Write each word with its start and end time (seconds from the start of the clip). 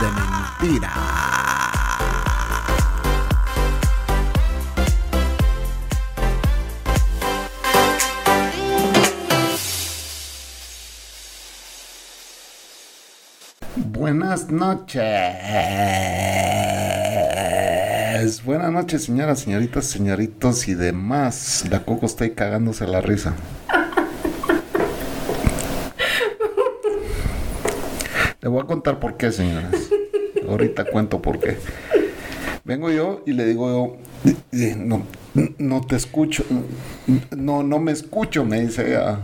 de 0.00 0.06
mentira. 0.12 0.92
Buenas 13.76 14.50
noches. 14.50 15.02
Buenas 18.44 18.70
noches, 18.72 19.04
señoras, 19.04 19.40
señoritas, 19.40 19.86
señoritos 19.86 20.68
y 20.68 20.74
demás. 20.74 21.64
La 21.70 21.84
Coco 21.84 22.06
está 22.06 22.24
ahí 22.24 22.30
cagándose 22.30 22.86
la 22.86 23.00
risa. 23.00 23.34
Le 28.48 28.52
voy 28.52 28.62
a 28.62 28.66
contar 28.66 28.98
por 28.98 29.18
qué, 29.18 29.30
señoras. 29.30 29.74
Ahorita 30.48 30.86
cuento 30.86 31.20
por 31.20 31.38
qué. 31.38 31.58
Vengo 32.64 32.90
yo 32.90 33.22
y 33.26 33.34
le 33.34 33.44
digo 33.44 33.98
yo, 34.22 34.32
no, 34.78 35.02
no 35.58 35.82
te 35.82 35.96
escucho, 35.96 36.46
no, 37.36 37.62
no 37.62 37.78
me 37.78 37.92
escucho, 37.92 38.46
me 38.46 38.62
dice 38.62 38.88
ella. 38.88 39.18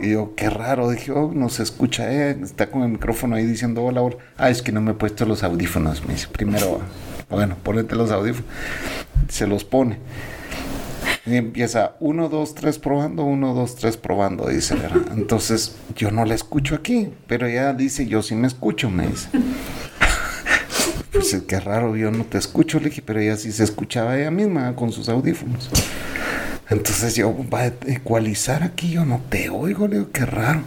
Y 0.00 0.10
yo, 0.10 0.34
qué 0.34 0.50
raro, 0.50 0.90
dije, 0.90 1.12
oh, 1.12 1.30
no 1.32 1.48
se 1.48 1.62
escucha, 1.62 2.12
eh. 2.12 2.36
está 2.42 2.68
con 2.68 2.82
el 2.82 2.88
micrófono 2.88 3.36
ahí 3.36 3.46
diciendo 3.46 3.84
hola, 3.84 4.02
hola. 4.02 4.16
Ah, 4.36 4.50
es 4.50 4.62
que 4.62 4.72
no 4.72 4.80
me 4.80 4.90
he 4.90 4.94
puesto 4.94 5.24
los 5.26 5.44
audífonos, 5.44 6.04
me 6.04 6.14
dice, 6.14 6.26
primero, 6.26 6.80
bueno, 7.30 7.56
ponete 7.62 7.94
los 7.94 8.10
audífonos. 8.10 8.50
Se 9.28 9.46
los 9.46 9.62
pone. 9.62 10.00
Y 11.26 11.34
empieza, 11.34 11.96
uno, 11.98 12.28
dos, 12.28 12.54
tres 12.54 12.78
probando, 12.78 13.24
uno, 13.24 13.52
dos, 13.52 13.74
tres 13.74 13.96
probando, 13.96 14.48
dice, 14.48 14.76
¿verdad? 14.76 15.02
Entonces, 15.12 15.74
yo 15.96 16.12
no 16.12 16.24
la 16.24 16.34
escucho 16.34 16.76
aquí, 16.76 17.08
pero 17.26 17.46
ella 17.46 17.72
dice, 17.72 18.06
yo 18.06 18.22
sí 18.22 18.36
me 18.36 18.46
escucho, 18.46 18.90
me 18.90 19.08
dice. 19.08 19.28
pues 21.12 21.36
qué 21.48 21.58
raro, 21.58 21.96
yo 21.96 22.12
no 22.12 22.24
te 22.24 22.38
escucho, 22.38 22.78
le 22.78 22.90
dije, 22.90 23.02
pero 23.04 23.20
ella 23.20 23.36
sí 23.36 23.50
se 23.50 23.64
escuchaba 23.64 24.16
ella 24.16 24.30
misma 24.30 24.76
con 24.76 24.92
sus 24.92 25.08
audífonos. 25.08 25.68
Entonces 26.68 27.14
yo, 27.16 27.34
va 27.52 27.60
a 27.60 27.66
ecualizar 27.66 28.62
aquí, 28.62 28.90
yo 28.90 29.04
no 29.04 29.20
te 29.28 29.48
oigo, 29.50 29.88
le 29.88 29.98
digo, 29.98 30.10
qué 30.12 30.26
raro. 30.26 30.62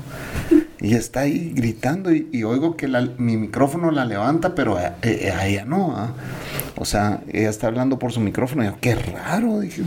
Y 0.81 0.95
está 0.95 1.21
ahí 1.21 1.52
gritando 1.53 2.11
y, 2.11 2.43
oigo 2.43 2.77
que 2.77 2.87
mi 3.17 3.35
micrófono 3.35 3.91
la 3.91 4.05
levanta, 4.05 4.55
pero 4.55 4.77
a, 4.77 4.95
ella 5.02 5.65
no. 5.65 5.93
¿ah? 5.95 6.13
O 6.80 6.85
sea, 6.85 7.19
ella 7.33 7.49
está 7.49 7.67
hablando 7.67 7.99
por 7.99 8.13
su 8.13 8.22
micrófono. 8.22 8.63
Y 8.63 8.67
yo, 8.67 8.77
qué 8.80 8.95
raro, 8.95 9.59
dije. 9.59 9.81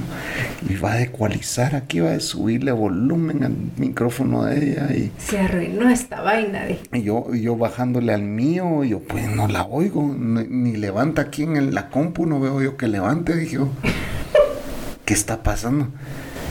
Y 0.68 0.74
va 0.74 0.92
a 0.92 1.02
ecualizar 1.02 1.74
aquí, 1.74 2.00
va 2.00 2.12
a 2.12 2.20
subirle 2.20 2.70
volumen 2.70 3.44
al 3.44 3.56
micrófono 3.78 4.44
de 4.44 4.72
ella. 4.72 4.94
Y, 4.94 5.10
Se 5.16 5.38
arruinó 5.38 5.88
esta 5.88 6.20
vaina, 6.20 6.66
dije. 6.66 6.82
Y 6.92 7.02
yo, 7.02 7.34
yo 7.34 7.56
bajándole 7.56 8.12
al 8.12 8.22
mío, 8.22 8.84
yo 8.84 9.00
pues 9.00 9.26
no 9.26 9.48
la 9.48 9.62
oigo, 9.64 10.14
ni, 10.14 10.76
levanta 10.76 11.22
aquí 11.22 11.44
en 11.44 11.74
la 11.74 11.88
compu, 11.88 12.26
no 12.26 12.40
veo 12.40 12.60
yo 12.60 12.76
que 12.76 12.88
levante, 12.88 13.34
dije 13.34 13.58
¿qué 15.06 15.14
está 15.14 15.42
pasando? 15.42 15.88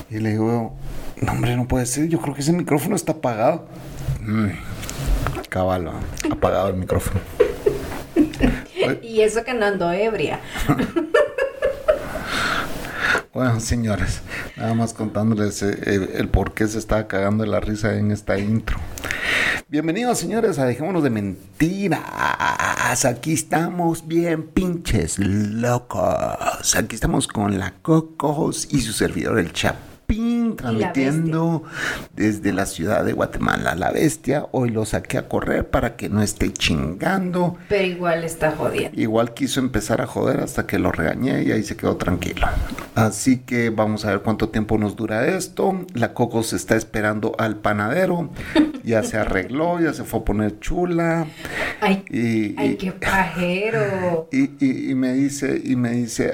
Y 0.09 0.19
le 0.19 0.31
digo, 0.31 0.75
no 1.21 1.31
hombre, 1.31 1.55
no 1.55 1.67
puede 1.67 1.85
ser, 1.85 2.07
yo 2.07 2.19
creo 2.19 2.33
que 2.33 2.41
ese 2.41 2.51
micrófono 2.51 2.95
está 2.95 3.11
apagado. 3.13 3.67
Mm, 4.21 4.47
apagado 6.31 6.69
el 6.69 6.75
micrófono. 6.77 7.21
y 9.01 9.21
eso 9.21 9.43
que 9.43 9.53
no 9.53 9.65
ando 9.65 9.91
ebria. 9.91 10.39
bueno, 13.33 13.59
señores, 13.59 14.21
nada 14.57 14.73
más 14.73 14.93
contándoles 14.93 15.61
eh, 15.63 16.11
el, 16.15 16.29
por 16.29 16.53
qué 16.53 16.67
se 16.67 16.79
estaba 16.79 17.07
cagando 17.07 17.45
la 17.45 17.59
risa 17.59 17.95
en 17.95 18.11
esta 18.11 18.37
intro. 18.37 18.77
Bienvenidos, 19.67 20.19
señores, 20.19 20.59
a 20.59 20.65
Dejémonos 20.65 21.03
de 21.03 21.09
Mentiras. 21.09 23.05
Aquí 23.05 23.33
estamos 23.33 24.07
bien 24.07 24.47
pinches 24.47 25.17
locos. 25.17 26.75
Aquí 26.75 26.95
estamos 26.95 27.27
con 27.27 27.57
la 27.57 27.73
Cocos 27.81 28.67
y 28.69 28.81
su 28.81 28.91
servidor, 28.91 29.39
el 29.39 29.53
Chap 29.53 29.90
transmitiendo 30.61 31.63
desde 32.15 32.53
la 32.53 32.65
ciudad 32.65 33.03
de 33.03 33.13
Guatemala. 33.13 33.75
La 33.75 33.91
bestia, 33.91 34.47
hoy 34.51 34.69
lo 34.69 34.85
saqué 34.85 35.17
a 35.17 35.27
correr 35.27 35.69
para 35.69 35.95
que 35.95 36.09
no 36.09 36.21
esté 36.21 36.53
chingando. 36.53 37.57
Pero 37.67 37.85
igual 37.85 38.23
está 38.23 38.51
jodiendo. 38.51 38.99
Igual 38.99 39.33
quiso 39.33 39.59
empezar 39.59 40.01
a 40.01 40.07
joder 40.07 40.39
hasta 40.41 40.67
que 40.67 40.79
lo 40.79 40.91
regañé 40.91 41.43
y 41.43 41.51
ahí 41.51 41.63
se 41.63 41.75
quedó 41.75 41.97
tranquilo. 41.97 42.47
Así 42.95 43.39
que 43.39 43.69
vamos 43.69 44.05
a 44.05 44.11
ver 44.11 44.21
cuánto 44.21 44.49
tiempo 44.49 44.77
nos 44.77 44.95
dura 44.95 45.27
esto. 45.27 45.85
La 45.93 46.13
Coco 46.13 46.43
se 46.43 46.55
está 46.55 46.75
esperando 46.75 47.35
al 47.37 47.57
panadero. 47.57 48.29
Ya 48.83 49.03
se 49.03 49.15
arregló, 49.15 49.79
ya 49.79 49.93
se 49.93 50.03
fue 50.03 50.21
a 50.21 50.25
poner 50.25 50.59
chula. 50.59 51.27
Ay, 51.81 52.03
y, 52.09 52.75
qué 52.77 52.91
pajero. 52.91 54.27
Y, 54.31 54.95
me 54.95 55.13
dice, 55.13 55.61
y 55.63 55.75
me 55.75 55.91
dice, 55.91 56.33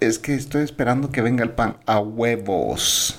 es 0.00 0.18
que 0.18 0.34
estoy 0.34 0.62
esperando 0.62 1.10
que 1.10 1.20
venga 1.20 1.42
el 1.42 1.50
pan 1.50 1.76
a 1.86 2.00
huevos 2.00 3.18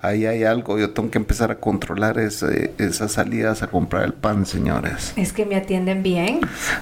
ahí 0.00 0.26
hay 0.26 0.44
algo, 0.44 0.78
yo 0.78 0.90
tengo 0.90 1.10
que 1.10 1.18
empezar 1.18 1.50
a 1.50 1.56
controlar 1.56 2.18
esas 2.18 3.12
salidas 3.12 3.62
a 3.62 3.68
comprar 3.68 4.04
el 4.04 4.12
pan, 4.12 4.46
señores. 4.46 5.12
Es 5.16 5.32
que 5.32 5.46
me 5.46 5.56
atienden 5.56 6.02
bien. 6.02 6.40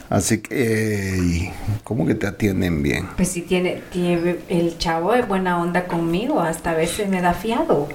Así 0.08 0.38
que, 0.38 1.52
¿cómo 1.84 2.06
que 2.06 2.14
te 2.14 2.26
atienden 2.26 2.82
bien? 2.82 3.08
Pues 3.16 3.28
si 3.28 3.42
tiene, 3.42 3.82
tiene 3.90 4.38
el 4.48 4.78
chavo 4.78 5.14
es 5.14 5.26
buena 5.26 5.60
onda 5.60 5.86
conmigo, 5.86 6.40
hasta 6.40 6.70
a 6.70 6.74
veces 6.74 7.08
me 7.08 7.20
da 7.20 7.34
fiado. 7.34 7.88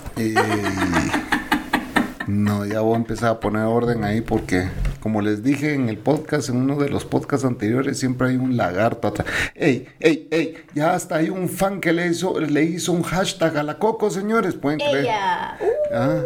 no, 2.27 2.65
ya 2.65 2.81
voy 2.81 2.93
a 2.93 2.97
empezar 2.97 3.29
a 3.29 3.39
poner 3.39 3.63
orden 3.63 4.03
ahí 4.03 4.21
porque 4.21 4.69
como 5.03 5.21
les 5.21 5.43
dije 5.43 5.73
en 5.73 5.89
el 5.89 5.97
podcast, 5.97 6.47
en 6.47 6.55
uno 6.55 6.77
de 6.77 6.87
los 6.87 7.03
podcasts 7.03 7.45
anteriores, 7.45 7.99
siempre 7.99 8.29
hay 8.29 8.37
un 8.37 8.55
lagarto 8.55 9.09
atrás. 9.09 9.27
¡Ey, 9.53 9.85
ey, 9.99 10.29
ey! 10.31 10.55
Ya 10.73 10.93
hasta 10.93 11.17
hay 11.17 11.29
un 11.29 11.49
fan 11.49 11.81
que 11.81 11.91
le 11.91 12.07
hizo, 12.07 12.39
le 12.39 12.63
hizo 12.63 12.93
un 12.93 13.03
hashtag 13.03 13.57
a 13.57 13.63
la 13.63 13.79
Coco, 13.79 14.09
señores, 14.09 14.53
¿pueden 14.53 14.79
creer? 14.79 14.99
Ella. 14.99 15.57
Ah, 15.93 16.21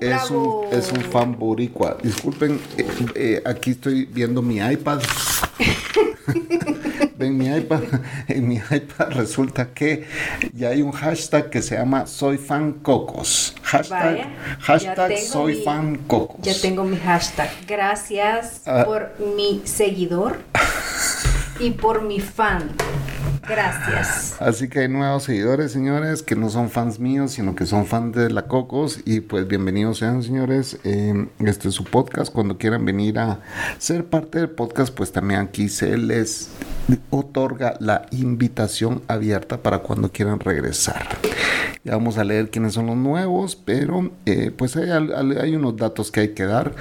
es, 0.00 0.30
un, 0.30 0.64
es 0.72 0.90
un 0.90 1.02
fan 1.02 1.38
boricua. 1.38 1.98
Disculpen, 2.02 2.58
eh, 2.78 2.86
eh, 3.14 3.42
aquí 3.44 3.72
estoy 3.72 4.06
viendo 4.06 4.40
mi 4.40 4.56
iPad. 4.56 5.02
en 7.20 7.36
mi 7.36 7.46
iPad, 7.46 7.82
en 8.28 8.48
mi 8.48 8.56
iPad 8.56 9.10
resulta 9.10 9.72
que 9.72 10.06
ya 10.52 10.68
hay 10.70 10.82
un 10.82 10.92
hashtag 10.92 11.50
que 11.50 11.62
se 11.62 11.76
llama 11.76 12.06
Soy 12.06 12.38
Fan 12.38 12.74
Cocos. 12.74 13.54
Hashtag, 13.62 14.28
hashtag 14.60 15.18
Soy 15.18 15.62
Fan 15.62 15.96
Cocos. 16.06 16.40
Ya 16.42 16.54
tengo 16.60 16.84
mi 16.84 16.96
hashtag. 16.96 17.50
Gracias 17.66 18.62
ah. 18.66 18.84
por 18.84 19.14
mi 19.36 19.62
seguidor 19.64 20.38
y 21.60 21.70
por 21.70 22.02
mi 22.02 22.20
fan. 22.20 22.70
Gracias. 23.46 24.36
Así 24.40 24.68
que 24.68 24.80
hay 24.80 24.88
nuevos 24.88 25.24
seguidores, 25.24 25.72
señores, 25.72 26.22
que 26.22 26.36
no 26.36 26.50
son 26.50 26.70
fans 26.70 26.98
míos, 26.98 27.32
sino 27.32 27.54
que 27.54 27.66
son 27.66 27.86
fans 27.86 28.14
de 28.14 28.30
la 28.30 28.42
Cocos. 28.42 29.00
Y 29.04 29.20
pues 29.20 29.46
bienvenidos 29.46 29.98
sean, 29.98 30.22
señores. 30.22 30.78
este 30.84 31.68
es 31.68 31.74
su 31.74 31.84
podcast. 31.84 32.32
Cuando 32.32 32.58
quieran 32.58 32.84
venir 32.84 33.18
a 33.18 33.40
ser 33.78 34.04
parte 34.04 34.38
del 34.38 34.50
podcast, 34.50 34.94
pues 34.94 35.12
también 35.12 35.40
aquí 35.40 35.68
se 35.68 35.96
les 35.98 36.50
otorga 37.10 37.74
la 37.80 38.06
invitación 38.10 39.02
abierta 39.08 39.62
para 39.62 39.80
cuando 39.80 40.10
quieran 40.10 40.40
regresar. 40.40 41.06
Ya 41.84 41.92
vamos 41.92 42.18
a 42.18 42.24
leer 42.24 42.50
quiénes 42.50 42.74
son 42.74 42.86
los 42.86 42.96
nuevos, 42.96 43.56
pero 43.56 44.10
eh, 44.26 44.50
pues 44.56 44.76
hay 44.76 45.54
unos 45.54 45.76
datos 45.76 46.10
que 46.10 46.20
hay 46.20 46.28
que 46.34 46.44
dar. 46.44 46.74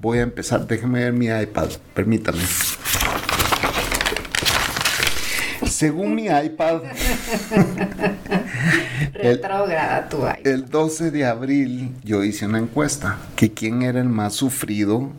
Voy 0.00 0.18
a 0.18 0.22
empezar. 0.22 0.66
Déjenme 0.66 1.00
ver 1.00 1.12
mi 1.12 1.26
iPad. 1.26 1.68
Permítanme. 1.94 2.42
Según 5.74 6.14
mi 6.14 6.26
iPad, 6.26 6.82
el, 9.14 9.40
tu 10.08 10.18
iPad. 10.18 10.36
el 10.44 10.70
12 10.70 11.10
de 11.10 11.26
abril 11.26 11.90
yo 12.04 12.22
hice 12.22 12.46
una 12.46 12.58
encuesta 12.58 13.18
que 13.34 13.52
quién 13.52 13.82
era 13.82 14.00
el 14.00 14.08
más 14.08 14.34
sufrido 14.34 15.10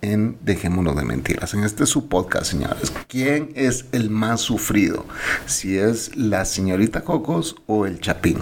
en 0.00 0.38
Dejémonos 0.40 0.96
de 0.96 1.04
Mentiras. 1.04 1.52
En 1.52 1.62
este 1.62 1.84
su 1.84 2.08
podcast, 2.08 2.46
señores. 2.46 2.90
¿Quién 3.06 3.50
es 3.54 3.84
el 3.92 4.08
más 4.08 4.40
sufrido? 4.40 5.04
Si 5.44 5.76
es 5.76 6.16
la 6.16 6.46
señorita 6.46 7.02
Cocos 7.02 7.56
o 7.66 7.84
el 7.84 8.00
Chapín. 8.00 8.38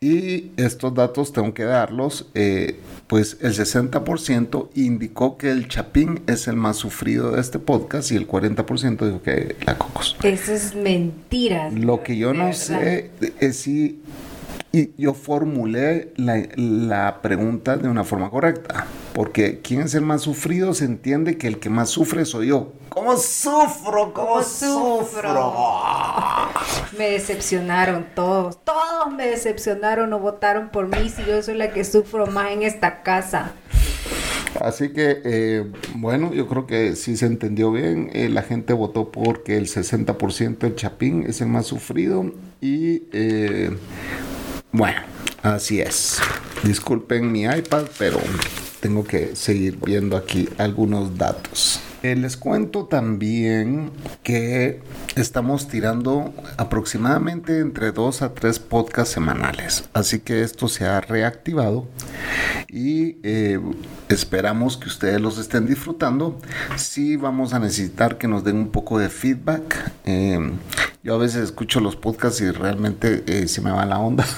Y 0.00 0.50
estos 0.56 0.94
datos 0.94 1.34
tengo 1.34 1.52
que 1.52 1.64
darlos, 1.64 2.30
eh, 2.32 2.80
pues 3.14 3.36
el 3.42 3.54
60% 3.54 4.70
indicó 4.74 5.38
que 5.38 5.52
el 5.52 5.68
Chapín 5.68 6.22
es 6.26 6.48
el 6.48 6.56
más 6.56 6.78
sufrido 6.78 7.30
de 7.30 7.40
este 7.40 7.60
podcast 7.60 8.10
y 8.10 8.16
el 8.16 8.26
40% 8.26 9.06
dijo 9.06 9.22
que 9.22 9.54
la 9.64 9.78
Cocos. 9.78 10.16
Eso 10.24 10.52
es 10.52 10.74
mentira. 10.74 11.70
Lo 11.70 12.02
que 12.02 12.16
yo 12.16 12.34
no 12.34 12.52
sé 12.52 13.12
es 13.38 13.56
si 13.56 14.00
y 14.74 14.92
yo 14.98 15.14
formulé 15.14 16.12
la, 16.16 17.22
pregunta 17.22 17.76
de 17.76 17.88
una 17.88 18.02
forma 18.02 18.28
correcta, 18.28 18.86
porque 19.12 19.60
¿quién 19.60 19.82
es 19.82 19.94
el 19.94 20.00
más 20.00 20.22
sufrido? 20.22 20.74
Se 20.74 20.84
entiende 20.84 21.38
que 21.38 21.46
el 21.46 21.60
que 21.60 21.70
más 21.70 21.90
sufre 21.90 22.24
soy 22.24 22.48
yo. 22.48 22.72
¿Cómo 22.88 23.16
sufro? 23.16 24.12
¿Cómo, 24.12 24.42
sufro? 24.42 25.52
me 26.98 27.10
decepcionaron 27.10 28.06
todos, 28.16 28.64
todos 28.64 29.12
me 29.12 29.26
decepcionaron 29.28 30.12
o 30.12 30.18
votaron 30.18 30.70
por 30.70 30.88
mí 30.88 31.08
si 31.08 31.24
yo 31.24 31.40
soy 31.40 31.56
la 31.56 31.72
que 31.72 31.84
sufro 31.84 32.26
más 32.26 32.50
en 32.50 32.64
esta 32.64 33.04
casa. 33.04 33.52
Así 34.60 34.92
que, 34.92 35.20
eh, 35.24 35.70
bueno, 35.94 36.34
yo 36.34 36.48
creo 36.48 36.66
que 36.66 36.96
sí 36.96 37.16
se 37.16 37.26
entendió 37.26 37.70
bien. 37.70 38.10
Eh, 38.12 38.28
la 38.28 38.42
gente 38.42 38.72
votó 38.72 39.12
porque 39.12 39.56
el 39.56 39.66
60% 39.68 40.58
del 40.58 40.74
Chapín 40.74 41.26
es 41.28 41.40
el 41.40 41.46
más 41.46 41.66
sufrido 41.66 42.32
y... 42.60 43.04
Eh, 43.12 43.70
bueno, 44.74 45.00
así 45.40 45.80
es. 45.80 46.18
Disculpen 46.64 47.30
mi 47.30 47.44
iPad, 47.44 47.84
pero 47.96 48.18
tengo 48.80 49.04
que 49.04 49.36
seguir 49.36 49.78
viendo 49.80 50.16
aquí 50.16 50.48
algunos 50.58 51.16
datos. 51.16 51.78
Eh, 52.04 52.16
les 52.16 52.36
cuento 52.36 52.84
también 52.84 53.90
que 54.22 54.82
estamos 55.16 55.68
tirando 55.68 56.34
aproximadamente 56.58 57.60
entre 57.60 57.92
dos 57.92 58.20
a 58.20 58.34
tres 58.34 58.58
podcasts 58.58 59.14
semanales. 59.14 59.88
Así 59.94 60.20
que 60.20 60.42
esto 60.42 60.68
se 60.68 60.84
ha 60.84 61.00
reactivado 61.00 61.88
y 62.68 63.16
eh, 63.22 63.58
esperamos 64.10 64.76
que 64.76 64.88
ustedes 64.88 65.18
los 65.18 65.38
estén 65.38 65.64
disfrutando. 65.64 66.38
Sí 66.76 67.16
vamos 67.16 67.54
a 67.54 67.58
necesitar 67.58 68.18
que 68.18 68.28
nos 68.28 68.44
den 68.44 68.56
un 68.56 68.68
poco 68.68 68.98
de 68.98 69.08
feedback. 69.08 69.90
Eh, 70.04 70.52
yo 71.02 71.14
a 71.14 71.18
veces 71.18 71.44
escucho 71.44 71.80
los 71.80 71.96
podcasts 71.96 72.42
y 72.42 72.50
realmente 72.50 73.48
se 73.48 73.62
me 73.62 73.70
va 73.70 73.86
la 73.86 73.98
onda. 73.98 74.26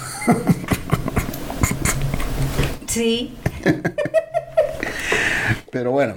Sí. 2.86 3.36
Pero 5.72 5.90
bueno, 5.90 6.14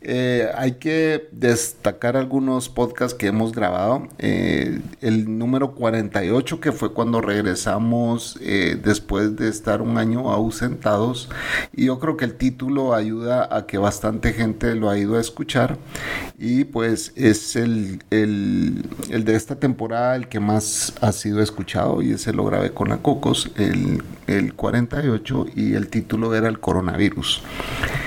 eh, 0.00 0.48
hay 0.54 0.72
que 0.72 1.28
destacar 1.32 2.16
algunos 2.16 2.68
podcasts 2.68 3.14
que 3.14 3.26
hemos 3.26 3.52
grabado. 3.52 4.08
Eh, 4.18 4.80
el 5.00 5.38
número 5.38 5.74
48, 5.74 6.60
que 6.60 6.72
fue 6.72 6.92
cuando 6.92 7.20
regresamos 7.20 8.38
eh, 8.40 8.80
después 8.82 9.36
de 9.36 9.48
estar 9.48 9.82
un 9.82 9.98
año 9.98 10.30
ausentados. 10.30 11.28
Y 11.74 11.86
yo 11.86 11.98
creo 11.98 12.16
que 12.16 12.24
el 12.24 12.34
título 12.34 12.94
ayuda 12.94 13.54
a 13.54 13.66
que 13.66 13.78
bastante 13.78 14.32
gente 14.32 14.74
lo 14.74 14.88
ha 14.88 14.98
ido 14.98 15.16
a 15.16 15.20
escuchar. 15.20 15.76
Y 16.38 16.64
pues 16.64 17.12
es 17.16 17.54
el, 17.56 18.02
el, 18.10 18.88
el 19.10 19.24
de 19.24 19.34
esta 19.34 19.56
temporada 19.56 20.16
el 20.16 20.28
que 20.28 20.40
más 20.40 20.94
ha 21.02 21.12
sido 21.12 21.42
escuchado. 21.42 22.00
Y 22.00 22.12
ese 22.12 22.32
lo 22.32 22.44
grabé 22.44 22.70
con 22.70 22.88
la 22.88 22.98
Cocos, 22.98 23.50
el, 23.56 24.02
el 24.26 24.54
48. 24.54 25.46
Y 25.54 25.74
el 25.74 25.88
título 25.88 26.34
era 26.34 26.48
el 26.48 26.60
coronavirus. 26.60 27.42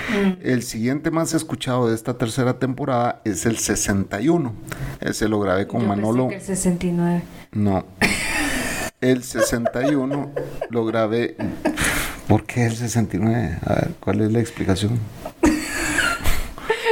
Mm. 0.09 0.39
El 0.41 0.63
siguiente 0.63 1.11
más 1.11 1.33
escuchado 1.33 1.89
de 1.89 1.95
esta 1.95 2.17
tercera 2.17 2.59
temporada 2.59 3.21
es 3.25 3.45
el 3.45 3.57
61. 3.57 4.53
Ese 5.01 5.27
lo 5.27 5.39
grabé 5.39 5.67
con 5.67 5.87
Manolo. 5.87 6.29
el 6.31 6.41
69. 6.41 7.21
No. 7.51 7.85
El 9.01 9.23
61 9.23 10.31
lo 10.69 10.85
grabé. 10.85 11.37
¿Por 12.27 12.43
qué 12.45 12.65
el 12.65 12.75
69? 12.75 13.57
A 13.65 13.73
ver, 13.75 13.91
¿cuál 13.99 14.21
es 14.21 14.31
la 14.31 14.39
explicación? 14.39 14.99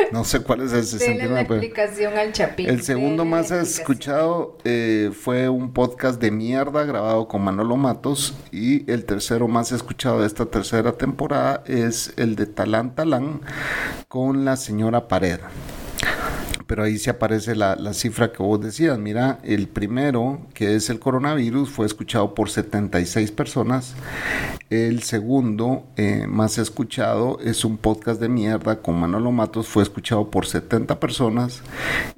No 0.12 0.24
sé 0.24 0.42
cuál 0.42 0.62
es 0.62 0.74
el 0.74 0.86
69. 0.86 1.34
la 1.34 1.42
explicación 1.42 2.18
al 2.18 2.32
Chapín. 2.32 2.70
El 2.70 2.82
segundo 2.82 3.26
más 3.26 3.52
escuchado 3.52 4.58
eh, 4.64 5.12
fue 5.14 5.50
un 5.50 5.74
podcast 5.74 6.20
de 6.22 6.32
mierda 6.32 6.84
grabado 6.86 7.28
con 7.28 7.44
Manolo 7.44 7.76
Matos. 7.78 8.36
Y 8.52 8.90
el 8.92 9.06
tercero 9.06 9.48
más 9.48 9.72
escuchado 9.72 10.22
de 10.22 10.28
esta 10.28 10.46
tercera 10.46 10.94
temporada 10.94 11.64
es 11.66 12.14
el 12.18 12.36
de 12.36 12.46
Talán 12.46 12.96
Talán 12.96 13.42
con 14.08 14.46
la 14.46 14.58
señora 14.58 15.08
Pared 15.08 15.40
pero 16.68 16.84
ahí 16.84 16.98
se 17.00 17.10
aparece 17.10 17.56
la, 17.56 17.78
cifra 17.94 18.32
que 18.32 18.44
vos 18.44 18.62
decías. 18.62 19.00
Mira, 19.00 19.40
el 19.44 19.68
primero, 19.68 20.42
que 20.54 20.76
es 20.76 20.90
el 20.90 21.00
coronavirus, 21.00 21.70
fue 21.70 21.86
escuchado 21.86 22.36
por 22.36 22.50
76 22.50 23.32
personas. 23.32 23.96
El 24.70 25.02
segundo, 25.04 25.86
eh, 25.96 26.26
más 26.28 26.58
escuchado, 26.58 27.40
es 27.40 27.64
un 27.64 27.78
podcast 27.78 28.20
de 28.20 28.28
mierda 28.28 28.82
con 28.82 29.00
Manolo 29.00 29.32
Matos, 29.32 29.66
fue 29.68 29.82
escuchado 29.82 30.30
por 30.30 30.46
70 30.46 31.00
personas. 31.00 31.62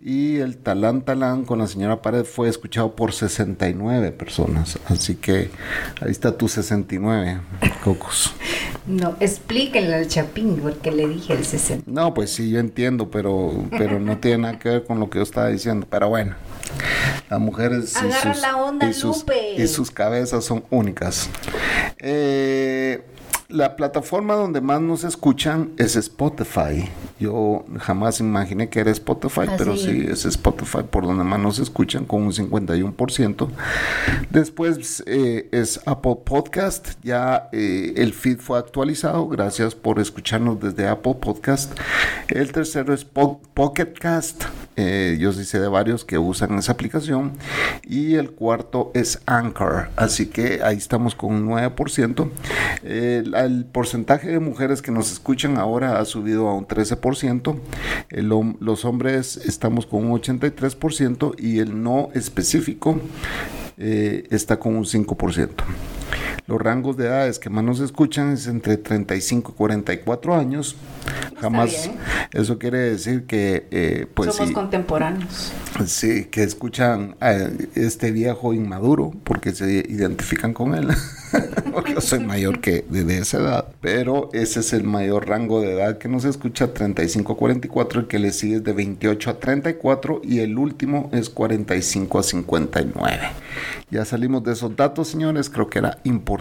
Y 0.01 0.37
el 0.37 0.57
Talán 0.57 1.03
Talán 1.03 1.45
con 1.45 1.59
la 1.59 1.67
señora 1.67 2.01
Pared 2.01 2.23
fue 2.23 2.49
escuchado 2.49 2.95
por 2.95 3.13
69 3.13 4.11
personas. 4.11 4.79
Así 4.87 5.13
que 5.13 5.51
ahí 6.01 6.09
está 6.09 6.37
tu 6.37 6.47
69, 6.47 7.39
Cocos. 7.83 8.33
No, 8.87 9.15
explíquenle 9.19 9.93
al 9.93 10.07
Chapín 10.07 10.57
porque 10.59 10.91
le 10.91 11.07
dije 11.07 11.33
el 11.33 11.45
60. 11.45 11.83
No, 11.85 12.15
pues 12.15 12.31
sí, 12.31 12.49
yo 12.49 12.59
entiendo, 12.59 13.11
pero, 13.11 13.53
pero 13.69 13.99
no 13.99 14.17
tiene 14.17 14.39
nada 14.39 14.57
que 14.57 14.69
ver 14.69 14.85
con 14.85 14.99
lo 14.99 15.11
que 15.11 15.19
yo 15.19 15.23
estaba 15.23 15.49
diciendo. 15.49 15.85
Pero 15.87 16.09
bueno, 16.09 16.35
las 17.29 17.39
mujeres 17.39 17.93
y 17.93 18.11
sus, 18.11 18.41
la 18.41 18.57
onda, 18.57 18.89
y, 18.89 18.93
sus, 18.93 19.25
y 19.57 19.67
sus, 19.67 19.91
cabezas 19.91 20.43
son 20.43 20.63
únicas. 20.69 21.29
Eh, 21.99 23.01
la 23.49 23.75
plataforma 23.75 24.35
donde 24.35 24.61
más 24.61 24.79
nos 24.79 25.03
escuchan 25.03 25.71
es 25.77 25.95
Spotify. 25.95 26.87
Yo 27.19 27.65
jamás 27.79 28.19
imaginé 28.19 28.69
que 28.69 28.79
era 28.79 28.91
Spotify, 28.91 29.41
ah, 29.47 29.55
pero 29.57 29.75
sí 29.75 30.05
es 30.07 30.23
Spotify 30.25 30.83
por 30.89 31.07
donde 31.07 31.23
más 31.23 31.39
nos 31.39 31.57
escuchan 31.57 32.05
con 32.05 32.21
un 32.21 32.31
51%. 32.31 33.49
Después 34.29 35.03
eh, 35.07 35.49
es 35.51 35.81
Apple 35.87 36.17
Podcast. 36.23 36.91
Ya 37.01 37.49
eh, 37.51 37.93
el 37.97 38.13
feed 38.13 38.37
fue 38.37 38.59
actualizado. 38.59 39.27
Gracias 39.27 39.73
por 39.73 39.99
escucharnos 39.99 40.59
desde 40.59 40.87
Apple 40.87 41.15
Podcast. 41.15 41.77
El 42.27 42.51
tercero 42.51 42.93
es 42.93 43.03
Pocket 43.03 43.93
Cast. 43.99 44.43
Eh, 44.75 45.17
yo 45.19 45.33
sí 45.33 45.43
sé 45.43 45.59
de 45.59 45.67
varios 45.67 46.05
que 46.05 46.17
usan 46.17 46.57
esa 46.59 46.73
aplicación. 46.73 47.33
Y 47.83 48.13
el 48.13 48.29
cuarto 48.29 48.91
es 48.93 49.19
Anchor. 49.25 49.89
Así 49.95 50.27
que 50.27 50.61
ahí 50.63 50.77
estamos 50.77 51.15
con 51.15 51.33
un 51.33 51.49
9%. 51.49 52.29
El 53.45 53.65
porcentaje 53.65 54.29
de 54.29 54.39
mujeres 54.39 54.81
que 54.81 54.91
nos 54.91 55.11
escuchan 55.11 55.57
ahora 55.57 55.99
ha 55.99 56.05
subido 56.05 56.47
a 56.47 56.55
un 56.55 56.67
13%. 56.67 57.59
los 58.59 58.85
hombres 58.85 59.37
estamos 59.37 59.85
con 59.85 60.05
un 60.05 60.19
83% 60.19 61.35
y 61.37 61.59
el 61.59 61.81
no 61.81 62.09
específico 62.13 62.99
eh, 63.77 64.27
está 64.29 64.59
con 64.59 64.75
un 64.75 64.85
5%. 64.85 65.49
Los 66.49 66.59
rangos 66.59 66.97
de 66.97 67.05
edades 67.05 67.37
que 67.37 67.51
más 67.51 67.63
nos 67.63 67.79
escuchan 67.79 68.31
es 68.31 68.47
entre 68.47 68.75
35 68.77 69.51
y 69.51 69.55
44 69.55 70.35
años. 70.35 70.75
Jamás. 71.39 71.91
Eso 72.33 72.57
quiere 72.57 72.79
decir 72.79 73.25
que. 73.27 73.67
Eh, 73.69 74.07
pues, 74.11 74.33
Somos 74.33 74.53
contemporáneos. 74.53 75.53
Sí, 75.85 76.25
que 76.25 76.41
escuchan 76.41 77.15
a 77.19 77.33
este 77.75 78.11
viejo 78.11 78.55
inmaduro 78.55 79.13
porque 79.23 79.53
se 79.53 79.85
identifican 79.87 80.55
con 80.55 80.73
él. 80.73 80.87
porque 81.71 81.93
yo 81.93 82.01
soy 82.01 82.19
mayor 82.19 82.61
que 82.61 82.83
de, 82.89 83.19
esa 83.19 83.37
edad. 83.37 83.65
Pero 83.79 84.31
ese 84.33 84.61
es 84.61 84.73
el 84.73 84.83
mayor 84.83 85.29
rango 85.29 85.61
de 85.61 85.73
edad 85.73 85.99
que 85.99 86.09
nos 86.09 86.25
escucha: 86.25 86.73
35 86.73 87.33
a 87.33 87.37
44. 87.37 88.01
El 88.01 88.07
que 88.07 88.17
le 88.17 88.31
sigue 88.31 88.55
es 88.55 88.63
de 88.63 88.73
28 88.73 89.29
a 89.29 89.39
34. 89.39 90.21
Y 90.23 90.39
el 90.39 90.57
último 90.57 91.11
es 91.13 91.29
45 91.29 92.17
a 92.17 92.23
59. 92.23 93.19
Ya 93.91 94.03
salimos 94.03 94.43
de 94.43 94.53
esos 94.53 94.75
datos, 94.75 95.07
señores. 95.07 95.49
Creo 95.51 95.69
que 95.69 95.77
era 95.77 95.99
importante 96.03 96.38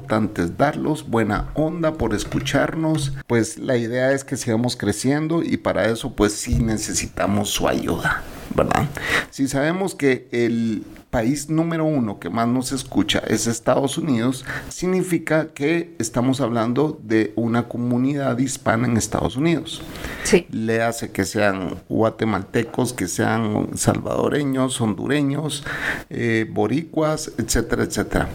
darlos. 0.57 1.09
Buena 1.09 1.49
onda 1.55 1.95
por 1.95 2.14
escucharnos. 2.14 3.12
Pues 3.26 3.59
la 3.59 3.76
idea 3.76 4.12
es 4.12 4.25
que 4.25 4.37
sigamos 4.37 4.76
creciendo 4.76 5.43
y 5.43 5.57
para 5.57 5.87
eso 5.87 6.12
pues 6.14 6.33
sí 6.33 6.57
necesitamos 6.57 7.50
su 7.50 7.69
ayuda, 7.69 8.23
¿verdad? 8.55 8.88
Si 9.31 9.49
sabemos 9.49 9.95
que 9.95 10.28
el 10.33 10.85
país 11.11 11.49
número 11.49 11.85
uno 11.85 12.21
que 12.21 12.28
más 12.28 12.47
nos 12.49 12.73
escucha 12.73 13.23
es 13.26 13.47
Estados 13.47 13.97
Unidos, 13.97 14.45
significa 14.69 15.49
que 15.49 15.95
estamos 15.99 16.40
hablando 16.40 16.99
de 17.02 17.33
una 17.35 17.69
comunidad 17.69 18.38
hispana 18.38 18.87
en 18.87 18.97
Estados 18.97 19.37
Unidos. 19.37 19.83
Sí. 20.25 20.47
Le 20.50 20.83
hace 20.83 21.11
que 21.11 21.25
sean 21.25 21.76
guatemaltecos, 21.88 22.93
que 22.93 23.09
sean 23.09 23.71
salvadoreños, 23.76 24.81
hondureños, 24.81 25.64
eh, 26.11 26.47
boricuas, 26.50 27.33
etcétera, 27.38 27.85
etcétera. 27.85 28.28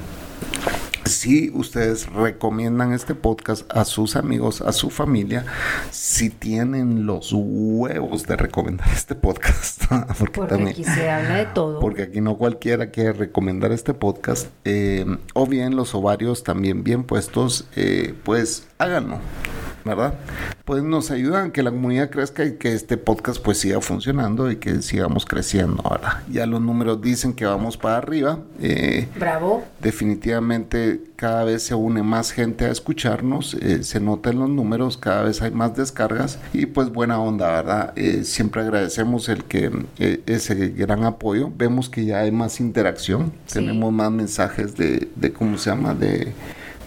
Si 1.06 1.52
ustedes 1.54 2.08
recomiendan 2.12 2.94
este 2.94 3.16
podcast 3.16 3.70
a 3.74 3.86
sus 3.86 4.16
amigos, 4.16 4.62
a 4.62 4.72
su 4.72 4.90
familia, 4.90 5.46
si 5.92 6.30
tienen 6.30 7.06
los 7.06 7.32
huevos 7.34 8.26
de 8.26 8.36
recomendar 8.36 8.88
este 8.90 9.16
podcast. 9.16 9.84
porque, 10.20 10.42
también, 10.42 10.70
aquí 10.70 10.84
se 10.84 11.10
habla 11.10 11.36
de 11.36 11.46
todo. 11.48 11.80
Porque 11.80 12.04
aquí 12.04 12.22
no 12.22 12.38
cualquiera 12.38 12.92
quiere 12.92 13.14
recomendar 13.14 13.72
este 13.72 13.94
podcast. 13.94 14.48
Eh, 14.66 15.06
o 15.34 15.48
bien 15.48 15.76
los 15.76 15.94
ovarios 15.96 16.44
también 16.44 16.84
bien 16.84 17.04
puestos, 17.04 17.68
eh, 17.76 18.14
pues 18.24 18.68
háganlo. 18.78 19.20
¿Verdad? 19.84 20.14
Pues 20.66 20.84
nos 20.84 21.12
ayudan 21.12 21.52
que 21.52 21.64
la 21.64 21.72
comunidad 21.72 22.10
crezca 22.10 22.46
y 22.46 22.54
que 22.58 22.74
este 22.74 22.98
podcast 22.98 23.42
pues 23.42 23.58
siga 23.58 23.82
funcionando 23.82 24.50
y 24.50 24.58
que 24.58 24.82
sigamos 24.82 25.26
creciendo, 25.26 25.84
¿verdad? 25.90 26.24
Ya 26.32 26.46
los 26.46 26.62
números 26.62 27.02
dicen 27.02 27.34
que 27.34 27.46
vamos 27.46 27.78
para 27.78 27.98
arriba. 27.98 28.40
Eh, 28.62 29.08
Bravo. 29.20 29.64
Definitivamente 29.82 31.02
cada 31.16 31.44
vez 31.44 31.64
se 31.64 31.76
une 31.76 32.04
más 32.04 32.32
gente 32.32 32.66
a 32.66 32.72
escucharnos, 32.72 33.54
eh, 33.56 33.84
se 33.84 34.00
nota 34.00 34.30
en 34.30 34.40
los 34.40 34.50
números, 34.50 34.98
cada 34.98 35.24
vez 35.24 35.42
hay 35.42 35.52
más 35.52 35.76
descargas 35.76 36.40
y 36.54 36.66
pues 36.66 36.90
buena 36.90 37.20
onda, 37.20 37.48
¿verdad? 37.48 37.94
Eh, 37.96 38.24
siempre 38.24 38.62
agradecemos 38.62 39.30
el 39.30 39.46
que 39.46 39.72
ese 40.26 40.70
gran 40.70 41.04
apoyo, 41.06 41.52
vemos 41.56 41.90
que 41.90 42.06
ya 42.06 42.20
hay 42.20 42.32
más 42.32 42.60
interacción, 42.60 43.32
tenemos 43.52 43.92
más 43.94 44.12
mensajes 44.12 44.76
de, 44.76 45.08
de, 45.16 45.32
¿cómo 45.32 45.58
se 45.58 45.70
llama? 45.70 45.94
De 45.94 46.34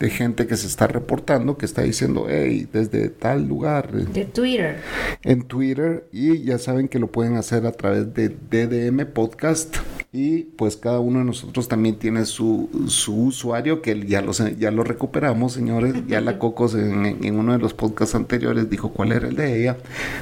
de 0.01 0.11
gente 0.11 0.47
que 0.47 0.57
se 0.57 0.67
está 0.67 0.87
reportando, 0.87 1.57
que 1.57 1.67
está 1.67 1.83
diciendo, 1.83 2.27
hey, 2.29 2.69
desde 2.73 3.09
tal 3.09 3.47
lugar. 3.47 3.93
De 3.93 4.25
Twitter. 4.25 4.81
En 5.23 5.43
Twitter. 5.43 6.07
Y 6.13 6.43
ya 6.43 6.59
saben 6.59 6.89
que 6.89 6.99
lo 6.99 7.09
pueden 7.09 7.37
hacer 7.37 7.67
a 7.67 7.73
través 7.73 8.13
de 8.15 8.29
DDM 8.29 9.07
Podcast. 9.13 9.77
Y 10.13 10.45
pues 10.57 10.77
cada 10.77 11.01
uno 11.01 11.19
de 11.19 11.27
nosotros 11.27 11.69
también 11.69 11.99
tiene 11.99 12.25
su, 12.25 12.71
su 12.89 13.27
usuario, 13.27 13.83
que 13.83 14.07
ya 14.07 14.23
lo, 14.23 14.33
ya 14.33 14.71
lo 14.71 14.83
recuperamos, 14.83 15.53
señores. 15.53 15.95
Ya 16.07 16.21
la 16.21 16.39
Cocos 16.39 16.75
en, 16.75 17.37
uno 17.37 17.53
de 17.53 17.59
los 17.59 17.75
podcasts 17.75 18.15
anteriores 18.15 18.71
dijo 18.71 18.93
cuál 18.93 19.13
era 19.13 19.29
el 19.29 19.35
de 19.35 19.61
ella. 19.61 19.77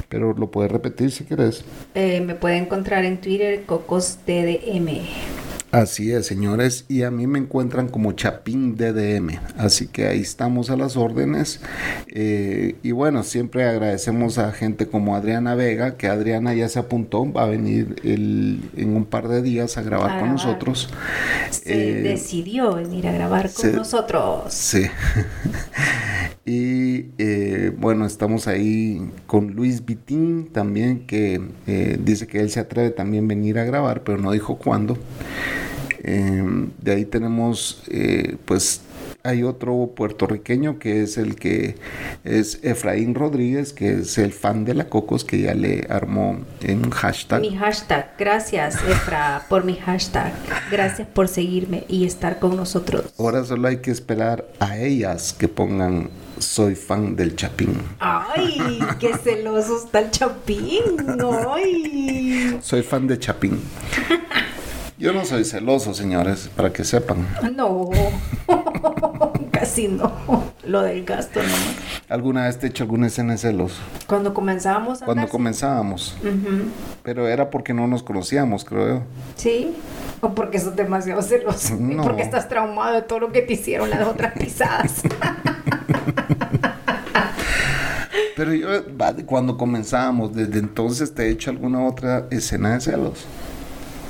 Pero 0.09 0.33
lo 0.33 0.49
puedes 0.49 0.71
repetir 0.71 1.11
si 1.11 1.23
quieres. 1.25 1.63
Eh, 1.93 2.21
me 2.21 2.33
puede 2.35 2.57
encontrar 2.57 3.05
en 3.05 3.21
Twitter 3.21 3.63
Cocos 3.65 4.19
DDM. 4.25 5.05
Así 5.75 6.13
es, 6.13 6.25
señores, 6.25 6.85
y 6.87 7.03
a 7.03 7.11
mí 7.11 7.27
me 7.27 7.37
encuentran 7.37 7.89
como 7.89 8.13
Chapín 8.13 8.77
DDM, 8.77 9.41
así 9.57 9.87
que 9.87 10.07
ahí 10.07 10.21
estamos 10.21 10.69
a 10.69 10.77
las 10.77 10.95
órdenes. 10.95 11.59
Eh, 12.07 12.77
y 12.81 12.93
bueno, 12.93 13.23
siempre 13.23 13.65
agradecemos 13.65 14.37
a 14.37 14.53
gente 14.53 14.87
como 14.87 15.17
Adriana 15.17 15.53
Vega, 15.53 15.97
que 15.97 16.07
Adriana 16.07 16.53
ya 16.53 16.69
se 16.69 16.79
apuntó, 16.79 17.29
va 17.29 17.43
a 17.43 17.47
venir 17.47 17.97
en 18.05 18.95
un 18.95 19.03
par 19.03 19.27
de 19.27 19.41
días 19.41 19.77
a 19.77 19.81
grabar 19.81 20.21
con 20.21 20.29
nosotros. 20.29 20.89
Se 21.49 21.89
eh, 21.89 22.01
decidió 22.03 22.73
venir 22.75 23.09
a 23.09 23.11
grabar 23.11 23.51
con 23.51 23.75
nosotros. 23.75 24.53
Sí. 24.53 24.85
y 26.45 27.07
eh, 27.17 27.73
bueno, 27.77 28.05
estamos 28.05 28.47
ahí 28.47 29.11
con 29.27 29.47
Luis 29.51 29.83
Vitín 29.83 30.47
también, 30.53 31.05
que 31.05 31.41
dice 31.99 32.27
que 32.27 32.39
él 32.39 32.49
se 32.49 32.61
atreve 32.61 32.91
también 32.91 33.25
a 33.25 33.27
venir 33.27 33.59
a 33.59 33.65
grabar, 33.65 34.05
pero 34.05 34.19
no 34.19 34.31
dijo 34.31 34.55
cuándo. 34.55 34.97
Em, 36.07 36.69
de 36.83 36.91
ahí 36.91 37.05
tenemos, 37.05 37.81
eh, 37.87 38.37
pues, 38.45 38.81
hay 39.23 39.41
otro 39.41 39.91
puertorriqueño 39.95 40.77
que 40.77 41.01
es 41.01 41.17
el 41.17 41.35
que 41.35 41.77
es 42.23 42.59
Efraín 42.61 43.15
Rodríguez, 43.15 43.73
que 43.73 44.01
es 44.01 44.19
el 44.19 44.31
fan 44.31 44.65
de 44.65 44.75
la 44.75 44.87
Cocos, 44.87 45.25
que 45.25 45.41
ya 45.41 45.55
le 45.55 45.87
armó 45.89 46.37
en 46.61 46.85
un 46.85 46.91
hashtag. 46.91 47.41
Mi 47.41 47.57
hashtag, 47.57 48.13
gracias 48.19 48.75
Efra 48.87 49.47
por 49.49 49.65
mi 49.65 49.77
hashtag, 49.77 50.31
gracias 50.69 51.07
por 51.07 51.27
seguirme 51.27 51.85
y 51.87 52.05
estar 52.05 52.37
con 52.37 52.55
nosotros. 52.55 53.11
Ahora 53.17 53.43
solo 53.43 53.67
hay 53.67 53.77
que 53.77 53.89
esperar 53.89 54.45
a 54.59 54.77
ellas 54.77 55.33
que 55.33 55.47
pongan 55.47 56.11
soy 56.37 56.75
fan 56.75 57.15
del 57.15 57.35
Chapín. 57.35 57.81
Ay, 57.99 58.79
qué 58.99 59.17
celoso 59.23 59.83
está 59.83 60.01
el 60.01 60.11
Chapín. 60.11 60.83
Ay. 61.49 62.59
Soy 62.61 62.83
fan 62.83 63.07
de 63.07 63.17
Chapín. 63.17 63.59
Yo 64.97 65.11
no 65.11 65.25
soy 65.25 65.43
celoso, 65.43 65.93
señores, 65.93 66.49
para 66.55 66.71
que 66.71 66.85
sepan. 66.85 67.27
No, 67.53 67.89
casi 69.51 69.89
no. 69.89 70.09
Lo 70.63 70.81
del 70.83 71.03
gasto 71.03 71.41
nomás. 71.43 71.75
¿Alguna 72.07 72.45
vez 72.45 72.57
te 72.59 72.67
he 72.67 72.69
hecho 72.69 72.85
alguna 72.85 73.07
escena 73.07 73.33
de 73.33 73.39
celos? 73.39 73.73
Cuando 74.07 74.33
comenzábamos 74.33 75.01
a 75.01 75.05
Cuando 75.05 75.27
comenzábamos. 75.27 76.15
Pero 77.03 77.27
era 77.27 77.49
porque 77.49 77.73
no 77.73 77.87
nos 77.87 78.03
conocíamos, 78.03 78.63
creo 78.63 78.87
yo. 78.87 79.01
Sí. 79.35 79.75
O 80.21 80.33
porque 80.33 80.59
sos 80.59 80.77
demasiado 80.77 81.21
celoso. 81.21 81.75
No. 81.77 82.01
porque 82.03 82.21
estás 82.21 82.47
traumado 82.47 82.95
de 82.95 83.01
todo 83.01 83.19
lo 83.19 83.33
que 83.33 83.41
te 83.41 83.53
hicieron 83.53 83.89
las 83.89 84.07
otras 84.07 84.31
pisadas. 84.33 85.01
Pero 88.37 88.53
yo, 88.53 88.67
cuando 89.25 89.57
comenzábamos, 89.57 90.33
desde 90.33 90.59
entonces 90.59 91.13
te 91.13 91.23
he 91.23 91.29
hecho 91.29 91.51
alguna 91.51 91.85
otra 91.85 92.27
escena 92.31 92.73
de 92.73 92.81
celos. 92.81 93.25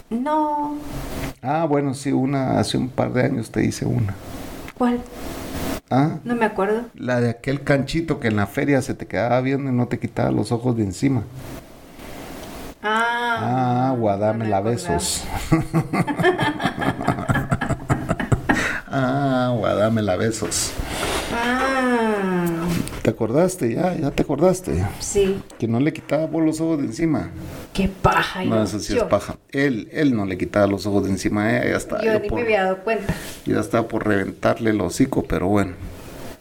No. 0.09 0.75
Ah, 1.41 1.65
bueno, 1.65 1.93
sí, 1.93 2.11
una, 2.11 2.59
hace 2.59 2.77
un 2.77 2.89
par 2.89 3.13
de 3.13 3.23
años 3.23 3.51
te 3.51 3.63
hice 3.63 3.85
una. 3.85 4.13
¿Cuál? 4.77 4.99
¿Ah? 5.89 6.17
No 6.23 6.35
me 6.35 6.45
acuerdo. 6.45 6.83
La 6.95 7.21
de 7.21 7.29
aquel 7.29 7.63
canchito 7.63 8.19
que 8.19 8.27
en 8.27 8.35
la 8.35 8.47
feria 8.47 8.81
se 8.81 8.93
te 8.93 9.07
quedaba 9.07 9.39
viendo 9.41 9.69
y 9.69 9.73
no 9.73 9.87
te 9.87 9.99
quitaba 9.99 10.31
los 10.31 10.51
ojos 10.51 10.75
de 10.77 10.83
encima. 10.83 11.23
Ah. 12.83 13.89
Ah, 13.89 13.95
guadame 13.97 14.47
la 14.47 14.61
besos. 14.61 15.23
ah, 18.87 19.53
guadame 19.57 20.01
la 20.01 20.15
besos. 20.15 20.71
¿Te 23.05 23.11
acordaste? 23.11 23.71
Ya, 23.71 23.95
ya 23.95 24.09
te 24.09 24.23
acordaste. 24.23 24.83
Sí. 24.99 25.39
Que 25.59 25.67
no 25.67 25.79
le 25.79 25.93
quitaba 25.93 26.27
por 26.27 26.43
los 26.43 26.59
ojos 26.59 26.79
de 26.79 26.85
encima. 26.85 27.29
Qué 27.71 27.87
paja. 27.87 28.43
No, 28.43 28.63
eso 28.63 28.79
sí 28.79 28.97
es 28.97 29.03
paja. 29.03 29.37
Él, 29.51 29.89
él 29.91 30.15
no 30.15 30.25
le 30.25 30.39
quitaba 30.39 30.65
los 30.65 30.87
ojos 30.87 31.03
de 31.03 31.11
encima 31.11 31.51
ella, 31.51 31.69
ya 31.69 31.77
está. 31.77 32.03
Yo, 32.03 32.19
ni 32.19 32.31
me 32.31 32.41
había 32.41 32.63
dado 32.63 32.79
cuenta. 32.79 33.13
Ya 33.45 33.59
estaba 33.59 33.87
por 33.87 34.07
reventarle 34.07 34.71
el 34.71 34.81
hocico, 34.81 35.21
pero 35.21 35.47
bueno. 35.49 35.73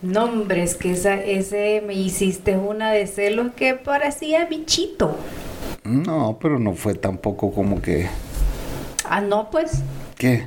No, 0.00 0.24
hombre, 0.24 0.62
es 0.62 0.74
que 0.74 0.92
esa, 0.92 1.16
ese 1.16 1.82
me 1.86 1.92
hiciste 1.92 2.56
una 2.56 2.92
de 2.92 3.08
celos 3.08 3.52
que 3.54 3.74
parecía 3.74 4.46
bichito. 4.46 5.18
No, 5.84 6.38
pero 6.40 6.58
no 6.58 6.72
fue 6.72 6.94
tampoco 6.94 7.52
como 7.52 7.82
que. 7.82 8.08
Ah, 9.06 9.20
no, 9.20 9.50
pues. 9.50 9.82
¿Qué? 10.16 10.46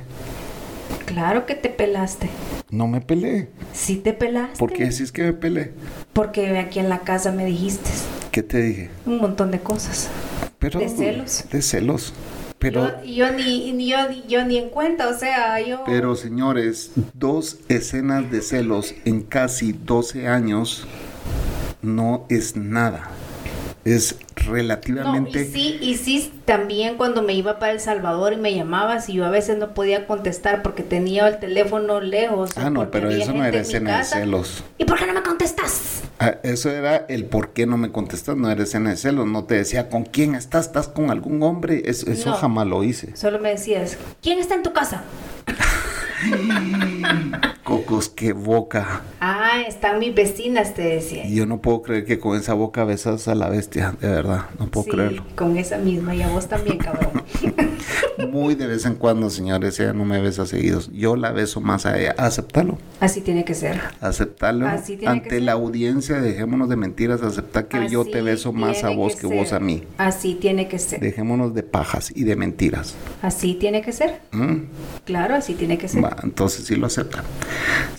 Claro 1.08 1.46
que 1.46 1.54
te 1.54 1.70
pelaste. 1.70 2.28
No 2.70 2.86
me 2.86 3.00
pelé. 3.00 3.48
Sí 3.72 3.96
te 3.96 4.12
pelaste. 4.12 4.58
¿Por 4.58 4.74
qué 4.74 4.84
decís 4.84 5.10
que 5.10 5.22
me 5.22 5.32
pelé? 5.32 5.72
Porque 6.12 6.58
aquí 6.58 6.80
en 6.80 6.90
la 6.90 6.98
casa 6.98 7.32
me 7.32 7.46
dijiste. 7.46 7.88
¿Qué 8.30 8.42
te 8.42 8.60
dije? 8.60 8.90
Un 9.06 9.16
montón 9.16 9.50
de 9.50 9.58
cosas. 9.58 10.10
Pero, 10.58 10.80
de 10.80 10.90
celos. 10.90 11.44
De 11.50 11.62
celos. 11.62 12.12
Pero, 12.58 13.02
yo, 13.04 13.32
ni, 13.32 13.88
yo, 13.88 13.96
yo 14.28 14.44
ni 14.44 14.58
en 14.58 14.68
cuenta, 14.68 15.08
o 15.08 15.16
sea, 15.16 15.58
yo... 15.66 15.82
Pero 15.86 16.14
señores, 16.14 16.90
dos 17.14 17.58
escenas 17.70 18.30
de 18.30 18.42
celos 18.42 18.94
en 19.06 19.22
casi 19.22 19.72
12 19.72 20.28
años 20.28 20.86
no 21.80 22.26
es 22.28 22.54
nada. 22.54 23.08
Es 23.94 24.16
relativamente... 24.46 25.42
y 25.42 25.44
sí, 25.44 25.78
y 25.80 25.94
sí, 25.96 26.32
también 26.44 26.96
cuando 26.96 27.22
me 27.22 27.32
iba 27.32 27.58
para 27.58 27.72
El 27.72 27.80
Salvador 27.80 28.32
y 28.32 28.36
me 28.36 28.54
llamabas 28.54 29.08
y 29.08 29.14
yo 29.14 29.24
a 29.24 29.30
veces 29.30 29.58
no 29.58 29.74
podía 29.74 30.06
contestar 30.06 30.62
porque 30.62 30.82
tenía 30.82 31.26
el 31.28 31.38
teléfono 31.38 32.00
lejos. 32.00 32.50
Ah, 32.56 32.70
no, 32.70 32.90
pero 32.90 33.10
eso 33.10 33.32
no 33.32 33.44
era 33.44 33.60
escena 33.60 33.98
de 33.98 34.04
celos. 34.04 34.64
¿Y 34.76 34.84
por 34.84 34.98
qué 34.98 35.06
no 35.06 35.14
me 35.14 35.22
contestas? 35.22 36.02
Ah, 36.18 36.36
eso 36.42 36.70
era 36.70 36.96
el 37.08 37.24
por 37.26 37.50
qué 37.50 37.66
no 37.66 37.76
me 37.76 37.90
contestas, 37.90 38.36
no 38.36 38.50
era 38.50 38.62
escena 38.62 38.90
de 38.90 38.96
celos. 38.96 39.26
No 39.26 39.44
te 39.44 39.54
decía 39.54 39.88
con 39.88 40.04
quién 40.04 40.34
estás, 40.34 40.66
estás 40.66 40.88
con 40.88 41.10
algún 41.10 41.42
hombre. 41.42 41.82
Eso, 41.86 42.10
eso 42.10 42.32
jamás 42.32 42.66
lo 42.66 42.82
hice. 42.84 43.16
Solo 43.16 43.38
me 43.38 43.50
decías, 43.50 43.96
¿quién 44.20 44.38
está 44.38 44.54
en 44.54 44.62
tu 44.62 44.72
casa? 44.72 45.02
Cocos, 47.64 48.08
qué 48.08 48.32
boca. 48.32 49.02
Ah, 49.20 49.62
están 49.66 49.98
mis 49.98 50.14
vecinas, 50.14 50.74
te 50.74 50.82
decía. 50.82 51.26
Y 51.26 51.34
yo 51.34 51.46
no 51.46 51.60
puedo 51.60 51.82
creer 51.82 52.04
que 52.04 52.18
con 52.18 52.36
esa 52.36 52.54
boca 52.54 52.84
besas 52.84 53.28
a 53.28 53.34
la 53.34 53.48
bestia, 53.48 53.94
de 54.00 54.08
verdad, 54.08 54.46
no 54.58 54.68
puedo 54.68 54.84
sí, 54.84 54.90
creerlo. 54.90 55.24
Con 55.36 55.56
esa 55.58 55.76
misma, 55.76 56.14
y 56.14 56.22
a 56.22 56.28
vos 56.28 56.48
también, 56.48 56.78
cabrón. 56.78 57.22
Muy 58.30 58.54
de 58.54 58.66
vez 58.66 58.84
en 58.84 58.94
cuando, 58.94 59.30
señores, 59.30 59.78
ella 59.80 59.92
no 59.92 60.04
me 60.04 60.20
besa 60.20 60.44
seguidos. 60.46 60.90
Yo 60.92 61.14
la 61.16 61.30
beso 61.30 61.60
más 61.60 61.86
a 61.86 61.98
ella. 61.98 62.14
Aceptarlo. 62.18 62.78
Así 63.00 63.20
tiene 63.20 63.44
que 63.44 63.54
ser. 63.54 63.80
Aceptarlo. 64.00 64.66
Ante 65.06 65.40
la 65.40 65.52
audiencia, 65.52 66.20
dejémonos 66.20 66.68
de 66.68 66.76
mentiras, 66.76 67.22
aceptar 67.22 67.68
que 67.68 67.88
yo 67.88 68.04
te 68.04 68.22
beso 68.22 68.52
más 68.52 68.82
a 68.82 68.90
vos 68.90 69.14
que, 69.16 69.26
vos 69.26 69.52
a 69.52 69.60
mí. 69.60 69.84
Así 69.98 70.34
tiene 70.34 70.68
que 70.68 70.78
ser. 70.78 71.00
Dejémonos 71.00 71.54
de 71.54 71.62
pajas 71.62 72.12
y 72.14 72.24
de 72.24 72.36
mentiras. 72.36 72.94
Así 73.22 73.54
tiene 73.54 73.82
que 73.82 73.92
ser. 73.92 74.20
¿Mm? 74.32 74.64
Claro, 75.04 75.34
así 75.36 75.54
tiene 75.54 75.78
que 75.78 75.88
ser. 75.88 76.07
Entonces 76.22 76.66
sí 76.66 76.76
lo 76.76 76.86
aceptan. 76.86 77.24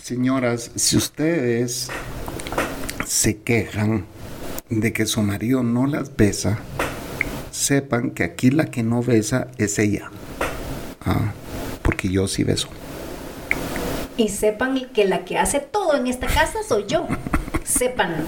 Señoras, 0.02 0.70
si 0.74 0.96
ustedes 0.96 1.88
se 3.06 3.38
quejan 3.38 4.06
de 4.68 4.92
que 4.92 5.06
su 5.06 5.22
marido 5.22 5.62
no 5.62 5.86
las 5.86 6.16
besa, 6.16 6.58
sepan 7.50 8.10
que 8.12 8.24
aquí 8.24 8.50
la 8.50 8.66
que 8.66 8.82
no 8.82 9.02
besa 9.02 9.48
es 9.58 9.78
ella. 9.78 10.10
Ah, 11.04 11.32
porque 11.82 12.08
yo 12.08 12.28
sí 12.28 12.44
beso. 12.44 12.68
y 14.16 14.28
sepan 14.28 14.78
que 14.92 15.06
la 15.06 15.24
que 15.24 15.38
hace 15.38 15.60
todo 15.60 15.96
en 15.96 16.06
esta 16.06 16.26
casa 16.26 16.58
soy 16.68 16.84
yo. 16.86 17.06
Sépanlo. 17.64 18.24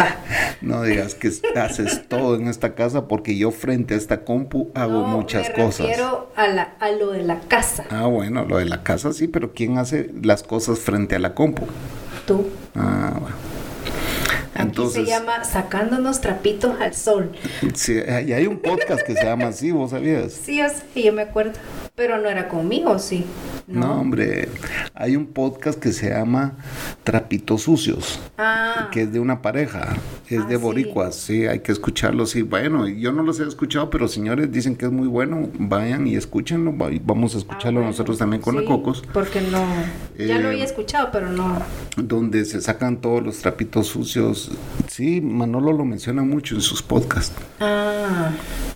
Va. 0.00 0.16
No 0.60 0.82
digas 0.82 1.14
que 1.14 1.30
haces 1.56 2.08
todo 2.08 2.36
en 2.36 2.48
esta 2.48 2.74
casa 2.74 3.06
porque 3.06 3.36
yo 3.36 3.50
frente 3.50 3.94
a 3.94 3.96
esta 3.96 4.24
compu 4.24 4.70
hago 4.74 5.04
muchas 5.04 5.48
me 5.48 5.54
cosas. 5.54 5.86
Refiero 5.86 6.30
a, 6.36 6.48
la, 6.48 6.74
a 6.80 6.90
lo 6.90 7.10
de 7.12 7.22
la 7.22 7.40
casa. 7.40 7.84
Ah, 7.90 8.06
bueno, 8.06 8.44
lo 8.44 8.58
de 8.58 8.64
la 8.64 8.82
casa 8.82 9.12
sí, 9.12 9.28
pero 9.28 9.52
¿quién 9.52 9.78
hace 9.78 10.10
las 10.22 10.42
cosas 10.42 10.78
frente 10.78 11.16
a 11.16 11.18
la 11.18 11.34
compu? 11.34 11.66
Tú. 12.26 12.46
Ah, 12.74 13.12
bueno. 13.20 13.36
Aquí 14.56 14.86
se 14.88 15.04
llama 15.04 15.44
Sacándonos 15.44 16.20
trapitos 16.20 16.80
al 16.80 16.94
sol. 16.94 17.32
Sí, 17.74 17.94
y 17.94 18.32
hay 18.32 18.46
un 18.46 18.58
podcast 18.58 19.02
que 19.04 19.14
se 19.14 19.24
llama 19.24 19.48
así, 19.48 19.72
¿vos 19.72 19.90
sabías? 19.90 20.32
Sí, 20.32 20.60
yo, 20.94 21.12
me 21.12 21.22
acuerdo. 21.22 21.52
Pero 21.96 22.18
no 22.18 22.28
era 22.28 22.48
conmigo, 22.48 22.98
sí. 22.98 23.24
No. 23.66 24.00
hombre, 24.00 24.48
hay 24.94 25.16
un 25.16 25.26
podcast 25.26 25.78
que 25.78 25.92
se 25.92 26.10
llama 26.10 26.54
Trapitos 27.02 27.62
Sucios, 27.62 28.20
ah. 28.38 28.88
que 28.92 29.02
es 29.02 29.12
de 29.12 29.20
una 29.20 29.42
pareja, 29.42 29.96
es 30.28 30.40
ah, 30.40 30.46
de 30.46 30.56
boricuas, 30.56 31.14
sí. 31.14 31.46
hay 31.46 31.60
que 31.60 31.72
escucharlo, 31.72 32.26
sí. 32.26 32.42
Bueno, 32.42 32.86
yo 32.88 33.12
no 33.12 33.22
los 33.22 33.40
he 33.40 33.48
escuchado, 33.48 33.90
pero 33.90 34.08
señores 34.08 34.52
dicen 34.52 34.76
que 34.76 34.86
es 34.86 34.92
muy 34.92 35.08
bueno, 35.08 35.48
vayan 35.58 36.06
y 36.06 36.16
escúchenlo, 36.16 36.74
vamos 37.02 37.34
a 37.34 37.38
escucharlo 37.38 37.80
ah, 37.80 37.86
nosotros 37.86 38.18
también 38.18 38.42
con 38.42 38.56
la 38.56 38.64
Cocos. 38.64 39.02
Porque 39.12 39.40
no, 39.40 39.64
ya 40.18 40.38
lo 40.38 40.48
había 40.48 40.62
eh, 40.62 40.66
escuchado, 40.66 41.08
pero 41.12 41.30
no. 41.30 41.58
Donde 41.96 42.44
se 42.44 42.60
sacan 42.60 43.00
todos 43.00 43.22
los 43.22 43.38
trapitos 43.38 43.86
sucios, 43.86 44.50
sí, 44.88 45.20
Manolo 45.20 45.72
lo 45.72 45.84
menciona 45.84 46.22
mucho 46.22 46.54
en 46.54 46.60
sus 46.60 46.82
podcasts. 46.82 47.34
Ah. 47.60 48.30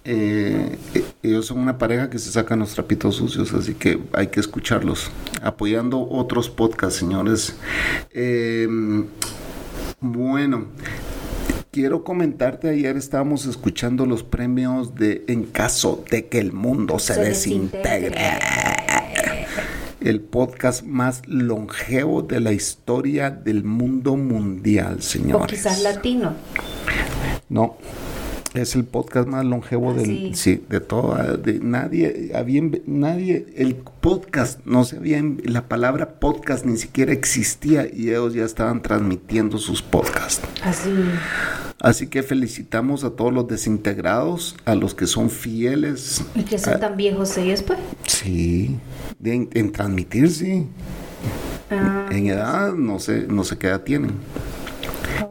Eh, 0.04 0.78
eh, 0.94 1.04
ellos 1.22 1.46
son 1.46 1.58
una 1.58 1.76
pareja 1.78 2.08
que 2.08 2.18
se 2.18 2.30
sacan 2.30 2.60
los 2.60 2.72
trapitos 2.72 3.16
sucios, 3.16 3.52
así 3.52 3.74
que 3.74 4.00
hay 4.12 4.28
que 4.28 4.40
escucharlos. 4.78 5.10
Apoyando 5.42 6.08
otros 6.08 6.48
podcasts, 6.48 6.98
señores. 6.98 7.56
Em, 8.12 9.06
bueno, 10.00 10.66
quiero 11.70 12.04
comentarte, 12.04 12.68
ayer 12.68 12.96
estábamos 12.96 13.46
escuchando 13.46 14.06
los 14.06 14.22
premios 14.22 14.94
de 14.94 15.24
En 15.28 15.44
caso 15.44 16.04
de 16.10 16.26
que 16.26 16.38
el 16.38 16.52
mundo 16.52 16.98
se, 16.98 17.20
desintegre. 17.20 18.14
El 20.00 20.20
podcast 20.20 20.84
más 20.84 21.22
longevo 21.26 22.22
de 22.22 22.40
la 22.40 22.52
historia 22.52 23.30
del 23.30 23.64
mundo 23.64 24.16
mundial, 24.16 25.02
señores. 25.02 25.44
O 25.44 25.46
quizás 25.46 25.82
latino. 25.82 26.34
No, 27.48 27.76
es 28.62 28.74
el 28.74 28.84
podcast 28.84 29.28
más 29.28 29.44
longevo 29.44 29.90
ah, 29.90 29.94
del 29.94 30.34
sí. 30.34 30.62
de 30.68 30.80
todo 30.80 31.16
de 31.36 31.60
nadie 31.60 32.32
había 32.34 32.62
nadie 32.86 33.46
el 33.56 33.76
podcast 33.76 34.60
no 34.64 34.84
se 34.84 34.96
había 34.96 35.22
la 35.44 35.68
palabra 35.68 36.18
podcast 36.20 36.64
ni 36.64 36.76
siquiera 36.76 37.12
existía 37.12 37.86
y 37.92 38.10
ellos 38.10 38.34
ya 38.34 38.44
estaban 38.44 38.82
transmitiendo 38.82 39.58
sus 39.58 39.82
podcasts. 39.82 40.46
Así. 40.62 40.90
Así 41.80 42.08
que 42.08 42.22
felicitamos 42.22 43.04
a 43.04 43.10
todos 43.10 43.32
los 43.32 43.46
desintegrados 43.46 44.56
a 44.64 44.74
los 44.74 44.94
que 44.94 45.06
son 45.06 45.30
fieles. 45.30 46.24
Y 46.34 46.42
que 46.42 46.58
son 46.58 46.80
tan 46.80 46.96
viejos 46.96 47.36
ellos 47.38 47.62
pues. 47.62 47.78
Sí. 48.04 48.78
En, 49.22 49.72
transmitir 49.72 50.30
sí 50.30 50.66
ah. 51.70 52.06
en 52.10 52.28
edad 52.28 52.72
no 52.72 53.00
sé 53.00 53.26
no 53.28 53.42
sé 53.42 53.58
qué 53.58 53.66
edad 53.66 53.82
tienen 53.82 54.12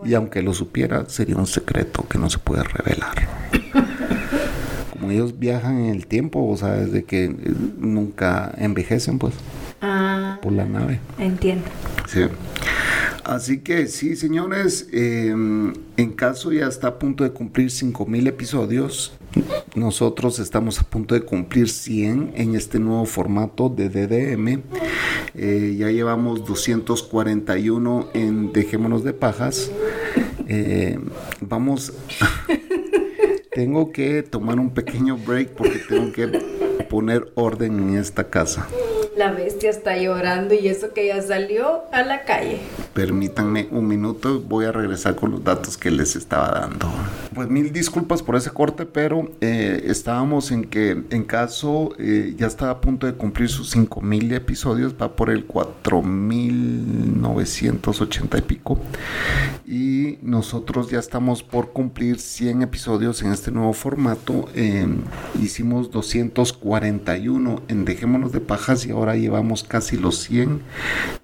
y 0.08 0.14
aunque 0.14 0.42
lo 0.42 0.54
supiera, 0.54 1.08
sería 1.10 1.36
un 1.36 1.48
secreto 1.48 2.08
que 2.08 2.18
no 2.18 2.30
se 2.30 2.38
puede 2.40 2.64
revelar. 2.64 3.28
Como 4.92 5.12
ellos 5.12 5.38
viajan 5.38 5.80
en 5.80 5.90
el 5.92 6.08
tiempo, 6.08 6.48
o 6.48 6.56
sea, 6.56 6.72
desde 6.72 7.04
que 7.04 7.26
eh, 7.26 7.34
nunca 7.78 8.54
envejecen, 8.58 9.20
pues, 9.20 9.34
ah, 9.82 10.40
por 10.42 10.54
la 10.54 10.66
nave. 10.66 11.00
Entiendo. 11.20 11.66
Sí. 12.08 12.22
Así 13.28 13.60
que 13.60 13.88
sí, 13.88 14.16
señores, 14.16 14.88
em, 14.94 15.74
en 15.98 16.14
caso 16.14 16.54
ya 16.54 16.66
está 16.68 16.88
a 16.88 16.98
punto 16.98 17.26
de 17.26 17.32
cumplir 17.32 17.70
5000 17.70 18.26
episodios. 18.26 19.18
Nosotros 19.76 20.40
estamos 20.40 20.80
a 20.80 20.84
punto 20.84 21.14
de 21.14 21.20
cumplir 21.20 21.68
100 21.68 22.32
en 22.36 22.56
este 22.56 22.80
nuevo 22.80 23.04
formato 23.04 23.68
de 23.68 23.90
DDM. 23.90 24.64
Eh, 25.36 25.76
ya 25.78 25.92
llevamos 25.92 26.46
241 26.46 28.08
en 28.14 28.54
Dejémonos 28.54 29.04
de 29.04 29.12
Pajas. 29.12 29.72
Eh, 30.48 30.98
vamos. 31.42 31.92
tengo 33.52 33.92
que 33.92 34.24
tomar 34.24 34.58
un 34.58 34.70
pequeño 34.70 35.18
break 35.18 35.50
porque 35.50 35.80
tengo 35.80 36.14
que 36.14 36.28
poner 36.90 37.30
orden 37.36 37.90
en 37.90 37.98
esta 37.98 38.30
casa. 38.30 38.70
La 39.18 39.32
bestia 39.32 39.72
está 39.72 39.98
llorando 39.98 40.54
y 40.54 40.68
eso 40.68 40.94
que 40.94 41.08
ya 41.08 41.20
salió 41.24 41.86
a 41.92 42.04
la 42.04 42.24
calle. 42.24 42.60
Permítanme 42.94 43.68
un 43.72 43.88
minuto, 43.88 44.40
voy 44.42 44.66
a 44.66 44.72
regresar 44.72 45.16
con 45.16 45.32
los 45.32 45.44
datos 45.44 45.76
que 45.76 45.90
les 45.90 46.16
estaba 46.16 46.52
dando. 46.52 46.88
Pues 47.34 47.50
mil 47.50 47.74
disculpas 47.74 48.22
por 48.22 48.36
ese 48.36 48.52
corte, 48.52 48.86
pero 48.86 49.32
eh, 49.42 49.82
estábamos 49.86 50.52
en 50.52 50.66
que 50.66 51.04
en 51.10 51.24
caso 51.24 51.96
eh, 51.98 52.36
ya 52.38 52.46
estaba 52.46 52.74
a 52.74 52.80
punto 52.80 53.08
de 53.08 53.14
cumplir 53.14 53.50
sus 53.50 53.72
5000 53.72 54.34
episodios, 54.34 54.94
va 55.02 55.16
por 55.16 55.32
el 55.32 55.46
4980 55.46 58.38
y 58.38 58.42
pico. 58.42 58.78
Y 59.66 60.20
nosotros 60.22 60.92
ya 60.92 61.00
estamos 61.00 61.42
por 61.42 61.72
cumplir 61.72 62.20
100 62.20 62.62
episodios 62.62 63.24
en 63.24 63.32
este 63.32 63.50
nuevo 63.52 63.74
formato. 63.74 64.48
Em, 64.54 65.00
hicimos 65.42 65.90
241 65.90 67.64
en 67.68 67.86
Dejémonos 67.86 68.32
de 68.32 68.42
Pajas 68.42 68.86
y 68.86 68.92
ahora 68.92 69.07
llevamos 69.16 69.64
casi 69.64 69.98
los 69.98 70.20
100 70.24 70.62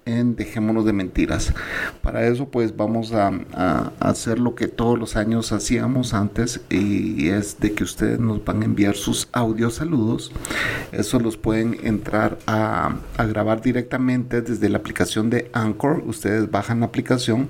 en 0.06 0.36
Dejémonos 0.36 0.84
de 0.84 0.92
Mentiras. 0.92 1.52
Para 2.02 2.26
eso 2.26 2.48
pues 2.48 2.76
vamos 2.76 3.12
a, 3.12 3.32
hacer 4.00 4.38
lo 4.38 4.54
que 4.54 4.68
todos 4.68 4.98
los 4.98 5.16
años 5.16 5.52
hacíamos 5.52 6.14
antes 6.14 6.60
y 6.70 7.28
es 7.28 7.60
de 7.60 7.72
que 7.72 7.84
ustedes 7.84 8.18
nos 8.18 8.44
van 8.44 8.62
a 8.62 8.64
enviar 8.64 8.96
sus 8.96 9.28
audios 9.32 9.74
saludos. 9.74 10.32
Eso 10.92 11.18
los 11.20 11.36
pueden 11.36 11.78
entrar 11.82 12.38
a, 12.46 12.96
grabar 13.18 13.62
directamente 13.62 14.42
desde 14.42 14.68
la 14.68 14.78
aplicación 14.78 15.30
de 15.30 15.50
Anchor. 15.52 16.02
Ustedes 16.06 16.50
bajan 16.50 16.80
la 16.80 16.86
aplicación. 16.86 17.48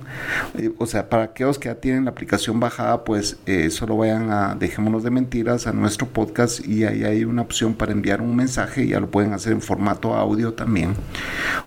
Eh, 0.56 0.72
o 0.78 0.86
sea, 0.86 1.08
para 1.08 1.24
aquellos 1.24 1.58
que 1.58 1.68
ya 1.68 1.74
tienen 1.76 2.04
la 2.04 2.10
aplicación 2.12 2.60
bajada 2.60 3.04
pues 3.04 3.38
eh, 3.46 3.70
solo 3.70 3.96
vayan 3.96 4.30
a 4.30 4.54
Dejémonos 4.54 5.02
de 5.02 5.10
Mentiras 5.10 5.66
a 5.66 5.72
nuestro 5.72 6.06
podcast 6.06 6.66
y 6.66 6.84
ahí 6.84 7.04
hay 7.04 7.24
una 7.24 7.42
opción 7.42 7.74
para 7.74 7.92
enviar 7.92 8.20
un 8.20 8.36
mensaje. 8.36 8.86
Ya 8.86 9.00
lo 9.00 9.10
pueden 9.10 9.32
hacer 9.32 9.52
en 9.52 9.60
formato 9.60 10.14
audio 10.14 10.23
también. 10.54 10.94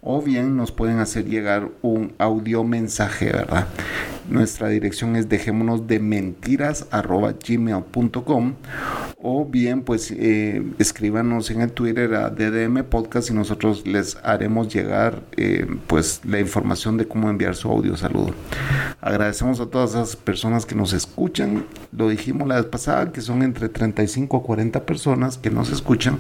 O 0.02 0.22
bien 0.22 0.56
nos 0.58 0.72
pueden 0.72 1.00
hacer 1.00 1.26
llegar 1.26 1.70
un 1.82 2.14
audio 2.18 2.64
mensaje, 2.64 3.32
¿verdad? 3.32 3.68
Nuestra 4.28 4.68
dirección 4.68 5.16
es 5.16 5.30
dejémonos 5.30 5.88
de 5.88 6.00
mentiras 6.00 6.86
arroba 6.92 7.34
gmail.com 7.34 8.56
o 9.22 9.46
bien 9.46 9.82
pues 9.82 10.12
eh, 10.12 10.64
escríbanos 10.80 11.50
en 11.50 11.62
el 11.62 11.72
Twitter 11.72 12.14
a 12.16 12.30
DDM 12.30 12.84
Podcast 12.84 13.30
y 13.30 13.34
nosotros 13.34 13.88
les 13.88 14.18
haremos 14.24 14.74
llegar 14.74 15.22
eh, 15.38 15.66
pues 15.88 16.22
la 16.26 16.40
información 16.40 16.98
de 16.98 17.08
cómo 17.08 17.30
enviar 17.30 17.56
su 17.56 17.70
audio 17.70 17.96
saludo. 17.96 18.34
Agradecemos 19.02 19.60
a 19.60 19.68
todas 19.68 19.92
esas 19.92 20.16
personas 20.16 20.66
que 20.66 20.76
nos 20.76 20.94
escuchan. 20.94 21.66
Lo 21.92 22.10
dijimos 22.10 22.48
la 22.48 22.56
vez 22.56 22.66
pasada 22.66 23.12
que 23.12 23.22
son 23.22 23.44
entre 23.44 23.70
35 23.70 24.38
a 24.38 24.44
40 24.44 24.86
personas 24.86 25.38
que 25.38 25.50
nos 25.50 25.72
escuchan 25.72 26.18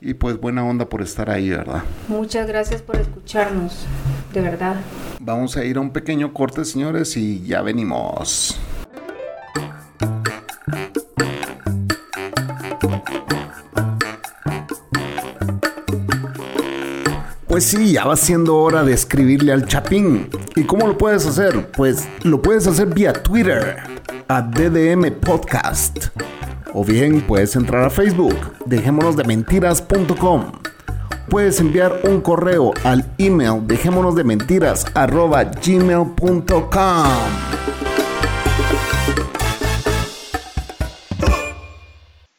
y 0.00 0.14
pues 0.14 0.40
buena 0.40 0.64
onda 0.64 0.88
por 0.88 1.02
estar 1.02 1.30
ahí, 1.30 1.50
¿verdad? 1.50 1.82
Muchas 2.08 2.46
gracias 2.46 2.82
por 2.82 2.96
escucharnos, 2.96 3.86
de 4.34 4.40
verdad. 4.40 4.76
Vamos 5.20 5.56
a 5.56 5.64
ir 5.64 5.76
a 5.76 5.80
un 5.80 5.90
pequeño 5.90 6.32
corte, 6.32 6.64
señores, 6.64 7.16
y 7.16 7.42
ya 7.44 7.60
venimos. 7.62 8.58
Pues 17.46 17.64
sí, 17.64 17.92
ya 17.92 18.04
va 18.04 18.16
siendo 18.16 18.56
hora 18.58 18.84
de 18.84 18.92
escribirle 18.92 19.52
al 19.52 19.66
Chapín. 19.66 20.28
¿Y 20.54 20.62
cómo 20.62 20.86
lo 20.86 20.96
puedes 20.96 21.26
hacer? 21.26 21.72
Pues 21.72 22.08
lo 22.22 22.40
puedes 22.40 22.68
hacer 22.68 22.86
vía 22.86 23.12
Twitter, 23.12 23.78
a 24.28 24.42
DDM 24.42 25.10
Podcast. 25.20 26.06
O 26.72 26.84
bien 26.84 27.22
puedes 27.22 27.56
entrar 27.56 27.84
a 27.84 27.90
Facebook, 27.90 28.36
dejémonos 28.66 29.16
de 29.16 29.24
mentiras.com 29.24 30.52
puedes 31.28 31.60
enviar 31.60 32.00
un 32.04 32.20
correo 32.20 32.72
al 32.84 33.04
email 33.18 33.66
dejémonos 33.66 34.14
de 34.14 34.24
mentiras 34.24 34.86
arroba 34.94 35.44
gmail.com. 35.44 36.58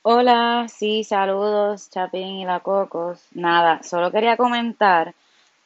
Hola, 0.02 0.66
sí, 0.68 1.04
saludos, 1.04 1.90
Chapín 1.92 2.40
y 2.40 2.46
la 2.46 2.62
Cocos. 2.62 3.20
Nada, 3.34 3.84
solo 3.84 4.12
quería 4.12 4.38
comentar 4.38 5.14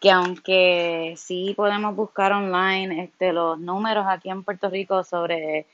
que 0.02 0.12
aunque 0.12 1.14
sí 1.16 1.54
podemos 1.56 1.96
buscar 1.96 2.34
online 2.34 3.04
este, 3.04 3.32
los 3.32 3.58
números 3.58 4.06
aquí 4.08 4.30
en 4.30 4.44
Puerto 4.44 4.70
Rico 4.70 5.04
sobre 5.06 5.66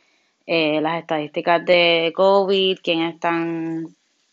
eh, 0.45 0.79
las 0.81 0.99
estadísticas 0.99 1.65
de 1.65 2.13
COVID, 2.15 2.77
quiénes 2.83 3.15
están 3.15 3.87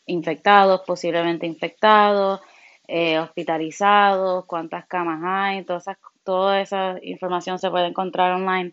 infectados, 0.05 0.83
posiblemente 0.87 1.47
infectados, 1.47 2.41
eh, 2.89 3.19
hospitalizados, 3.19 4.45
cuántas 4.47 4.87
camas 4.87 5.21
hay, 5.25 5.65
toda 5.65 5.79
esa, 5.79 5.99
toda 6.25 6.61
esa 6.61 6.97
información 7.03 7.59
se 7.59 7.71
puede 7.71 7.87
encontrar 7.87 8.33
online. 8.33 8.73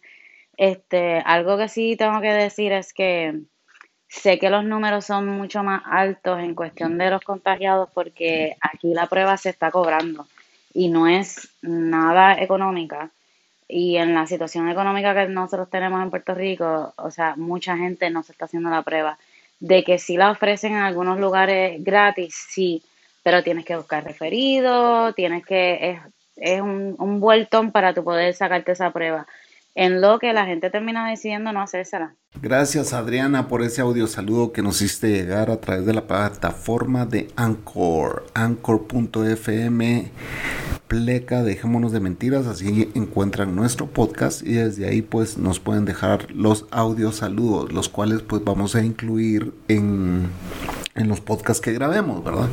Este, 0.58 1.19
algo 1.26 1.58
que 1.58 1.67
sí 1.67 1.95
tengo 1.97 2.21
que 2.21 2.32
decir 2.32 2.71
es 2.71 2.93
que 2.93 3.41
sé 4.08 4.38
que 4.38 4.52
los 4.52 4.63
números 4.63 5.06
son 5.06 5.28
mucho 5.28 5.63
más 5.63 5.82
altos 5.86 6.39
en 6.39 6.54
cuestión 6.54 6.97
de 6.99 7.10
los 7.10 7.23
contagiados 7.23 7.89
porque 7.93 8.56
aquí 8.62 8.93
la 8.93 9.08
prueba 9.08 9.38
se 9.38 9.49
está 9.49 9.71
cobrando 9.71 10.28
y 10.73 10.89
no 10.89 11.08
es 11.08 11.49
nada 11.62 12.39
económica. 12.39 13.10
Y 13.67 13.97
en 13.97 14.13
la 14.13 14.28
situación 14.28 14.69
económica 14.69 15.15
que 15.15 15.28
nosotros 15.32 15.69
tenemos 15.69 16.04
en 16.04 16.12
Puerto 16.12 16.36
Rico, 16.36 16.93
o 16.95 17.10
sea, 17.10 17.36
mucha 17.38 17.76
gente 17.78 18.10
no 18.10 18.21
se 18.21 18.34
está 18.34 18.45
haciendo 18.45 18.69
la 18.69 18.84
prueba. 18.84 19.17
De 19.60 19.84
que 19.84 19.97
sí 19.97 20.17
la 20.17 20.32
ofrecen 20.32 20.73
en 20.73 20.80
algunos 20.80 21.19
lugares 21.19 21.84
gratis, 21.84 22.36
sí, 22.49 22.84
pero 23.23 23.43
tienes 23.43 23.65
que 23.65 23.75
buscar 23.75 24.03
referido, 24.03 25.13
tienes 25.13 25.45
que, 25.45 25.91
es, 25.91 25.99
es 26.36 26.62
un, 26.62 26.95
un 26.99 27.19
vueltón 27.19 27.71
para 27.71 27.93
tu 27.93 28.03
poder 28.03 28.33
sacarte 28.33 28.73
esa 28.73 28.91
prueba 28.91 29.25
en 29.75 30.01
lo 30.01 30.19
que 30.19 30.33
la 30.33 30.45
gente 30.45 30.69
termina 30.69 31.09
decidiendo 31.09 31.51
no 31.51 31.62
hacérsela. 31.62 32.15
Gracias 32.41 32.93
Adriana 32.93 33.47
por 33.47 33.62
ese 33.63 33.81
audio 33.81 34.07
saludo 34.07 34.51
que 34.51 34.62
nos 34.62 34.81
hiciste 34.81 35.09
llegar 35.09 35.49
a 35.49 35.59
través 35.59 35.86
de 35.86 35.93
la 35.93 36.05
plataforma 36.05 37.05
de 37.05 37.29
Anchor, 37.36 38.25
anchor.fm 38.33 40.12
pleca 40.88 41.41
dejémonos 41.41 41.91
de 41.91 41.99
mentiras, 41.99 42.45
así 42.45 42.91
encuentran 42.93 43.55
nuestro 43.55 43.88
podcast 43.88 44.43
y 44.45 44.53
desde 44.53 44.88
ahí 44.88 45.01
pues 45.01 45.39
nos 45.39 45.59
pueden 45.59 45.86
dejar 45.86 46.31
los 46.31 46.67
audios 46.69 47.15
saludos, 47.15 47.71
los 47.73 47.89
cuales 47.89 48.21
pues 48.21 48.43
vamos 48.43 48.75
a 48.75 48.83
incluir 48.83 49.53
en, 49.67 50.27
en 50.95 51.08
los 51.08 51.21
podcasts 51.21 51.62
que 51.62 51.73
grabemos, 51.73 52.23
¿verdad? 52.23 52.49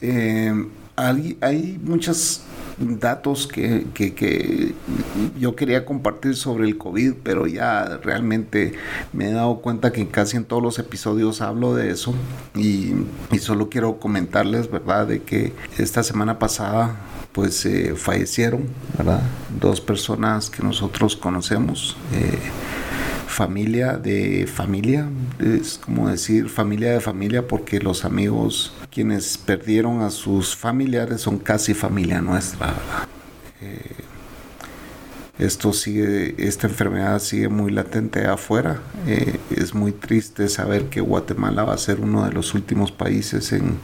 Eh, 0.00 0.52
hay, 0.96 1.38
hay 1.40 1.80
muchas 1.82 2.42
datos 2.78 3.46
que, 3.46 3.86
que, 3.94 4.74
yo 5.38 5.56
quería 5.56 5.84
compartir 5.84 6.36
sobre 6.36 6.66
el 6.66 6.78
COVID, 6.78 7.14
pero 7.22 7.46
ya 7.46 7.98
realmente 8.02 8.74
me 9.12 9.28
he 9.28 9.32
dado 9.32 9.60
cuenta 9.60 9.92
que 9.92 10.06
casi 10.08 10.36
en 10.36 10.44
todos 10.44 10.62
los 10.62 10.78
episodios 10.78 11.40
hablo 11.40 11.74
de 11.74 11.90
eso 11.90 12.14
y, 12.54 12.92
y 13.32 13.38
solo 13.38 13.68
quiero 13.68 13.98
comentarles, 13.98 14.70
¿verdad?, 14.70 15.06
de 15.06 15.22
que 15.22 15.52
esta 15.76 16.02
semana 16.02 16.38
pasada 16.38 16.96
pues 17.32 17.64
eh, 17.66 17.94
fallecieron, 17.96 18.64
¿verdad? 18.96 19.22
Dos 19.60 19.80
personas 19.80 20.50
que 20.50 20.62
nosotros 20.62 21.16
conocemos. 21.16 21.96
Eh, 22.14 22.38
familia 23.28 23.98
de 23.98 24.46
familia, 24.46 25.08
es 25.38 25.78
como 25.78 26.08
decir 26.08 26.48
familia 26.48 26.92
de 26.92 27.00
familia 27.00 27.46
porque 27.46 27.78
los 27.78 28.04
amigos 28.04 28.74
quienes 28.90 29.38
perdieron 29.38 30.00
a 30.00 30.10
sus 30.10 30.56
familiares 30.56 31.20
son 31.20 31.38
casi 31.38 31.74
familia 31.74 32.20
nuestra. 32.20 32.74
Eh, 33.60 33.80
esto 35.38 35.72
sigue, 35.72 36.34
esta 36.38 36.66
enfermedad 36.66 37.20
sigue 37.20 37.48
muy 37.48 37.70
latente 37.70 38.26
afuera. 38.26 38.80
Eh, 39.06 39.38
es 39.54 39.72
muy 39.74 39.92
triste 39.92 40.48
saber 40.48 40.86
que 40.86 41.00
Guatemala 41.00 41.62
va 41.62 41.74
a 41.74 41.78
ser 41.78 42.00
uno 42.00 42.24
de 42.24 42.32
los 42.32 42.54
últimos 42.54 42.90
países 42.90 43.52
en 43.52 43.78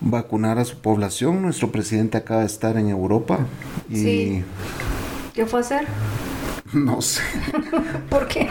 vacunar 0.00 0.58
a 0.58 0.64
su 0.66 0.78
población. 0.78 1.40
Nuestro 1.40 1.72
presidente 1.72 2.18
acaba 2.18 2.40
de 2.40 2.46
estar 2.46 2.76
en 2.76 2.90
Europa 2.90 3.46
y 3.88 4.42
¿qué 5.32 5.46
fue 5.46 5.60
a 5.60 5.62
hacer? 5.62 5.86
No 6.84 7.00
sé. 7.00 7.22
¿Por 8.10 8.26
qué? 8.28 8.48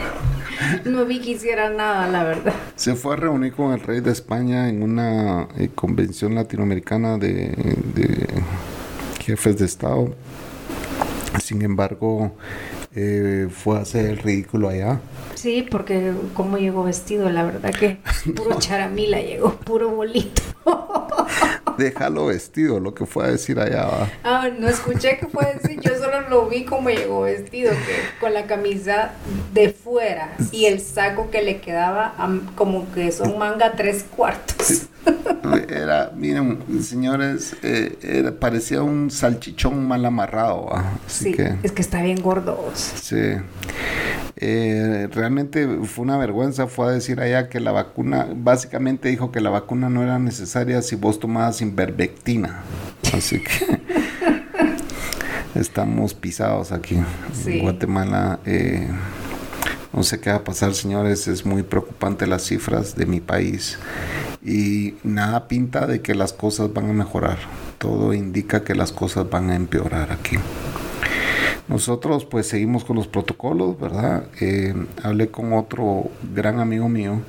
No 0.84 1.04
vi 1.04 1.20
que 1.20 1.32
hiciera 1.32 1.70
nada, 1.70 2.08
la 2.08 2.24
verdad. 2.24 2.54
Se 2.76 2.94
fue 2.94 3.14
a 3.14 3.16
reunir 3.16 3.52
con 3.52 3.72
el 3.72 3.80
rey 3.80 4.00
de 4.00 4.12
España 4.12 4.68
en 4.68 4.82
una 4.82 5.48
eh, 5.58 5.70
convención 5.74 6.34
latinoamericana 6.34 7.18
de, 7.18 8.26
jefes 9.20 9.58
de 9.58 9.66
Estado. 9.66 10.14
Sin 11.42 11.62
embargo, 11.62 12.32
eh, 12.94 13.48
fue 13.50 13.78
a 13.78 13.82
hacer 13.82 14.06
el 14.06 14.18
ridículo 14.18 14.68
allá. 14.68 15.00
Sí, 15.34 15.66
porque 15.68 16.12
como 16.32 16.56
llegó 16.56 16.84
vestido, 16.84 17.28
la 17.28 17.42
verdad 17.42 17.74
que 17.74 17.98
puro 18.34 18.54
charamila 18.58 19.20
llegó, 19.20 19.54
puro 19.56 19.90
bolito. 19.90 20.42
Déjalo 21.76 22.26
vestido, 22.26 22.80
lo 22.80 22.94
que 22.94 23.06
fue 23.06 23.24
a 23.24 23.28
decir 23.28 23.58
allá. 23.58 24.10
Ah, 24.22 24.48
no 24.58 24.68
escuché 24.68 25.18
que 25.18 25.26
fue 25.26 25.44
a 25.44 25.52
decir, 25.54 25.80
yo 25.80 25.96
solo 25.96 26.28
lo 26.28 26.48
vi 26.48 26.64
como 26.64 26.90
llegó 26.90 27.22
vestido, 27.22 27.72
que 27.72 28.18
con 28.20 28.34
la 28.34 28.46
camisa 28.46 29.12
de 29.52 29.70
fuera 29.70 30.36
y 30.52 30.66
el 30.66 30.80
saco 30.80 31.30
que 31.30 31.42
le 31.42 31.60
quedaba 31.60 32.14
como 32.54 32.90
que 32.92 33.12
son 33.12 33.38
manga 33.38 33.72
tres 33.72 34.04
cuartos. 34.04 34.86
Era, 35.68 36.12
miren, 36.16 36.82
señores, 36.82 37.56
eh, 37.62 38.32
parecía 38.38 38.82
un 38.82 39.10
salchichón 39.10 39.86
mal 39.86 40.04
amarrado. 40.04 40.68
sí, 41.06 41.32
que, 41.32 41.56
es 41.62 41.72
que 41.72 41.82
está 41.82 42.02
bien 42.02 42.22
gordo. 42.22 42.70
Sí. 42.74 43.36
Eh, 44.36 45.08
realmente 45.12 45.66
fue 45.84 46.04
una 46.04 46.16
vergüenza, 46.16 46.66
fue 46.66 46.88
a 46.88 46.90
decir 46.90 47.20
allá 47.20 47.48
que 47.48 47.60
la 47.60 47.72
vacuna, 47.72 48.28
básicamente 48.34 49.08
dijo 49.08 49.30
que 49.30 49.40
la 49.40 49.50
vacuna 49.50 49.88
no 49.88 50.02
era 50.02 50.18
necesaria 50.18 50.82
si 50.82 50.96
vos 50.96 51.20
tomabas 51.20 51.60
invervectina. 51.60 52.62
Así 53.12 53.40
que 53.40 53.80
estamos 55.60 56.14
pisados 56.14 56.72
aquí 56.72 56.96
en 57.46 57.60
Guatemala. 57.60 58.40
Eh, 58.44 58.88
no 59.94 60.02
sé 60.02 60.20
qué 60.20 60.30
va 60.30 60.36
a 60.36 60.44
pasar, 60.44 60.74
señores. 60.74 61.28
Es 61.28 61.46
muy 61.46 61.62
preocupante 61.62 62.26
las 62.26 62.42
cifras 62.42 62.96
de 62.96 63.06
mi 63.06 63.20
país. 63.20 63.78
Y 64.44 64.94
nada 65.04 65.46
pinta 65.46 65.86
de 65.86 66.02
que 66.02 66.14
las 66.14 66.32
cosas 66.32 66.72
van 66.72 66.90
a 66.90 66.92
mejorar. 66.92 67.38
Todo 67.78 68.12
indica 68.12 68.64
que 68.64 68.74
las 68.74 68.90
cosas 68.90 69.30
van 69.30 69.50
a 69.50 69.54
empeorar 69.54 70.10
aquí. 70.10 70.36
Nosotros 71.68 72.26
pues 72.26 72.46
seguimos 72.46 72.84
con 72.84 72.96
los 72.96 73.06
protocolos, 73.06 73.80
¿verdad? 73.80 74.24
Eh, 74.40 74.74
hablé 75.02 75.28
con 75.28 75.54
otro 75.54 76.10
gran 76.34 76.60
amigo 76.60 76.88
mío 76.88 77.22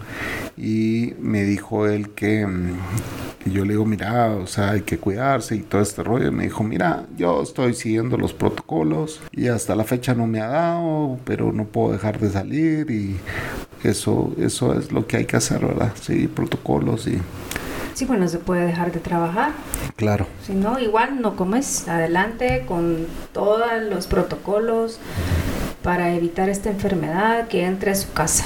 y 0.57 1.13
me 1.19 1.43
dijo 1.43 1.87
él 1.87 2.09
que 2.09 2.45
mm, 2.45 2.77
yo 3.45 3.63
le 3.63 3.73
digo, 3.73 3.85
mira, 3.85 4.31
o 4.31 4.47
sea, 4.47 4.71
hay 4.71 4.81
que 4.81 4.97
cuidarse 4.97 5.55
y 5.55 5.59
todo 5.59 5.81
este 5.81 6.03
rollo. 6.03 6.27
Y 6.27 6.31
me 6.31 6.43
dijo, 6.43 6.63
mira, 6.63 7.05
yo 7.17 7.43
estoy 7.43 7.73
siguiendo 7.75 8.17
los 8.17 8.33
protocolos 8.33 9.21
y 9.31 9.47
hasta 9.47 9.75
la 9.75 9.83
fecha 9.83 10.13
no 10.13 10.27
me 10.27 10.41
ha 10.41 10.47
dado, 10.47 11.17
pero 11.25 11.53
no 11.53 11.65
puedo 11.65 11.93
dejar 11.93 12.19
de 12.19 12.29
salir 12.29 12.89
y 12.91 13.15
eso, 13.83 14.33
eso 14.39 14.77
es 14.77 14.91
lo 14.91 15.07
que 15.07 15.17
hay 15.17 15.25
que 15.25 15.37
hacer, 15.37 15.65
¿verdad? 15.65 15.93
Seguir 15.95 16.29
protocolos 16.31 17.07
y 17.07 17.19
Sí, 17.95 18.03
bueno, 18.03 18.27
se 18.27 18.39
puede 18.39 18.65
dejar 18.65 18.91
de 18.91 18.99
trabajar. 18.99 19.53
Claro. 19.95 20.27
Si 20.45 20.53
no, 20.53 20.79
igual 20.79 21.21
no 21.21 21.37
comes 21.37 21.87
adelante 21.87 22.65
con 22.67 23.07
todos 23.31 23.65
los 23.89 24.05
protocolos 24.07 24.99
para 25.81 26.13
evitar 26.13 26.49
esta 26.49 26.69
enfermedad 26.69 27.47
que 27.47 27.63
entre 27.63 27.91
a 27.91 27.95
su 27.95 28.11
casa. 28.11 28.43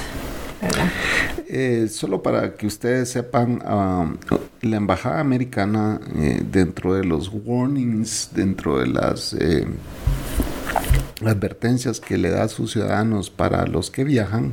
Eh, 1.48 1.88
solo 1.90 2.22
para 2.22 2.54
que 2.54 2.66
ustedes 2.66 3.10
sepan, 3.10 3.60
um, 3.66 4.16
la 4.60 4.76
embajada 4.76 5.18
americana 5.18 6.00
eh, 6.14 6.42
dentro 6.44 6.94
de 6.94 7.02
los 7.02 7.30
warnings, 7.32 8.30
dentro 8.32 8.78
de 8.78 8.86
las 8.86 9.32
eh, 9.32 9.66
advertencias 11.26 11.98
que 11.98 12.18
le 12.18 12.30
da 12.30 12.44
a 12.44 12.48
sus 12.48 12.72
ciudadanos 12.72 13.30
para 13.30 13.66
los 13.66 13.90
que 13.90 14.04
viajan, 14.04 14.52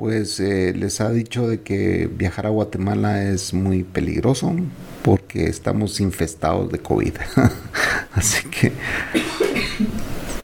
pues 0.00 0.40
eh, 0.40 0.72
les 0.74 1.02
ha 1.02 1.10
dicho 1.10 1.46
de 1.46 1.60
que 1.60 2.08
viajar 2.10 2.46
a 2.46 2.48
Guatemala 2.48 3.22
es 3.22 3.52
muy 3.52 3.84
peligroso 3.84 4.56
porque 5.02 5.44
estamos 5.44 6.00
infestados 6.00 6.72
de 6.72 6.78
COVID. 6.78 7.12
Así 8.14 8.48
que... 8.48 8.72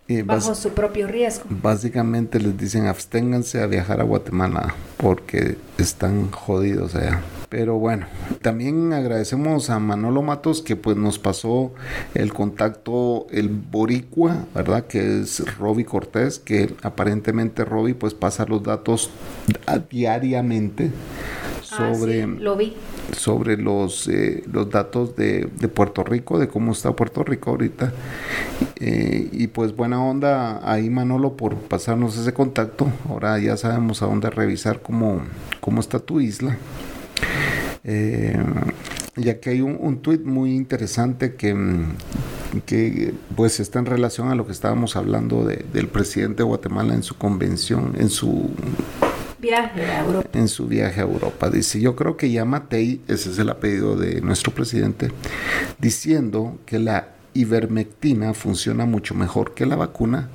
Eh, 0.08 0.22
Bajo 0.24 0.54
su 0.54 0.74
propio 0.74 1.08
riesgo. 1.08 1.46
Básicamente 1.48 2.38
les 2.38 2.58
dicen 2.58 2.86
absténganse 2.86 3.62
a 3.62 3.66
viajar 3.66 3.98
a 4.02 4.04
Guatemala 4.04 4.74
porque 4.98 5.56
están 5.78 6.30
jodidos 6.30 6.94
allá. 6.94 7.22
Pero 7.56 7.78
bueno, 7.78 8.04
también 8.42 8.92
agradecemos 8.92 9.70
a 9.70 9.78
Manolo 9.78 10.20
Matos 10.20 10.60
que 10.60 10.76
pues 10.76 10.98
nos 10.98 11.18
pasó 11.18 11.72
el 12.12 12.34
contacto, 12.34 13.26
el 13.30 13.48
boricua, 13.48 14.44
¿verdad? 14.54 14.86
Que 14.86 15.22
es 15.22 15.42
Roby 15.56 15.84
Cortés, 15.84 16.38
que 16.38 16.74
aparentemente 16.82 17.64
Roby 17.64 17.94
pues 17.94 18.12
pasa 18.12 18.44
los 18.44 18.62
datos 18.62 19.08
diariamente 19.88 20.90
ah, 21.72 21.94
sobre, 21.94 22.26
lo 22.26 22.56
vi. 22.58 22.76
sobre 23.16 23.56
los, 23.56 24.06
eh, 24.08 24.44
los 24.52 24.68
datos 24.68 25.16
de, 25.16 25.48
Puerto 25.72 26.04
Rico, 26.04 26.38
de 26.38 26.48
cómo 26.48 26.72
está 26.72 26.94
Puerto 26.94 27.24
Rico 27.24 27.52
ahorita. 27.52 27.90
Eh, 28.78 29.30
y 29.32 29.46
pues 29.46 29.74
buena 29.74 30.04
onda 30.04 30.60
ahí 30.70 30.90
Manolo 30.90 31.38
por 31.38 31.54
pasarnos 31.54 32.18
ese 32.18 32.34
contacto. 32.34 32.86
Ahora 33.08 33.38
ya 33.38 33.56
sabemos 33.56 34.02
a 34.02 34.06
dónde 34.08 34.28
revisar 34.28 34.82
cómo, 34.82 35.22
cómo 35.62 35.80
está 35.80 35.98
tu 36.00 36.20
isla. 36.20 36.58
Eh, 37.84 38.36
ya 39.16 39.40
que 39.40 39.50
hay 39.50 39.60
un, 39.60 39.78
un 39.80 39.98
tuit 40.02 40.24
muy 40.24 40.54
interesante 40.54 41.34
que, 41.34 41.54
mm, 41.54 41.96
que 42.66 43.14
pues 43.34 43.60
está 43.60 43.78
en 43.78 43.86
relación 43.86 44.30
a 44.30 44.34
lo 44.34 44.46
que 44.46 44.52
estábamos 44.52 44.96
hablando 44.96 45.44
del 45.44 45.88
presidente 45.88 46.38
de 46.38 46.44
Guatemala 46.44 46.94
en 46.94 47.02
su 47.02 47.16
convención, 47.16 47.94
en 47.98 48.10
su 48.10 48.50
viaje 49.38 49.84
a 49.84 50.00
Europa. 50.04 50.28
En 50.32 50.48
su 50.48 50.66
viaje 50.66 51.00
a 51.00 51.04
Europa. 51.04 51.50
Dice, 51.50 51.80
yo 51.80 51.96
creo 51.96 52.16
que 52.16 52.30
ya 52.30 52.44
Matei, 52.44 53.00
ese 53.08 53.30
es 53.30 53.38
el 53.38 53.50
apellido 53.50 53.96
de 53.96 54.20
nuestro 54.20 54.52
presidente, 54.52 55.10
diciendo 55.78 56.58
que 56.66 56.78
la 56.78 57.08
ivermectina 57.34 58.34
funciona 58.34 58.86
mucho 58.86 59.14
mejor 59.14 59.54
que 59.54 59.66
la 59.66 59.76
vacuna 59.76 60.28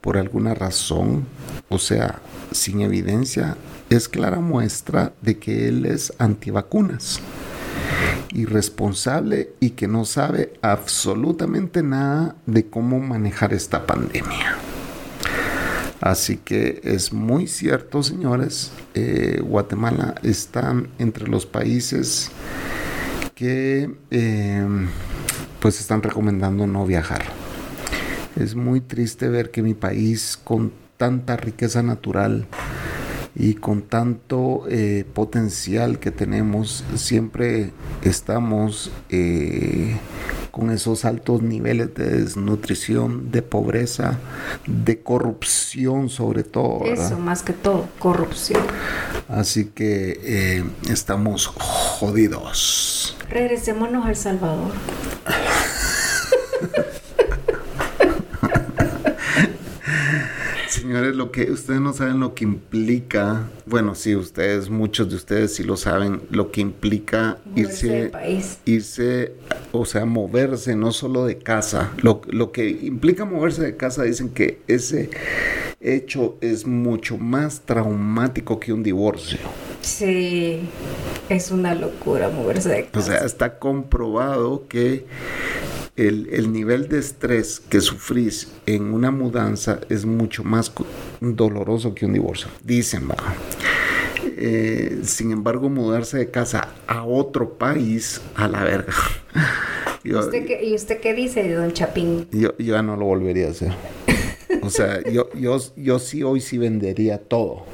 por 0.00 0.16
alguna 0.16 0.54
razón, 0.54 1.26
o 1.68 1.78
sea, 1.78 2.20
sin 2.52 2.80
evidencia, 2.82 3.56
es 3.90 4.08
clara 4.08 4.40
muestra 4.40 5.12
de 5.22 5.38
que 5.38 5.68
él 5.68 5.86
es 5.86 6.12
antivacunas 6.18 7.20
irresponsable 8.32 9.54
y 9.60 9.70
que 9.70 9.88
no 9.88 10.04
sabe 10.04 10.54
absolutamente 10.62 11.82
nada 11.82 12.36
de 12.46 12.66
cómo 12.66 13.00
manejar 13.00 13.52
esta 13.52 13.86
pandemia. 13.86 14.56
Así 16.00 16.36
que 16.36 16.80
es 16.84 17.12
muy 17.12 17.48
cierto, 17.48 18.02
señores, 18.02 18.70
eh, 18.94 19.40
Guatemala 19.42 20.14
está 20.22 20.80
entre 20.98 21.26
los 21.26 21.44
países 21.44 22.30
que 23.34 23.96
eh, 24.10 24.66
pues 25.60 25.80
están 25.80 26.02
recomendando 26.02 26.66
no 26.66 26.86
viajar. 26.86 27.24
Es 28.36 28.54
muy 28.54 28.80
triste 28.80 29.28
ver 29.28 29.50
que 29.50 29.62
mi 29.62 29.74
país 29.74 30.38
con 30.42 30.72
tanta 30.96 31.36
riqueza 31.36 31.82
natural 31.82 32.46
y 33.38 33.54
con 33.54 33.82
tanto 33.82 34.64
eh, 34.68 35.04
potencial 35.14 36.00
que 36.00 36.10
tenemos, 36.10 36.84
siempre 36.96 37.70
estamos 38.02 38.90
eh, 39.10 39.96
con 40.50 40.70
esos 40.70 41.04
altos 41.04 41.40
niveles 41.40 41.94
de 41.94 42.22
desnutrición, 42.22 43.30
de 43.30 43.42
pobreza, 43.42 44.18
de 44.66 45.00
corrupción 45.00 46.08
sobre 46.08 46.42
todo. 46.42 46.84
Eso, 46.84 47.16
más 47.18 47.44
que 47.44 47.52
todo, 47.52 47.88
corrupción. 48.00 48.60
Así 49.28 49.66
que 49.66 50.20
eh, 50.24 50.64
estamos 50.90 51.46
jodidos. 51.46 53.16
Regresémonos 53.30 54.04
a 54.04 54.10
El 54.10 54.16
Salvador. 54.16 54.72
Señores, 60.88 61.16
lo 61.16 61.30
que 61.30 61.52
ustedes 61.52 61.82
no 61.82 61.92
saben 61.92 62.18
lo 62.18 62.34
que 62.34 62.44
implica, 62.44 63.46
bueno, 63.66 63.94
sí, 63.94 64.16
ustedes, 64.16 64.70
muchos 64.70 65.10
de 65.10 65.16
ustedes 65.16 65.54
sí 65.54 65.62
lo 65.62 65.76
saben, 65.76 66.22
lo 66.30 66.50
que 66.50 66.62
implica 66.62 67.36
irse, 67.54 68.10
irse, 68.64 69.34
o 69.70 69.84
sea, 69.84 70.06
moverse 70.06 70.74
no 70.76 70.92
solo 70.92 71.26
de 71.26 71.36
casa, 71.36 71.92
lo, 71.98 72.22
lo 72.28 72.52
que 72.52 72.70
implica 72.70 73.26
moverse 73.26 73.60
de 73.60 73.76
casa, 73.76 74.04
dicen 74.04 74.30
que 74.30 74.62
ese 74.66 75.10
hecho 75.78 76.38
es 76.40 76.66
mucho 76.66 77.18
más 77.18 77.60
traumático 77.66 78.58
que 78.58 78.72
un 78.72 78.82
divorcio. 78.82 79.40
Sí, 79.82 80.60
es 81.28 81.50
una 81.50 81.74
locura 81.74 82.30
moverse 82.30 82.70
de 82.70 82.86
casa. 82.86 82.98
O 82.98 83.02
sea, 83.02 83.26
está 83.26 83.58
comprobado 83.58 84.66
que 84.68 85.04
el, 85.98 86.52
nivel 86.52 86.88
de 86.88 86.98
estrés 86.98 87.60
que 87.60 87.80
sufrís 87.80 88.48
en 88.66 88.94
una 88.94 89.10
mudanza 89.10 89.80
es 89.88 90.04
mucho 90.04 90.44
más 90.44 90.72
doloroso 91.20 91.94
que 91.94 92.06
un 92.06 92.12
divorcio. 92.12 92.48
Dicen, 92.62 93.08
va. 93.08 93.16
Eh, 94.36 95.00
sin 95.02 95.32
embargo, 95.32 95.68
mudarse 95.68 96.18
de 96.18 96.30
casa 96.30 96.74
a 96.86 97.04
otro 97.04 97.58
país, 97.58 98.20
a 98.36 98.46
la 98.46 98.62
verga. 98.62 98.94
¿Y 100.04 100.14
usted 100.14 101.00
qué 101.00 101.14
dice, 101.14 101.52
don 101.52 101.72
Chapín? 101.72 102.28
Yo, 102.30 102.56
yo 102.56 102.74
ya 102.74 102.82
no 102.82 102.96
lo 102.96 103.06
volvería 103.06 103.48
a 103.48 103.50
hacer. 103.50 103.72
O 104.62 104.70
sea, 104.70 105.02
yo, 105.10 105.28
yo, 105.34 105.58
yo 105.76 105.98
sí 105.98 106.22
hoy 106.22 106.40
sí 106.40 106.58
vendería 106.58 107.18
todo 107.18 107.64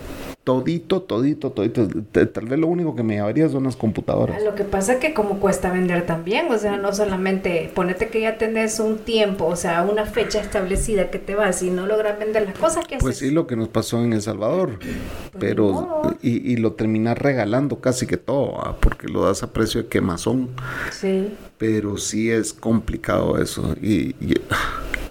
todito, 0.45 1.01
todito, 1.01 1.51
todito. 1.51 1.89
Tal 2.13 2.45
vez 2.47 2.59
lo 2.59 2.67
único 2.67 2.95
que 2.95 3.03
me 3.03 3.15
llevaría 3.15 3.49
son 3.49 3.65
las 3.65 3.77
computadoras. 3.77 4.43
Lo 4.45 4.55
que 4.55 4.65
pasa 4.65 4.95
es 4.95 4.99
que 4.99 5.15
como 5.15 5.41
cuesta 5.41 5.73
vender 5.73 6.05
también, 6.05 6.53
o 6.53 6.59
sea, 6.59 6.77
no 6.77 6.93
solamente 6.95 7.71
ponete 7.75 8.09
que 8.09 8.21
ya 8.21 8.37
tenés 8.37 8.79
un 8.79 8.99
tiempo, 8.99 9.47
o 9.47 9.57
sea, 9.57 9.83
una 9.83 10.05
fecha 10.05 10.41
establecida 10.41 11.11
que 11.11 11.19
te 11.19 11.35
vas 11.35 11.63
y 11.63 11.71
no 11.71 11.87
logras 11.87 12.19
vender 12.19 12.45
las 12.45 12.59
cosas 12.59 12.87
que 12.87 12.99
Pues 12.99 13.17
sí, 13.17 13.31
lo 13.31 13.47
que 13.47 13.57
nos 13.57 13.69
pasó 13.69 14.05
en 14.05 14.13
El 14.13 14.21
Salvador, 14.21 14.79
pues 14.79 14.95
pero 15.39 16.03
y, 16.21 16.53
y, 16.53 16.57
lo 16.57 16.75
terminas 16.75 17.17
regalando 17.17 17.81
casi 17.81 18.07
que 18.07 18.19
todo, 18.19 18.61
ah, 18.61 18.77
porque 18.79 19.09
lo 19.09 19.25
das 19.25 19.43
a 19.43 19.53
precio 19.53 19.83
de 19.83 19.89
quemazón. 19.89 20.51
Sí. 20.93 21.33
Pero 21.57 21.97
sí 21.97 22.31
es 22.31 22.53
complicado 22.53 23.39
eso 23.41 23.75
y, 23.81 24.15
y 24.21 24.35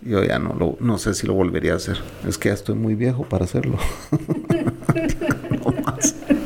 yo 0.06 0.24
ya 0.24 0.40
no 0.40 0.54
lo, 0.54 0.78
no 0.80 0.98
sé 0.98 1.14
si 1.14 1.26
lo 1.26 1.34
volvería 1.34 1.74
a 1.74 1.78
hacer. 1.78 1.98
Es 2.28 2.38
que 2.38 2.50
ya 2.50 2.54
estoy 2.54 2.76
muy 2.76 2.96
viejo 2.96 3.24
para 3.24 3.46
hacerlo. 3.46 3.78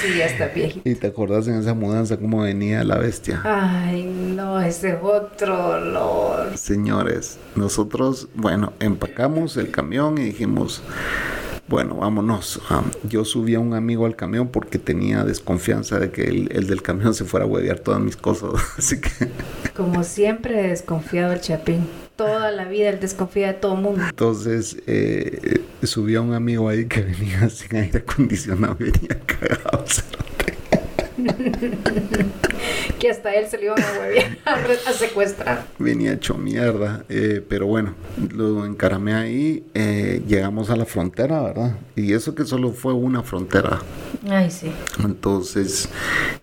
Sí, 0.00 0.16
ya 0.16 0.26
está 0.26 0.46
viejito. 0.46 0.88
¿Y 0.88 0.94
te 0.94 1.08
acordás 1.08 1.48
en 1.48 1.54
esa 1.56 1.74
mudanza 1.74 2.18
cómo 2.18 2.42
venía 2.42 2.84
la 2.84 2.98
bestia? 2.98 3.40
Ay, 3.44 4.04
no, 4.04 4.60
ese 4.60 4.94
otro 4.94 5.70
olor. 5.70 6.56
Señores, 6.56 7.36
nosotros, 7.56 8.28
bueno, 8.34 8.72
empacamos 8.78 9.56
el 9.56 9.72
camión 9.72 10.16
y 10.18 10.22
dijimos, 10.22 10.82
bueno, 11.66 11.96
vámonos. 11.96 12.60
yo 13.02 13.24
subí 13.24 13.56
a 13.56 13.60
un 13.60 13.74
amigo 13.74 14.06
al 14.06 14.14
camión 14.14 14.48
porque 14.48 14.78
tenía 14.78 15.24
desconfianza 15.24 15.98
de 15.98 16.12
que 16.12 16.22
el, 16.22 16.66
del 16.68 16.80
camión 16.80 17.12
se 17.12 17.24
fuera 17.24 17.44
a 17.44 17.48
huevear 17.48 17.80
todas 17.80 18.00
mis 18.00 18.16
cosas. 18.16 18.50
Así 18.78 19.00
que. 19.00 19.10
Como 19.76 20.04
siempre, 20.04 20.68
desconfiado 20.68 21.32
el 21.32 21.40
Chapín. 21.40 21.86
Toda 22.18 22.50
la 22.50 22.64
vida 22.64 22.88
él 22.88 22.98
desconfía 22.98 23.46
de 23.46 23.54
todo 23.54 23.76
el 23.76 23.80
mundo. 23.80 24.02
Entonces, 24.08 24.76
eh, 24.88 25.62
subí 25.84 26.16
a 26.16 26.20
un 26.20 26.34
amigo 26.34 26.68
ahí 26.68 26.86
que 26.86 27.02
venía 27.02 27.48
sin 27.48 27.76
aire 27.76 28.00
acondicionado, 28.00 28.74
venía 28.76 29.20
cagado. 29.24 29.84
que 32.98 33.10
hasta 33.10 33.34
él 33.34 33.46
se 33.48 33.58
le 33.58 33.66
iban 33.66 33.82
a 33.82 33.98
huevear, 33.98 34.38
a, 34.86 34.92
secuestrar. 34.92 35.66
Venía 35.78 36.12
hecho 36.12 36.34
mierda, 36.34 37.04
eh, 37.08 37.44
pero 37.48 37.66
bueno, 37.66 37.94
lo 38.34 38.64
encaramé 38.64 39.14
ahí, 39.14 39.64
eh, 39.74 40.22
llegamos 40.26 40.70
a 40.70 40.76
la 40.76 40.84
frontera, 40.84 41.40
¿verdad? 41.40 41.76
Y 41.96 42.12
eso 42.12 42.34
que 42.34 42.44
solo 42.44 42.72
fue 42.72 42.92
una 42.92 43.22
frontera. 43.22 43.80
Ay, 44.28 44.50
sí. 44.50 44.70
Entonces, 45.02 45.88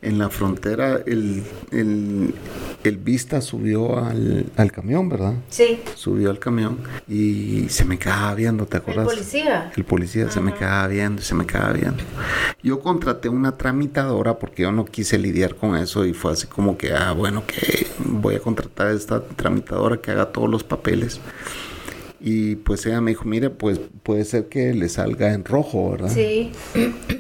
en 0.02 0.18
la 0.18 0.30
frontera, 0.30 1.02
el, 1.06 1.44
el, 1.72 2.34
el 2.84 2.98
Vista 2.98 3.42
subió 3.42 4.00
al, 4.00 4.46
al, 4.56 4.72
camión, 4.72 5.10
¿verdad? 5.10 5.34
Sí. 5.50 5.80
Subió 5.96 6.30
al 6.30 6.40
camión 6.40 6.80
y 7.08 7.68
se 7.70 7.86
me 7.86 8.00
quedaba 8.00 8.34
viendo, 8.36 8.66
¿te 8.66 8.78
acuerdas? 8.78 9.08
El 9.08 9.16
policía. 9.16 9.72
El 9.76 9.84
policía 9.84 10.32
se 10.32 10.40
me 10.42 10.54
quedaba 10.54 10.88
viendo, 10.88 11.22
se 11.22 11.36
me 11.36 11.46
quedaba 11.46 11.74
viendo. 11.74 12.04
Yo 12.64 12.80
contraté 12.80 13.30
una 13.30 13.58
tramitadora 13.58 14.40
porque 14.40 14.64
yo 14.64 14.72
no 14.72 14.86
quise 14.86 15.18
lidiar 15.18 15.56
con 15.56 15.76
eso 15.76 16.06
y 16.06 16.14
fue 16.14 16.34
así 16.34 16.45
como 16.48 16.78
que, 16.78 16.94
ah, 16.94 17.12
bueno, 17.14 17.44
que 17.46 17.88
voy 18.00 18.36
a 18.36 18.40
contratar 18.40 18.88
a 18.88 18.92
esta 18.92 19.22
tramitadora 19.22 19.98
que 19.98 20.12
haga 20.12 20.28
todos 20.28 20.50
los 20.50 20.64
papeles. 20.64 21.20
Y 22.20 22.56
pues 22.56 22.86
ella 22.86 23.02
me 23.02 23.12
dijo, 23.12 23.26
mire, 23.26 23.50
pues 23.50 23.80
puede 24.04 24.26
ser 24.26 24.48
que 24.48 24.74
le 24.74 24.90
salga 24.90 25.34
en 25.34 25.44
rojo, 25.44 25.92
¿verdad? 25.92 26.12
Sí. 26.14 26.52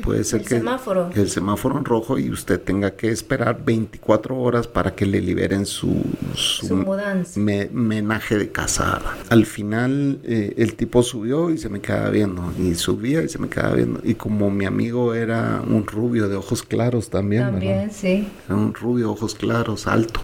Puede 0.03 0.23
ser 0.23 0.41
el 0.41 0.47
que 0.47 0.57
semáforo. 0.57 1.09
el 1.13 1.29
semáforo 1.29 1.77
en 1.77 1.85
rojo 1.85 2.19
y 2.19 2.29
usted 2.29 2.61
tenga 2.61 2.91
que 2.91 3.09
esperar 3.09 3.63
24 3.63 4.39
horas 4.39 4.67
para 4.67 4.95
que 4.95 5.05
le 5.05 5.21
liberen 5.21 5.65
su, 5.65 6.01
su, 6.35 6.75
mudanza. 6.75 7.39
menaje 7.39 8.37
de 8.37 8.51
casa. 8.51 9.01
Al 9.29 9.45
final 9.45 10.19
eh, 10.23 10.53
el 10.57 10.75
tipo 10.75 11.03
subió 11.03 11.49
y 11.49 11.57
se 11.57 11.69
me 11.69 11.81
quedaba 11.81 12.09
viendo. 12.09 12.53
Y 12.59 12.75
subía 12.75 13.23
y 13.23 13.29
se 13.29 13.39
me 13.39 13.49
quedaba 13.49 13.75
viendo. 13.75 13.99
Y 14.03 14.15
como 14.15 14.51
mi 14.51 14.65
amigo 14.65 15.13
era 15.13 15.61
un 15.67 15.85
rubio 15.85 16.29
de 16.29 16.35
ojos 16.35 16.63
claros 16.63 17.09
también. 17.09 17.43
También, 17.43 17.91
sí. 17.91 18.27
Era 18.45 18.55
un 18.55 18.73
rubio, 18.73 19.11
ojos 19.11 19.35
claros, 19.35 19.87
alto. 19.87 20.21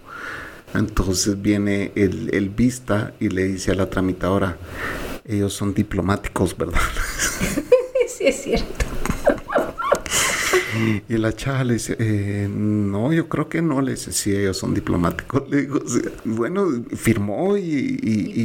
Entonces 0.74 1.42
viene 1.42 1.92
el, 1.96 2.30
el 2.34 2.50
vista 2.50 3.14
y 3.20 3.30
le 3.30 3.44
dice 3.46 3.72
a 3.72 3.76
la 3.76 3.90
tramitadora, 3.90 4.58
ellos 5.26 5.54
son 5.54 5.74
diplomáticos, 5.74 6.58
¿verdad? 6.58 6.80
sí, 8.08 8.28
es 8.28 8.44
cierto. 8.44 8.86
Y 11.08 11.18
la 11.18 11.34
chava 11.34 11.64
le 11.64 11.74
dice, 11.74 11.96
eh, 12.00 12.48
no, 12.50 13.12
yo 13.14 13.28
creo 13.28 13.50
que 13.50 13.62
no. 13.62 13.82
Le 13.82 13.92
dice, 13.92 14.12
sí, 14.12 14.36
ellos 14.36 14.58
son 14.58 14.74
diplomáticos. 14.74 15.44
Le 15.50 15.62
digo, 15.62 15.80
bueno, 16.26 16.68
firmó 16.96 17.58
y, 17.58 18.00
y, 18.02 18.44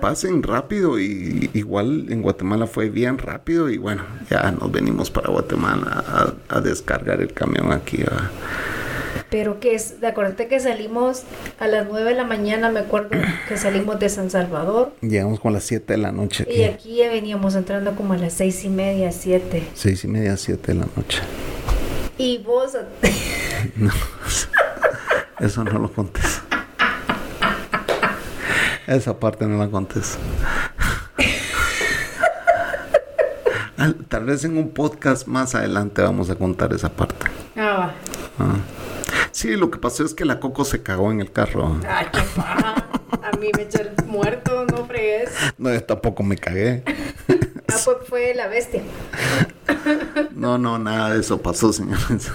pasen, 0.00 0.42
rápido. 0.42 1.00
Y 1.00 1.50
igual 1.54 2.06
en 2.10 2.22
Guatemala 2.22 2.66
fue 2.66 2.90
bien 2.90 3.18
rápido. 3.18 3.70
Y 3.70 3.78
bueno, 3.78 4.02
ya 4.30 4.50
nos 4.52 4.70
venimos 4.70 5.10
para 5.10 5.30
Guatemala 5.30 6.34
a, 6.48 6.60
descargar 6.60 7.20
el 7.20 7.32
camión 7.32 7.72
aquí. 7.72 7.98
Pero 9.32 9.60
que 9.60 9.74
es, 9.74 9.98
de 10.02 10.08
acuérdate 10.08 10.46
que 10.46 10.60
salimos 10.60 11.22
a 11.58 11.66
las 11.66 11.88
9 11.88 12.10
de 12.10 12.14
la 12.16 12.24
mañana, 12.24 12.70
me 12.70 12.80
acuerdo 12.80 13.08
que 13.48 13.56
salimos 13.56 13.98
de 13.98 14.10
San 14.10 14.28
Salvador. 14.30 14.92
Llegamos 15.00 15.40
con 15.40 15.54
las 15.54 15.64
7 15.64 15.94
de 15.94 15.98
la 15.98 16.12
noche. 16.12 16.46
Y 16.48 16.64
aquí 16.64 16.96
ya 16.96 17.08
veníamos 17.08 17.54
entrando 17.54 17.96
como 17.96 18.12
a 18.12 18.18
las 18.18 18.34
6 18.34 18.64
y 18.66 18.68
media, 18.68 19.10
7. 19.10 19.70
6 19.72 20.04
y 20.04 20.08
media, 20.08 20.36
7 20.36 20.74
de 20.74 20.78
la 20.80 20.86
noche. 20.94 21.22
Y 22.18 22.38
vos... 22.44 22.76
no, 23.76 23.90
eso 25.40 25.64
no 25.64 25.78
lo 25.78 25.90
contes. 25.90 26.42
Esa 28.86 29.18
parte 29.18 29.46
no 29.46 29.56
la 29.56 29.70
contes. 29.70 30.18
Al- 33.78 33.94
Tal 34.10 34.26
vez 34.26 34.44
en 34.44 34.58
un 34.58 34.68
podcast 34.72 35.26
más 35.26 35.54
adelante 35.54 36.02
vamos 36.02 36.28
a 36.28 36.34
contar 36.34 36.74
esa 36.74 36.90
parte. 36.90 37.26
Ah, 37.56 37.62
va. 37.78 37.94
Ah. 38.38 38.81
Sí, 39.32 39.56
lo 39.56 39.70
que 39.70 39.78
pasó 39.78 40.04
es 40.04 40.14
que 40.14 40.24
la 40.24 40.38
Coco 40.40 40.64
se 40.64 40.82
cagó 40.82 41.10
en 41.10 41.20
el 41.20 41.32
carro. 41.32 41.78
Ay, 41.88 42.06
qué 42.12 42.20
paja. 42.36 42.74
A 43.22 43.36
mí 43.38 43.48
me 43.56 43.62
echó 43.62 43.80
el 43.80 44.06
muerto, 44.06 44.64
no 44.66 44.84
fregues. 44.86 45.30
No, 45.58 45.72
yo 45.72 45.82
tampoco 45.82 46.22
me 46.22 46.36
cagué. 46.36 46.82
Ah, 47.68 47.76
pues 47.84 47.96
fue 48.06 48.34
la 48.34 48.48
bestia. 48.48 48.82
No, 50.34 50.58
no, 50.58 50.78
nada 50.78 51.14
de 51.14 51.20
eso 51.20 51.40
pasó, 51.40 51.72
señores. 51.72 52.30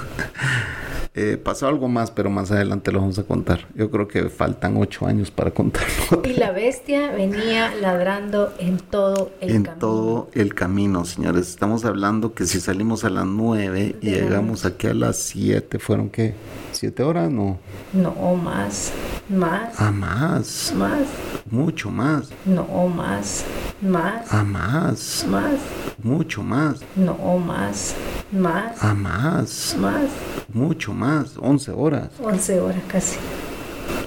Eh, 1.19 1.35
pasó 1.37 1.67
algo 1.67 1.87
más, 1.87 2.11
pero 2.11 2.29
más 2.29 2.51
adelante 2.51 2.91
lo 2.91 2.99
vamos 2.99 3.17
a 3.17 3.23
contar. 3.23 3.67
Yo 3.73 3.89
creo 3.89 4.07
que 4.07 4.29
faltan 4.29 4.77
ocho 4.77 5.07
años 5.07 5.31
para 5.31 5.49
contarlo. 5.51 6.21
Y 6.23 6.33
la 6.33 6.51
bestia 6.51 7.11
venía 7.11 7.73
ladrando 7.75 8.53
en 8.59 8.77
todo 8.77 9.31
el 9.41 9.49
en 9.49 9.63
camino. 9.63 9.79
todo 9.79 10.29
el 10.33 10.53
camino, 10.53 11.05
señores. 11.05 11.49
Estamos 11.49 11.85
hablando 11.85 12.35
que 12.35 12.45
si 12.45 12.59
salimos 12.59 13.03
a 13.03 13.09
las 13.09 13.25
nueve 13.25 13.95
y 13.99 14.11
llegamos 14.11 14.63
aquí 14.65 14.85
a 14.87 14.93
las 14.93 15.17
siete, 15.17 15.79
¿fueron 15.79 16.09
qué? 16.11 16.35
¿Siete 16.77 17.01
horas? 17.01 17.31
No. 17.31 17.57
No, 17.91 18.35
más. 18.35 18.91
Más. 19.29 19.73
Ah, 19.79 19.91
más. 19.91 20.71
Más. 20.77 21.07
Mucho 21.49 21.89
más. 21.89 22.29
No, 22.45 22.87
más. 22.87 23.43
Más. 23.81 24.27
Ah, 24.29 24.43
más. 24.43 25.25
Más. 25.27 25.55
Mucho 26.03 26.43
más. 26.43 26.81
No, 26.95 27.39
más. 27.39 27.95
Más. 28.31 28.77
Ah, 28.79 28.93
más. 28.93 29.75
Más. 29.79 30.09
Mucho 30.53 30.93
más. 30.93 31.35
Once 31.41 31.71
horas. 31.71 32.09
11 32.23 32.59
horas 32.59 32.83
casi. 32.87 33.17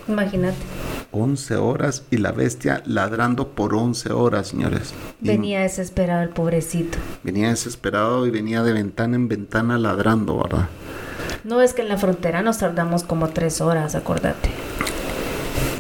Imagínate. 0.06 0.56
11 1.10 1.56
horas 1.56 2.04
y 2.12 2.18
la 2.18 2.30
bestia 2.30 2.84
ladrando 2.86 3.48
por 3.48 3.74
11 3.74 4.12
horas, 4.12 4.46
señores. 4.46 4.94
Venía 5.18 5.62
desesperado 5.62 6.22
el 6.22 6.28
pobrecito. 6.28 6.98
venía 7.24 7.48
desesperado 7.48 8.28
y 8.28 8.30
venía 8.30 8.62
de 8.62 8.72
ventana 8.72 9.16
en 9.16 9.26
ventana 9.26 9.76
ladrando, 9.76 10.38
¿verdad? 10.38 10.68
No 11.44 11.62
es 11.62 11.74
que 11.74 11.82
en 11.82 11.88
la 11.88 11.96
frontera 11.96 12.42
nos 12.42 12.58
tardamos 12.58 13.02
como 13.02 13.28
tres 13.28 13.60
horas, 13.60 13.94
acordate. 13.94 14.50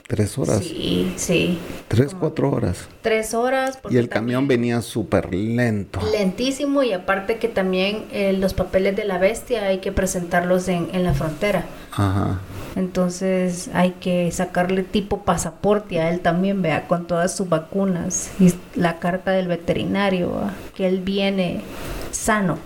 Tres 0.06 0.36
horas. 0.38 0.58
Sí, 0.64 1.12
sí. 1.16 1.58
Tres, 1.86 2.16
cuatro 2.18 2.50
horas. 2.50 2.88
Tres 3.00 3.32
horas. 3.32 3.78
Y 3.90 3.96
el 3.96 4.08
camión 4.08 4.48
venía 4.48 4.82
súper 4.82 5.32
lento. 5.32 6.00
Lentísimo 6.10 6.82
y 6.82 6.92
aparte 6.92 7.36
que 7.38 7.46
también 7.46 8.06
eh, 8.10 8.32
los 8.32 8.52
papeles 8.52 8.96
de 8.96 9.04
la 9.04 9.18
bestia 9.18 9.66
hay 9.66 9.78
que 9.78 9.92
presentarlos 9.92 10.66
en, 10.66 10.88
en 10.92 11.04
la 11.04 11.14
frontera. 11.14 11.64
Ajá. 11.92 12.40
Entonces 12.76 13.70
hay 13.72 13.92
que 13.92 14.30
sacarle 14.32 14.82
tipo 14.82 15.22
pasaporte 15.22 16.00
a 16.00 16.10
él 16.10 16.20
también, 16.20 16.62
vea, 16.62 16.86
con 16.86 17.06
todas 17.06 17.36
sus 17.36 17.48
vacunas 17.48 18.30
y 18.40 18.52
la 18.74 18.98
carta 18.98 19.32
del 19.32 19.48
veterinario, 19.48 20.32
¿va? 20.32 20.52
que 20.74 20.86
él 20.86 21.00
viene 21.00 21.62
sano. 22.10 22.58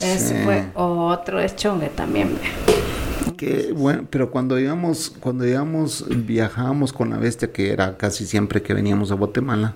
Ese 0.00 0.38
Sí. 0.38 0.44
fue 0.44 0.64
otro 0.74 1.38
deschongue 1.38 1.88
también. 1.88 2.30
Que 3.36 3.72
bueno, 3.72 4.06
pero 4.08 4.30
cuando 4.30 4.58
íbamos, 4.58 5.12
cuando 5.20 5.46
íbamos, 5.46 6.06
viajábamos 6.08 6.92
con 6.92 7.10
la 7.10 7.18
bestia, 7.18 7.52
que 7.52 7.70
era 7.72 7.96
casi 7.98 8.24
siempre 8.24 8.62
que 8.62 8.72
veníamos 8.72 9.10
a 9.10 9.14
Guatemala, 9.14 9.74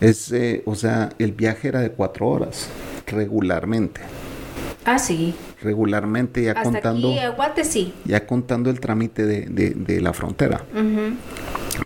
es, 0.00 0.30
eh, 0.32 0.62
o 0.66 0.74
sea, 0.74 1.10
el 1.18 1.32
viaje 1.32 1.68
era 1.68 1.80
de 1.80 1.90
cuatro 1.92 2.28
horas, 2.28 2.68
regularmente. 3.06 4.00
Ah, 4.84 4.98
sí. 4.98 5.34
Regularmente 5.62 6.42
ya 6.42 6.52
Hasta 6.52 6.62
contando, 6.64 7.08
aquí, 7.12 7.20
Guate 7.36 7.64
sí. 7.64 7.92
ya 8.04 8.26
contando 8.26 8.68
el 8.70 8.78
trámite 8.80 9.26
de, 9.26 9.46
de- 9.46 9.70
de 9.70 10.00
la 10.00 10.12
frontera. 10.12 10.62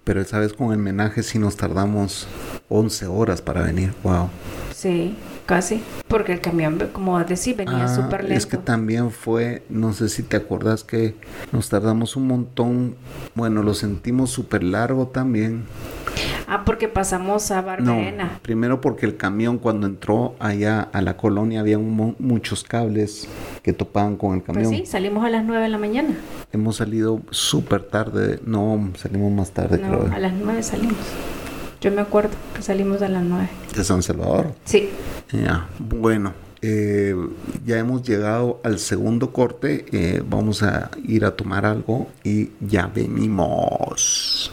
Pero 0.04 0.20
esa 0.20 0.38
vez 0.38 0.52
con 0.52 0.72
el 0.72 0.78
menaje 0.78 1.22
sí 1.22 1.38
nos 1.38 1.56
tardamos 1.56 2.26
11 2.68 3.06
horas 3.06 3.42
para 3.42 3.62
venir. 3.62 3.92
Wow. 4.02 4.28
Sí, 4.74 5.14
casi. 5.52 5.82
Porque 6.08 6.32
el 6.32 6.40
camión, 6.40 6.78
como 6.94 7.18
decís, 7.22 7.54
venía 7.54 7.84
Ah, 7.84 7.94
súper 7.94 8.22
lento. 8.22 8.38
es 8.38 8.46
que 8.46 8.56
también 8.56 9.10
fue, 9.10 9.62
no 9.68 9.92
sé 9.92 10.08
si 10.08 10.22
te 10.22 10.38
acuerdas 10.38 10.82
que 10.82 11.14
nos 11.52 11.68
tardamos 11.68 12.16
un 12.16 12.26
montón. 12.26 12.94
Bueno, 13.34 13.62
lo 13.62 13.74
sentimos 13.74 14.30
súper 14.30 14.62
largo 14.64 15.08
también. 15.08 15.64
Ah, 16.48 16.62
porque 16.64 16.88
pasamos 16.88 17.50
a 17.50 17.60
No, 17.60 17.66
Barberena. 17.66 18.38
primero 18.42 18.80
porque 18.80 19.04
el 19.04 19.16
camión 19.18 19.58
cuando 19.58 19.86
entró 19.86 20.34
allá 20.38 20.80
a 20.92 21.02
la 21.02 21.16
colonia 21.18 21.60
había 21.60 21.76
un 21.78 22.16
muchos 22.18 22.64
cables 22.64 23.28
que 23.62 23.72
topaban 23.74 24.16
con 24.16 24.34
el 24.34 24.42
Pues 24.42 24.56
camión. 24.56 24.72
sí, 24.72 24.86
salimos 24.86 25.22
a 25.24 25.28
las 25.30 25.44
9 25.44 25.62
de 25.64 25.68
la 25.68 25.78
mañana. 25.78 26.14
Hemos 26.50 26.76
salido 26.76 27.20
súper 27.30 27.82
tarde. 27.84 28.40
No, 28.46 28.90
salimos 28.96 29.32
más 29.32 29.50
tarde, 29.52 29.78
No, 29.78 30.00
creo. 30.00 30.14
a 30.14 30.18
las 30.18 30.32
9 30.32 30.62
salimos. 30.62 30.96
Yo 31.82 31.90
me 31.90 32.00
acuerdo 32.00 32.30
que 32.54 32.62
salimos 32.62 33.02
a 33.02 33.08
las 33.08 33.24
9. 33.24 33.48
De 33.74 33.82
San 33.84 34.02
Salvador. 34.04 34.54
Sí. 34.64 34.88
Ya, 35.32 35.66
bueno, 35.80 36.32
eh, 36.60 37.12
ya 37.66 37.78
hemos 37.78 38.04
llegado 38.04 38.60
al 38.62 38.78
segundo 38.78 39.32
corte. 39.32 39.84
eh, 39.90 40.22
vamos 40.24 40.62
a 40.62 40.90
ir 41.04 41.24
a 41.24 41.34
tomar 41.34 41.66
algo 41.66 42.06
y 42.22 42.50
ya 42.60 42.86
venimos. 42.86 44.52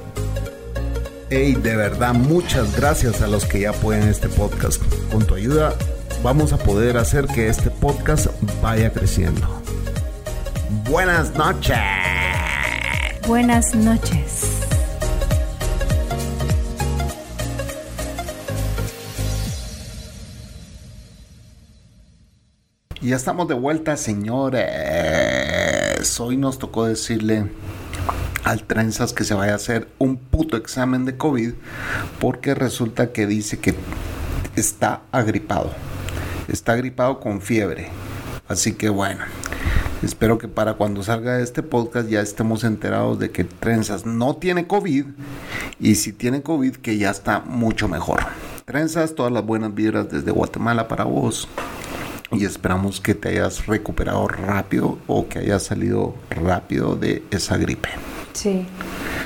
Hey, 1.33 1.53
de 1.53 1.77
verdad, 1.77 2.13
muchas 2.13 2.75
gracias 2.75 3.21
a 3.21 3.27
los 3.27 3.45
que 3.45 3.61
ya 3.61 3.69
apoyan 3.69 4.09
este 4.09 4.27
podcast. 4.27 4.83
Con 5.13 5.25
tu 5.25 5.35
ayuda 5.35 5.73
vamos 6.21 6.51
a 6.51 6.57
poder 6.57 6.97
hacer 6.97 7.25
que 7.25 7.47
este 7.47 7.69
podcast 7.69 8.27
vaya 8.61 8.91
creciendo. 8.91 9.47
Buenas 10.89 11.33
noches. 11.33 11.77
Buenas 13.25 13.73
noches. 13.73 14.59
Y 22.99 23.11
ya 23.11 23.15
estamos 23.15 23.47
de 23.47 23.53
vuelta, 23.53 23.95
señores. 23.95 24.59
Hoy 26.19 26.35
nos 26.35 26.59
tocó 26.59 26.87
decirle 26.87 27.45
al 28.43 28.63
Trenzas 28.63 29.13
que 29.13 29.23
se 29.23 29.33
vaya 29.33 29.53
a 29.53 29.57
hacer 29.57 29.87
un 29.99 30.17
puto 30.17 30.57
examen 30.57 31.05
de 31.05 31.17
COVID 31.17 31.53
porque 32.19 32.55
resulta 32.55 33.11
que 33.11 33.27
dice 33.27 33.59
que 33.59 33.75
está 34.55 35.01
agripado. 35.11 35.71
Está 36.47 36.73
agripado 36.73 37.19
con 37.19 37.41
fiebre. 37.41 37.89
Así 38.47 38.73
que 38.73 38.89
bueno, 38.89 39.23
espero 40.03 40.37
que 40.37 40.47
para 40.47 40.73
cuando 40.73 41.03
salga 41.03 41.39
este 41.39 41.63
podcast 41.63 42.09
ya 42.09 42.21
estemos 42.21 42.63
enterados 42.63 43.19
de 43.19 43.31
que 43.31 43.43
Trenzas 43.43 44.05
no 44.05 44.35
tiene 44.35 44.67
COVID 44.67 45.05
y 45.79 45.95
si 45.95 46.11
tiene 46.11 46.41
COVID 46.41 46.77
que 46.77 46.97
ya 46.97 47.11
está 47.11 47.39
mucho 47.39 47.87
mejor. 47.87 48.19
Trenzas, 48.65 49.15
todas 49.15 49.31
las 49.31 49.45
buenas 49.45 49.73
vibras 49.73 50.09
desde 50.09 50.31
Guatemala 50.31 50.87
para 50.87 51.05
vos 51.05 51.47
y 52.31 52.45
esperamos 52.45 53.01
que 53.01 53.15
te 53.15 53.29
hayas 53.29 53.65
recuperado 53.67 54.27
rápido 54.27 54.97
o 55.07 55.27
que 55.27 55.39
hayas 55.39 55.63
salido 55.63 56.15
rápido 56.29 56.95
de 56.95 57.23
esa 57.31 57.57
gripe. 57.57 57.89
Sí. 58.33 58.65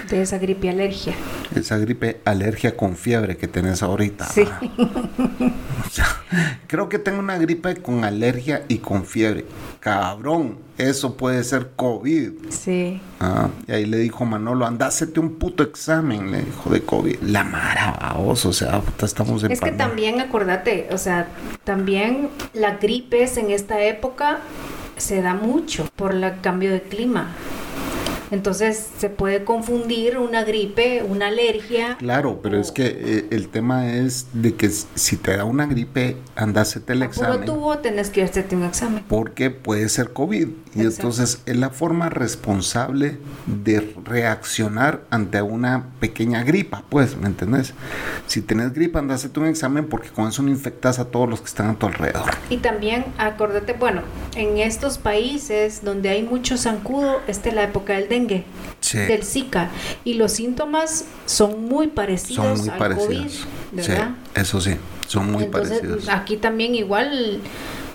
De 0.09 0.21
esa 0.21 0.37
gripe 0.37 0.69
alergia. 0.69 1.13
Esa 1.55 1.77
gripe 1.77 2.21
alergia 2.25 2.75
con 2.75 2.95
fiebre 2.95 3.37
que 3.37 3.47
tenés 3.47 3.81
ahorita. 3.81 4.25
Sí. 4.25 4.43
O 5.85 5.89
sea, 5.89 6.05
creo 6.67 6.89
que 6.89 6.99
tengo 6.99 7.19
una 7.19 7.37
gripe 7.37 7.75
con 7.77 8.03
alergia 8.03 8.65
y 8.67 8.79
con 8.79 9.05
fiebre. 9.05 9.45
Cabrón, 9.79 10.57
eso 10.77 11.15
puede 11.15 11.43
ser 11.43 11.71
COVID. 11.75 12.31
Sí. 12.49 12.99
Ah, 13.19 13.49
y 13.67 13.71
ahí 13.71 13.85
le 13.85 13.97
dijo 13.97 14.25
Manolo, 14.25 14.65
andásete 14.65 15.19
un 15.19 15.35
puto 15.35 15.63
examen, 15.63 16.31
le 16.31 16.41
dijo 16.41 16.69
de 16.69 16.81
COVID. 16.81 17.21
La 17.21 17.43
mara, 17.43 18.15
vos, 18.17 18.45
o 18.45 18.53
sea, 18.53 18.81
puta, 18.81 19.05
estamos 19.05 19.43
en 19.43 19.51
Es 19.51 19.61
que 19.61 19.71
también, 19.71 20.19
acordate, 20.19 20.87
o 20.91 20.97
sea, 20.97 21.27
también 21.63 22.29
las 22.53 22.79
gripes 22.79 23.37
en 23.37 23.51
esta 23.51 23.81
época 23.83 24.39
se 24.97 25.21
da 25.21 25.33
mucho 25.33 25.87
por 25.95 26.13
el 26.13 26.41
cambio 26.41 26.71
de 26.71 26.81
clima. 26.81 27.35
Entonces 28.31 28.89
se 28.97 29.09
puede 29.09 29.43
confundir 29.43 30.17
una 30.17 30.43
gripe, 30.43 31.03
una 31.03 31.27
alergia. 31.27 31.97
Claro, 31.97 32.39
pero 32.41 32.59
es 32.59 32.71
que 32.71 32.85
eh, 32.87 33.27
el 33.31 33.49
tema 33.49 33.93
es 33.95 34.27
de 34.33 34.55
que 34.55 34.69
si 34.69 35.17
te 35.17 35.37
da 35.37 35.45
una 35.45 35.65
gripe, 35.65 36.17
andásete 36.35 36.93
el 36.93 37.03
examen. 37.03 37.45
tubo 37.45 37.77
tenés 37.79 38.09
que 38.09 38.23
hacerte 38.23 38.55
un 38.55 38.63
examen. 38.63 39.03
Porque 39.07 39.49
puede 39.49 39.89
ser 39.89 40.13
COVID. 40.13 40.47
Y 40.47 40.81
Exacto. 40.81 40.81
entonces 40.81 41.41
es 41.45 41.55
la 41.55 41.69
forma 41.69 42.09
responsable 42.09 43.17
de 43.45 43.95
reaccionar 44.03 45.03
ante 45.09 45.41
una 45.41 45.87
pequeña 45.99 46.43
gripa, 46.43 46.83
pues, 46.89 47.15
¿me 47.15 47.27
entendés? 47.27 47.73
Si 48.27 48.41
tenés 48.41 48.73
gripa, 48.73 48.99
andásete 48.99 49.39
un 49.39 49.47
examen 49.47 49.87
porque 49.87 50.09
con 50.09 50.27
eso 50.27 50.41
no 50.43 50.49
infectas 50.49 50.99
a 50.99 51.05
todos 51.05 51.29
los 51.29 51.39
que 51.39 51.47
están 51.47 51.69
a 51.69 51.75
tu 51.75 51.85
alrededor. 51.87 52.29
Y 52.49 52.57
también 52.57 53.05
acordate, 53.17 53.73
bueno, 53.73 54.01
en 54.35 54.57
estos 54.57 54.97
países 54.97 55.83
donde 55.83 56.09
hay 56.09 56.23
mucho 56.23 56.57
zancudo, 56.57 57.21
esta 57.27 57.49
es 57.49 57.55
la 57.55 57.63
época 57.63 57.93
del 57.93 58.09
dengue, 58.09 58.24
Sí. 58.81 58.97
del 58.99 59.23
Zika, 59.23 59.69
y 60.03 60.13
los 60.15 60.31
síntomas 60.33 61.05
son 61.25 61.65
muy 61.65 61.87
parecidos 61.87 62.45
Son 62.45 62.59
muy 62.59 62.69
al 62.69 62.77
parecidos. 62.77 63.07
COVID, 63.07 63.29
Sí, 63.83 63.91
¿verdad? 63.91 64.09
eso 64.35 64.61
sí, 64.61 64.75
son 65.07 65.31
muy 65.31 65.43
Entonces, 65.45 65.79
parecidos. 65.79 66.09
aquí 66.09 66.37
también 66.37 66.75
igual, 66.75 67.39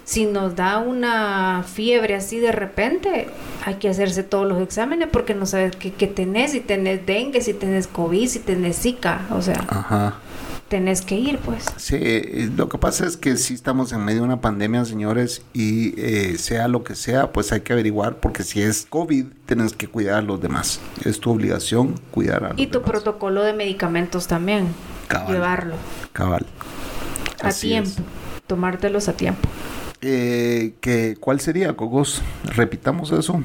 si 0.05 0.27
nos 0.27 0.57
da 0.57 0.79
una 0.79 1.63
fiebre 1.63 2.15
así 2.17 2.39
de 2.41 2.51
repente, 2.53 3.29
hay 3.65 3.75
que 3.77 3.89
hacerse 3.89 4.23
todos 4.25 4.47
los 4.49 4.61
exámenes 4.61 5.09
porque 5.13 5.35
no 5.35 5.47
sabes 5.47 5.77
qué, 5.77 5.93
qué 5.93 6.07
tenés, 6.07 6.53
si 6.53 6.61
tenés 6.61 7.07
dengue, 7.07 7.41
si 7.41 7.55
tenés 7.55 7.87
COVID, 7.87 8.27
si 8.29 8.39
tenés 8.41 8.81
Zika, 8.81 9.27
o 9.31 9.41
sea, 9.43 9.65
Ajá. 9.69 10.19
Tenés 10.71 11.03
que 11.03 11.17
ir 11.17 11.39
pues. 11.39 11.67
Sí, 11.77 11.97
eh, 12.01 12.49
lo 12.57 12.71
que 12.71 12.79
pasa 12.79 13.05
es 13.05 13.19
que 13.19 13.37
sí 13.37 13.53
estamos 13.53 13.93
en 13.93 14.03
medio 14.05 14.21
de 14.21 14.25
una 14.27 14.41
pandemia, 14.41 14.85
señores, 14.87 15.43
y 15.53 15.93
eh, 16.01 16.39
sea 16.39 16.69
lo 16.69 16.83
que 16.85 16.95
sea, 16.95 17.33
pues 17.33 17.53
hay 17.53 17.61
que 17.61 17.75
averiguar, 17.75 18.17
porque 18.21 18.43
si 18.45 18.63
es 18.63 18.87
COVID, 18.89 19.27
tienes 19.45 19.75
que 19.75 19.89
cuidar 19.89 20.15
a 20.15 20.23
los 20.23 20.41
demás. 20.41 20.81
Es 21.05 21.21
tu 21.21 21.31
obligación 21.33 22.01
cuidar 22.13 22.45
a 22.45 22.49
los 22.51 22.59
Y 22.61 22.69
tu 22.69 22.79
demás. 22.79 22.91
protocolo 22.91 23.43
de 23.43 23.53
medicamentos 23.53 24.27
también, 24.29 24.69
Cabal. 25.09 25.33
llevarlo 25.35 25.75
Cabal. 26.15 26.47
a 27.43 27.49
Así 27.49 27.69
tiempo, 27.69 27.91
es. 27.91 28.47
tomártelos 28.47 29.09
a 29.09 29.15
tiempo. 29.15 29.49
Eh, 30.03 30.75
que, 30.81 31.17
¿Cuál 31.21 31.41
sería, 31.41 31.75
Cogos? 31.77 32.23
Repitamos 32.45 33.13
eso. 33.13 33.43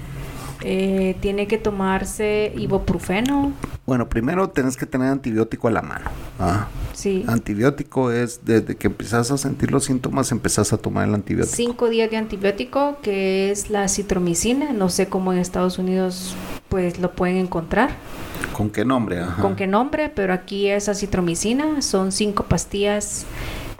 Eh, 0.67 1.15
tiene 1.21 1.45
que 1.45 1.59
tomarse 1.59 2.51
ibuprofeno, 2.57 3.53
Bueno, 3.85 4.09
primero 4.09 4.49
tenés 4.49 4.75
que 4.77 4.87
tener 4.87 5.09
antibiótico 5.09 5.67
a 5.67 5.71
la 5.71 5.83
mano. 5.83 6.09
¿ah? 6.39 6.67
sí, 6.93 7.23
Antibiótico 7.27 8.09
es 8.09 8.41
desde 8.45 8.75
que 8.75 8.87
empezás 8.87 9.29
a 9.29 9.37
sentir 9.37 9.71
los 9.71 9.85
síntomas, 9.85 10.31
empezás 10.31 10.73
a 10.73 10.77
tomar 10.77 11.07
el 11.07 11.13
antibiótico. 11.13 11.55
cinco 11.55 11.87
días 11.89 12.09
de 12.09 12.17
antibiótico, 12.17 12.97
que 13.03 13.51
es 13.51 13.69
la 13.69 13.87
citromicina, 13.87 14.73
no 14.73 14.89
sé 14.89 15.07
cómo 15.07 15.33
en 15.33 15.37
Estados 15.39 15.77
Unidos 15.77 16.35
pues 16.67 16.97
lo 16.97 17.11
pueden 17.11 17.37
encontrar. 17.37 17.91
¿Con 18.53 18.71
qué 18.71 18.83
nombre? 18.85 19.19
Ajá. 19.19 19.41
con 19.43 19.55
qué 19.55 19.67
nombre, 19.67 20.09
pero 20.09 20.33
aquí 20.33 20.67
es 20.67 20.89
acitromicina, 20.89 21.83
son 21.83 22.11
cinco 22.11 22.45
pastillas, 22.45 23.25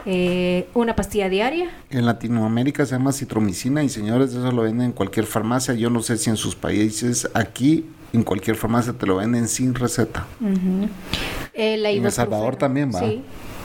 eh, 0.06 0.68
una 0.74 0.94
pastilla 0.94 1.28
diaria. 1.28 1.68
En 1.90 2.06
Latinoamérica 2.06 2.86
se 2.86 2.92
llama 2.92 3.12
citromicina 3.12 3.82
y 3.82 3.88
señores, 3.88 4.30
eso 4.30 4.52
lo 4.52 4.62
venden 4.62 4.86
en 4.86 4.92
cualquier 4.92 5.26
farmacia. 5.26 5.74
Yo 5.74 5.90
no 5.90 6.00
sé 6.00 6.16
si 6.16 6.30
en 6.30 6.36
sus 6.36 6.54
países, 6.54 7.28
aquí 7.34 7.84
en 8.12 8.22
cualquier 8.22 8.56
farmacia 8.56 8.92
te 8.92 9.04
lo 9.04 9.16
venden 9.16 9.48
sin 9.48 9.74
receta. 9.74 10.24
Ujú. 10.40 10.88
Eh, 11.52 11.76
la 11.76 11.90
En 11.90 12.04
El 12.04 12.12
Salvador 12.12 12.56
también 12.56 12.92
va. 12.94 13.00
Sí. 13.00 13.22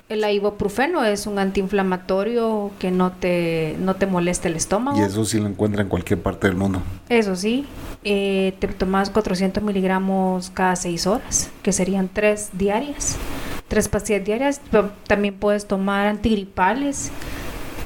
El 0.09 0.29
ibuprofeno 0.29 1.05
es 1.05 1.25
un 1.25 1.39
antiinflamatorio 1.39 2.71
que 2.79 2.91
no 2.91 3.13
te, 3.13 3.77
no 3.79 3.95
te 3.95 4.07
molesta 4.07 4.49
el 4.49 4.57
estómago. 4.57 4.99
Y 4.99 5.03
eso 5.03 5.23
sí 5.23 5.39
lo 5.39 5.47
encuentra 5.47 5.83
en 5.83 5.87
cualquier 5.87 6.19
parte 6.21 6.47
del 6.47 6.57
mundo. 6.57 6.81
Eso 7.07 7.37
sí, 7.37 7.65
eh, 8.03 8.53
te 8.59 8.67
tomas 8.67 9.09
400 9.09 9.63
miligramos 9.63 10.49
cada 10.49 10.75
6 10.75 11.07
horas, 11.07 11.49
que 11.63 11.71
serían 11.71 12.09
3 12.11 12.49
diarias, 12.51 13.15
3 13.72 13.88
pastillas 13.88 14.26
diarias. 14.26 14.61
Pero 14.69 14.91
también 15.07 15.34
puedes 15.34 15.65
tomar 15.65 16.07
antigripales, 16.07 17.09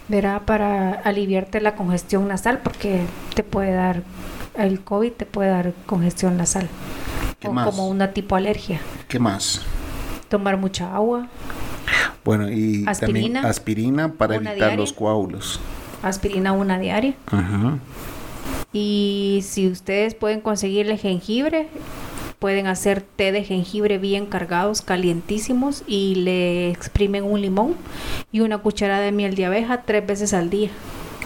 verá, 0.07 0.39
para 0.45 0.91
aliviarte 0.93 1.61
la 1.61 1.75
congestión 1.75 2.27
nasal, 2.27 2.59
porque 2.63 3.01
te 3.35 3.43
puede 3.43 3.71
dar, 3.73 4.01
el 4.57 4.81
COVID 4.81 5.11
te 5.11 5.25
puede 5.27 5.49
dar 5.51 5.73
congestión 5.85 6.37
nasal. 6.37 6.67
¿Qué 7.39 7.47
o 7.49 7.53
más? 7.53 7.65
como 7.67 7.87
una 7.87 8.11
tipo 8.13 8.35
alergia. 8.35 8.81
¿Qué 9.07 9.19
más? 9.19 9.61
Tomar 10.27 10.57
mucha 10.57 10.93
agua, 10.95 11.27
Bueno, 12.23 12.49
y 12.49 12.83
también 12.85 13.37
Aspirina. 13.37 13.47
aspirina 13.47 14.13
para 14.13 14.35
evitar 14.37 14.55
diaria. 14.55 14.75
los 14.77 14.91
coágulos. 14.91 15.59
aspirina 16.01 16.51
una 16.53 16.79
diaria. 16.79 17.13
Ajá. 17.27 17.77
Y 18.73 19.41
si 19.47 19.67
ustedes 19.67 20.15
pueden 20.15 20.41
conseguirle 20.41 20.97
jengibre, 20.97 21.67
pueden 22.39 22.67
hacer 22.67 23.01
té 23.01 23.31
de 23.31 23.43
jengibre 23.43 23.97
bien 23.97 24.25
cargados, 24.25 24.81
calientísimos, 24.81 25.83
y 25.87 26.15
le 26.15 26.69
exprimen 26.69 27.23
un 27.23 27.41
limón 27.41 27.75
y 28.31 28.41
una 28.41 28.57
cucharada 28.59 29.01
de 29.01 29.11
miel 29.11 29.35
de 29.35 29.45
abeja 29.45 29.83
tres 29.83 30.05
veces 30.05 30.33
al 30.33 30.49
día. 30.49 30.69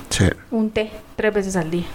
Sí. 0.09 0.25
Un 0.51 0.69
té 0.69 0.91
tres 1.15 1.33
veces 1.33 1.55
al 1.55 1.71
día. 1.71 1.85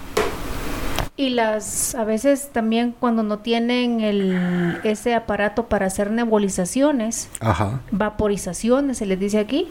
Y 1.17 1.29
las, 1.29 1.95
a 1.95 2.03
veces 2.03 2.49
también 2.51 2.93
cuando 2.99 3.23
no 3.23 3.39
tienen 3.39 4.01
el, 4.01 4.79
ese 4.83 5.15
aparato 5.15 5.67
para 5.67 5.85
hacer 5.85 6.11
nebulizaciones, 6.11 7.29
Ajá. 7.39 7.79
vaporizaciones, 7.91 8.97
se 8.97 9.05
les 9.05 9.17
dice 9.17 9.39
aquí, 9.39 9.69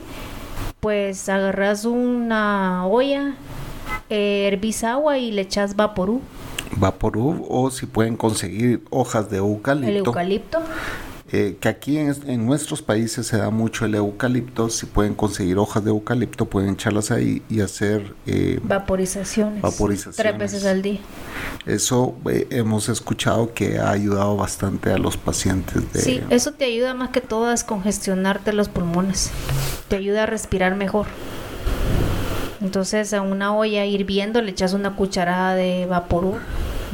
pues 0.81 1.29
agarras 1.29 1.85
una 1.85 2.87
olla, 2.87 3.35
eh, 4.09 4.49
hervís 4.51 4.85
agua 4.85 5.19
y 5.19 5.33
le 5.33 5.43
echas 5.43 5.77
vaporú, 5.77 6.23
Vaporub 6.77 7.45
o 7.49 7.71
si 7.71 7.87
pueden 7.87 8.17
conseguir 8.17 8.83
hojas 8.91 9.31
de 9.31 9.39
eucalipto. 9.39 9.91
el 9.91 9.97
eucalipto. 9.99 10.59
eh, 11.33 11.57
que 11.59 11.69
aquí 11.69 11.99
en, 11.99 12.15
en 12.27 12.47
nuestros 12.47 12.83
países 12.83 13.27
se 13.27 13.39
da 13.39 13.51
mucho 13.51 13.85
el 13.87 13.95
eucalipto. 13.95 14.69
Si 14.69 14.87
pueden 14.87 15.15
conseguir 15.15 15.59
hojas 15.59 15.83
de 15.85 15.91
eucalipto, 15.91 16.47
pueden 16.47 16.75
echarlas 16.75 17.11
ahí 17.11 17.43
y 17.49 17.61
hacer 17.61 18.15
eh, 18.27 18.61
Vaporizaciones. 18.63 19.63
Vaporizaciones. 19.63 20.17
Tres 20.17 20.39
veces 20.39 20.65
al 20.67 20.83
día. 20.83 21.01
Eso 21.67 22.15
eh, 22.31 22.47
hemos 22.51 22.89
escuchado 22.89 23.55
que 23.55 23.79
ha 23.79 23.91
ayudado 23.91 24.37
bastante 24.37 24.91
a 24.93 24.99
los 24.99 25.17
pacientes 25.17 25.93
de... 25.93 26.01
Sí, 26.01 26.21
eso 26.31 26.53
te 26.53 26.67
ayuda 26.67 26.95
más 26.95 27.09
que 27.09 27.21
todo 27.21 27.47
a 27.47 27.51
descongestionarte 27.51 28.53
los 28.53 28.69
pulmones. 28.69 29.31
Te 29.89 29.97
ayuda 29.97 30.25
a 30.25 30.27
respirar 30.27 30.75
mejor. 30.77 31.07
Entonces 32.61 33.13
a 33.13 33.21
una 33.21 33.55
olla 33.55 33.85
hirviendo 33.85 34.41
le 34.41 34.51
echas 34.51 34.73
una 34.73 34.97
cucharada 34.97 35.55
de 35.55 35.85
vaporú, 35.87 36.37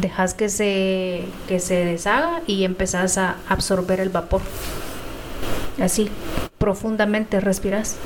dejas 0.00 0.34
que 0.34 0.48
se, 0.48 1.24
que 1.48 1.60
se 1.60 1.84
deshaga 1.84 2.42
y 2.46 2.64
empezás 2.64 3.18
a 3.18 3.36
absorber 3.48 4.00
el 4.00 4.08
vapor. 4.10 4.40
Así, 5.80 6.10
profundamente 6.58 7.40
respiras. 7.40 7.96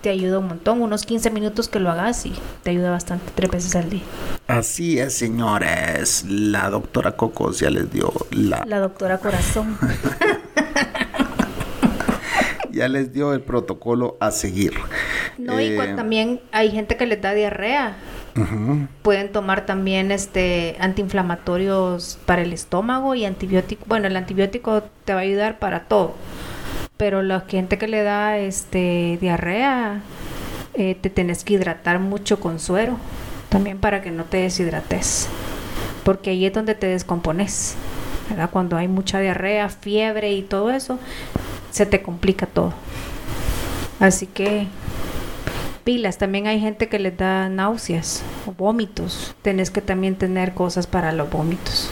Te 0.00 0.10
ayuda 0.10 0.38
un 0.38 0.48
montón, 0.48 0.82
unos 0.82 1.06
15 1.06 1.30
minutos 1.30 1.68
que 1.68 1.80
lo 1.80 1.90
hagas 1.90 2.26
y 2.26 2.34
te 2.62 2.70
ayuda 2.70 2.90
bastante, 2.90 3.32
tres 3.34 3.50
veces 3.50 3.74
al 3.74 3.88
día. 3.88 4.02
Así 4.46 4.98
es, 4.98 5.14
señores. 5.14 6.24
La 6.28 6.68
doctora 6.68 7.12
Cocos 7.16 7.58
ya 7.60 7.70
les 7.70 7.90
dio 7.90 8.12
la, 8.30 8.64
La 8.66 8.80
doctora 8.80 9.18
Corazón. 9.18 9.78
ya 12.70 12.88
les 12.88 13.12
dio 13.12 13.32
el 13.32 13.40
protocolo 13.42 14.16
a 14.20 14.30
seguir. 14.30 14.74
No, 15.38 15.60
y 15.60 15.66
Eh, 15.68 15.76
cuando 15.76 15.96
también 15.96 16.40
hay 16.52 16.70
gente 16.70 16.96
que 16.96 17.06
les 17.06 17.20
da 17.22 17.32
diarrea. 17.32 17.96
Pueden 19.02 19.30
tomar 19.30 19.64
también 19.64 20.10
este 20.10 20.76
antiinflamatorios 20.80 22.18
para 22.26 22.42
el 22.42 22.52
estómago 22.52 23.14
y 23.14 23.24
antibiótico. 23.24 23.84
Bueno, 23.86 24.08
el 24.08 24.16
antibiótico 24.16 24.82
te 25.04 25.14
va 25.14 25.20
a 25.20 25.22
ayudar 25.22 25.58
para 25.58 25.84
todo. 25.84 26.14
Pero 26.96 27.22
la 27.22 27.40
gente 27.42 27.78
que 27.78 27.86
le 27.86 28.02
da 28.02 28.38
este 28.38 29.18
diarrea, 29.20 30.00
eh, 30.74 30.96
te 31.00 31.10
tenés 31.10 31.44
que 31.44 31.54
hidratar 31.54 32.00
mucho 32.00 32.40
con 32.40 32.58
suero. 32.58 32.98
También 33.48 33.78
para 33.78 34.02
que 34.02 34.10
no 34.10 34.24
te 34.24 34.38
deshidrates. 34.38 35.28
Porque 36.02 36.30
ahí 36.30 36.44
es 36.44 36.52
donde 36.52 36.74
te 36.74 36.88
descompones. 36.88 37.76
¿verdad? 38.28 38.50
Cuando 38.50 38.76
hay 38.76 38.88
mucha 38.88 39.20
diarrea, 39.20 39.68
fiebre 39.68 40.32
y 40.32 40.42
todo 40.42 40.70
eso, 40.70 40.98
se 41.70 41.86
te 41.86 42.02
complica 42.02 42.46
todo. 42.46 42.72
Así 44.00 44.26
que 44.26 44.66
pilas, 45.84 46.18
también 46.18 46.46
hay 46.46 46.58
gente 46.60 46.88
que 46.88 46.98
les 46.98 47.16
da 47.16 47.48
náuseas 47.48 48.22
o 48.46 48.52
vómitos. 48.52 49.34
Tenés 49.42 49.70
que 49.70 49.80
también 49.82 50.16
tener 50.16 50.54
cosas 50.54 50.86
para 50.86 51.12
los 51.12 51.30
vómitos. 51.30 51.90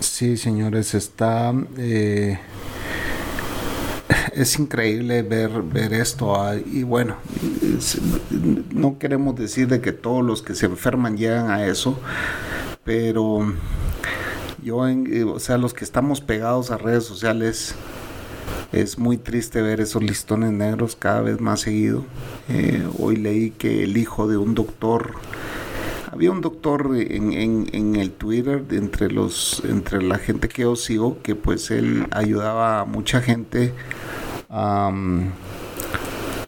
Sí, 0.00 0.36
señores, 0.36 0.94
está... 0.94 1.52
eh, 1.78 2.38
es 4.34 4.58
increíble 4.58 5.22
ver, 5.22 5.62
ver 5.62 5.92
esto. 5.94 6.40
ah, 6.40 6.54
y 6.56 6.82
bueno, 6.82 7.16
no 8.70 8.98
queremos 8.98 9.34
decir 9.36 9.66
de 9.68 9.80
que 9.80 9.92
todos 9.92 10.24
los 10.24 10.42
que 10.42 10.54
se 10.54 10.66
enferman 10.66 11.16
llegan 11.16 11.50
a 11.50 11.66
eso, 11.66 11.98
pero 12.84 13.52
yo, 14.62 14.86
en- 14.88 15.06
eh, 15.12 15.24
o 15.24 15.38
sea, 15.40 15.58
los 15.58 15.72
que 15.74 15.84
estamos 15.84 16.20
pegados 16.20 16.70
a 16.70 16.76
redes 16.78 17.04
sociales, 17.04 17.74
es 18.72 18.98
muy 18.98 19.16
triste 19.16 19.62
ver 19.62 19.80
esos 19.80 20.02
listones 20.02 20.52
negros 20.52 20.96
cada 20.96 21.20
vez 21.22 21.40
más 21.40 21.60
seguido. 21.60 22.04
Eh, 22.48 22.86
hoy 22.98 23.16
leí 23.16 23.50
que 23.50 23.84
el 23.84 23.96
hijo 23.96 24.28
de 24.28 24.36
un 24.36 24.54
doctor 24.54 25.12
había 26.10 26.30
un 26.30 26.40
doctor 26.40 26.96
en, 26.96 27.32
en, 27.32 27.96
el 27.96 28.10
Twitter 28.10 28.64
entre 28.70 29.10
los 29.10 29.62
entre 29.68 30.02
la 30.02 30.16
gente 30.16 30.48
que 30.48 30.62
yo 30.62 30.74
sigo 30.74 31.18
que 31.22 31.34
pues 31.34 31.70
él 31.70 32.06
ayudaba 32.10 32.80
a 32.80 32.84
mucha 32.86 33.20
gente 33.20 33.74
a, 34.48 34.90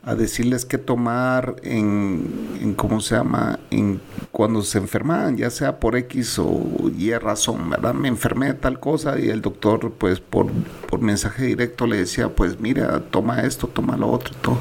a 0.08 0.14
decirles 0.14 0.64
qué 0.64 0.78
tomar 0.78 1.56
en, 1.62 2.22
en, 2.62 2.72
cómo 2.72 3.02
se 3.02 3.14
llama 3.14 3.58
en 3.70 4.00
cuando 4.32 4.62
se 4.62 4.78
enfermaban 4.78 5.36
ya 5.36 5.50
sea 5.50 5.78
por 5.80 5.96
X 5.96 6.38
o 6.38 6.90
Y 6.96 7.12
razón 7.12 7.68
verdad 7.68 7.92
me 7.92 8.08
enfermé 8.08 8.46
de 8.46 8.54
tal 8.54 8.80
cosa 8.80 9.18
y 9.18 9.28
el 9.28 9.42
doctor 9.42 9.92
pues 9.98 10.20
por, 10.20 10.46
por 10.88 11.02
mensaje 11.02 11.44
directo 11.44 11.86
le 11.86 11.98
decía 11.98 12.34
pues 12.34 12.58
mira 12.58 13.00
toma 13.10 13.40
esto 13.40 13.66
toma 13.66 13.98
lo 13.98 14.08
otro 14.10 14.34
todo 14.40 14.58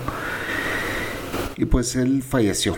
y 1.56 1.64
pues 1.64 1.96
él 1.96 2.24
falleció 2.24 2.76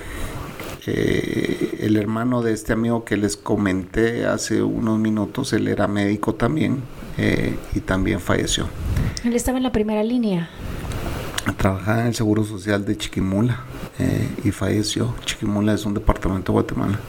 eh, 0.85 1.77
el 1.81 1.97
hermano 1.97 2.43
de 2.43 2.53
este 2.53 2.73
amigo 2.73 3.03
que 3.03 3.17
les 3.17 3.35
comenté 3.35 4.25
hace 4.25 4.63
unos 4.63 4.97
minutos, 4.97 5.53
él 5.53 5.67
era 5.67 5.87
médico 5.87 6.35
también 6.35 6.81
eh, 7.17 7.55
y 7.75 7.81
también 7.81 8.19
falleció. 8.19 8.67
Él 9.23 9.35
estaba 9.35 9.57
en 9.57 9.63
la 9.63 9.71
primera 9.71 10.03
línea. 10.03 10.49
Trabajaba 11.57 12.01
en 12.01 12.07
el 12.07 12.15
Seguro 12.15 12.43
Social 12.43 12.85
de 12.85 12.97
Chiquimula 12.97 13.59
eh, 13.99 14.29
y 14.43 14.51
falleció. 14.51 15.13
Chiquimula 15.25 15.73
es 15.73 15.85
un 15.85 15.93
departamento 15.93 16.51
de 16.51 16.53
Guatemala. 16.53 16.99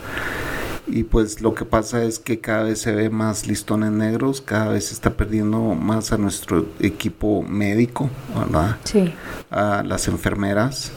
Y 0.86 1.04
pues 1.04 1.40
lo 1.40 1.54
que 1.54 1.64
pasa 1.64 2.02
es 2.02 2.18
que 2.18 2.40
cada 2.40 2.64
vez 2.64 2.80
se 2.80 2.92
ve 2.92 3.10
más 3.10 3.46
listones 3.46 3.92
negros, 3.92 4.40
cada 4.40 4.68
vez 4.68 4.86
se 4.86 4.94
está 4.94 5.10
perdiendo 5.10 5.60
más 5.74 6.12
a 6.12 6.18
nuestro 6.18 6.66
equipo 6.80 7.42
médico, 7.42 8.10
¿verdad? 8.36 8.76
Sí. 8.84 9.12
A 9.50 9.84
las 9.84 10.08
enfermeras 10.08 10.90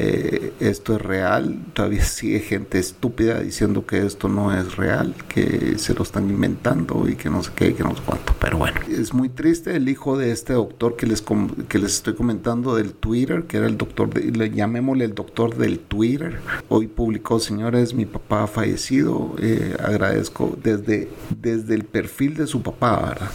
eh, 0.00 0.52
esto 0.60 0.94
es 0.94 1.02
real, 1.02 1.58
todavía 1.72 2.04
sigue 2.04 2.38
gente 2.38 2.78
estúpida 2.78 3.40
diciendo 3.40 3.84
que 3.84 4.06
esto 4.06 4.28
no 4.28 4.56
es 4.56 4.76
real, 4.76 5.12
que 5.28 5.76
se 5.76 5.92
lo 5.92 6.04
están 6.04 6.30
inventando 6.30 7.08
y 7.08 7.16
que 7.16 7.28
no 7.28 7.42
sé 7.42 7.50
qué, 7.56 7.74
que 7.74 7.82
no 7.82 7.96
sé 7.96 8.02
cuánto, 8.06 8.32
pero 8.40 8.58
bueno, 8.58 8.80
es 8.88 9.12
muy 9.12 9.28
triste 9.28 9.74
el 9.74 9.88
hijo 9.88 10.16
de 10.16 10.30
este 10.30 10.52
doctor 10.52 10.94
que 10.94 11.06
les, 11.06 11.24
que 11.68 11.78
les 11.80 11.94
estoy 11.94 12.14
comentando 12.14 12.76
del 12.76 12.92
Twitter, 12.92 13.44
que 13.48 13.56
era 13.56 13.66
el 13.66 13.76
doctor, 13.76 14.14
de, 14.14 14.30
le 14.30 14.50
llamémosle 14.50 15.04
el 15.04 15.16
doctor 15.16 15.56
del 15.56 15.80
Twitter, 15.80 16.38
hoy 16.68 16.86
publicó, 16.86 17.40
señores, 17.40 17.92
mi 17.92 18.06
papá 18.06 18.44
ha 18.44 18.46
fallecido, 18.46 19.34
eh, 19.40 19.76
agradezco 19.82 20.56
desde, 20.62 21.08
desde 21.40 21.74
el 21.74 21.84
perfil 21.84 22.36
de 22.36 22.46
su 22.46 22.62
papá, 22.62 23.02
¿verdad? 23.08 23.30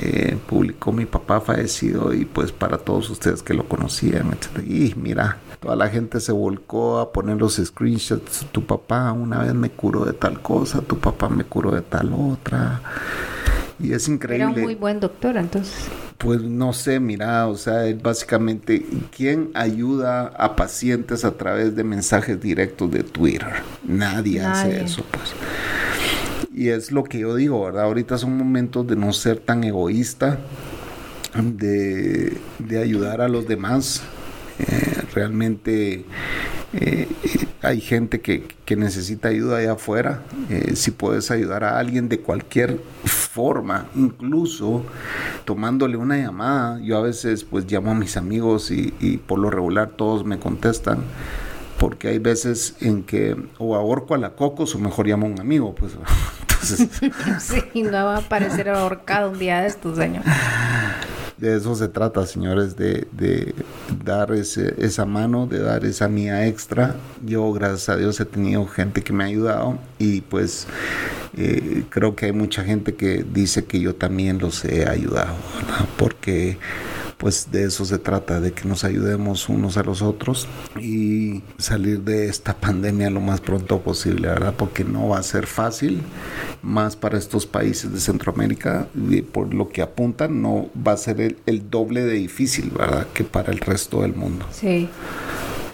eh, 0.00 0.36
publicó 0.48 0.90
mi 0.90 1.06
papá 1.06 1.40
fallecido 1.40 2.12
y 2.12 2.24
pues 2.24 2.50
para 2.50 2.78
todos 2.78 3.08
ustedes 3.10 3.44
que 3.44 3.54
lo 3.54 3.68
conocían, 3.68 4.32
etc. 4.32 4.64
Y 4.66 4.94
mira, 4.96 5.38
toda 5.60 5.76
la 5.76 5.88
gente 5.88 6.20
se 6.20 6.32
volcó 6.32 6.98
a 6.98 7.12
poner 7.12 7.36
los 7.36 7.56
screenshots. 7.56 8.46
Tu 8.50 8.64
papá 8.64 9.12
una 9.12 9.40
vez 9.40 9.54
me 9.54 9.70
curó 9.70 10.04
de 10.04 10.14
tal 10.14 10.40
cosa, 10.40 10.80
tu 10.80 10.98
papá 10.98 11.28
me 11.28 11.44
curó 11.44 11.70
de 11.70 11.82
tal 11.82 12.12
otra. 12.12 12.80
Y 13.78 13.92
es 13.92 14.08
increíble. 14.08 14.44
Era 14.44 14.54
un 14.54 14.60
muy 14.60 14.74
buen 14.74 15.00
doctor, 15.00 15.36
entonces. 15.36 15.74
Pues 16.18 16.42
no 16.42 16.74
sé, 16.74 17.00
mira, 17.00 17.46
o 17.46 17.56
sea, 17.56 17.86
es 17.86 18.00
básicamente, 18.00 18.84
¿quién 19.16 19.50
ayuda 19.54 20.26
a 20.36 20.54
pacientes 20.54 21.24
a 21.24 21.32
través 21.32 21.74
de 21.76 21.82
mensajes 21.84 22.38
directos 22.40 22.90
de 22.90 23.02
Twitter? 23.04 23.48
Nadie, 23.84 24.40
Nadie. 24.40 24.72
hace 24.72 24.84
eso, 24.84 25.02
pues. 25.10 25.32
Y 26.52 26.68
es 26.68 26.92
lo 26.92 27.04
que 27.04 27.20
yo 27.20 27.34
digo, 27.36 27.64
¿verdad? 27.64 27.84
Ahorita 27.84 28.18
son 28.18 28.36
momentos 28.36 28.86
de 28.86 28.96
no 28.96 29.14
ser 29.14 29.38
tan 29.38 29.64
egoísta, 29.64 30.40
de, 31.42 32.36
de 32.58 32.78
ayudar 32.82 33.22
a 33.22 33.28
los 33.28 33.46
demás. 33.48 34.02
Realmente 35.14 36.04
eh, 36.72 37.08
hay 37.62 37.80
gente 37.80 38.20
que, 38.20 38.46
que, 38.64 38.76
necesita 38.76 39.28
ayuda 39.28 39.58
allá 39.58 39.72
afuera. 39.72 40.22
Eh, 40.48 40.76
si 40.76 40.92
puedes 40.92 41.30
ayudar 41.30 41.64
a 41.64 41.78
alguien 41.78 42.08
de 42.08 42.20
cualquier 42.20 42.80
forma, 43.04 43.88
incluso 43.96 44.84
tomándole 45.44 45.96
una 45.96 46.16
llamada, 46.16 46.80
yo 46.80 46.98
a 46.98 47.02
veces 47.02 47.44
pues 47.44 47.70
llamo 47.70 47.90
a 47.90 47.94
mis 47.94 48.16
amigos 48.16 48.70
y, 48.70 49.20
por 49.26 49.38
lo 49.38 49.50
regular 49.50 49.90
todos 49.90 50.24
me 50.24 50.38
contestan 50.38 51.04
porque 51.78 52.08
hay 52.08 52.18
veces 52.18 52.76
en 52.80 53.02
que 53.04 53.36
o 53.58 53.74
ahorco 53.74 54.14
a 54.14 54.18
la 54.18 54.30
cocos 54.30 54.74
o 54.74 54.78
mejor 54.78 55.06
llamo 55.06 55.26
a 55.26 55.30
un 55.30 55.40
amigo, 55.40 55.74
pues. 55.74 55.92
Entonces... 56.42 56.88
sí, 57.72 57.82
no 57.82 57.92
va 57.92 58.16
a 58.16 58.18
aparecer 58.18 58.68
ahorcado 58.68 59.30
un 59.30 59.38
día 59.38 59.62
de 59.62 59.68
estos, 59.68 59.96
señor. 59.96 60.22
De 61.40 61.56
eso 61.56 61.74
se 61.74 61.88
trata, 61.88 62.26
señores, 62.26 62.76
de, 62.76 63.08
de 63.12 63.54
dar 64.04 64.30
ese, 64.32 64.74
esa 64.76 65.06
mano, 65.06 65.46
de 65.46 65.60
dar 65.60 65.86
esa 65.86 66.06
mía 66.06 66.46
extra. 66.46 66.96
Yo, 67.24 67.50
gracias 67.54 67.88
a 67.88 67.96
Dios, 67.96 68.20
he 68.20 68.26
tenido 68.26 68.66
gente 68.66 69.02
que 69.02 69.14
me 69.14 69.24
ha 69.24 69.28
ayudado 69.28 69.78
y 69.98 70.20
pues 70.20 70.66
eh, 71.38 71.84
creo 71.88 72.14
que 72.14 72.26
hay 72.26 72.32
mucha 72.32 72.62
gente 72.62 72.94
que 72.94 73.24
dice 73.24 73.64
que 73.64 73.80
yo 73.80 73.94
también 73.94 74.38
los 74.38 74.66
he 74.66 74.86
ayudado, 74.86 75.34
porque 75.96 76.58
pues 77.20 77.48
de 77.52 77.64
eso 77.64 77.84
se 77.84 77.98
trata, 77.98 78.40
de 78.40 78.52
que 78.52 78.66
nos 78.66 78.82
ayudemos 78.82 79.50
unos 79.50 79.76
a 79.76 79.82
los 79.82 80.00
otros 80.00 80.48
y 80.80 81.42
salir 81.58 82.00
de 82.00 82.28
esta 82.28 82.54
pandemia 82.56 83.10
lo 83.10 83.20
más 83.20 83.42
pronto 83.42 83.80
posible, 83.80 84.28
¿verdad? 84.28 84.54
Porque 84.56 84.84
no 84.84 85.08
va 85.08 85.18
a 85.18 85.22
ser 85.22 85.46
fácil, 85.46 86.00
más 86.62 86.96
para 86.96 87.18
estos 87.18 87.44
países 87.44 87.92
de 87.92 88.00
Centroamérica, 88.00 88.88
y 89.10 89.20
por 89.20 89.52
lo 89.52 89.68
que 89.68 89.82
apuntan, 89.82 90.40
no 90.40 90.70
va 90.74 90.92
a 90.92 90.96
ser 90.96 91.20
el, 91.20 91.36
el 91.44 91.68
doble 91.68 92.04
de 92.04 92.14
difícil, 92.14 92.70
¿verdad? 92.70 93.06
Que 93.12 93.22
para 93.22 93.52
el 93.52 93.58
resto 93.58 94.00
del 94.00 94.14
mundo. 94.14 94.46
Sí. 94.50 94.88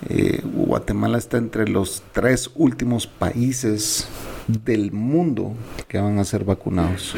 Eh, 0.09 0.43
Guatemala 0.43 1.17
está 1.17 1.39
entre 1.39 1.69
los 1.69 2.03
tres 2.13 2.51
últimos 2.57 3.07
países 3.07 4.09
del 4.49 4.91
mundo 4.91 5.55
que 5.87 5.99
van 5.99 6.19
a 6.19 6.25
ser 6.25 6.45
vacunados. 6.45 7.15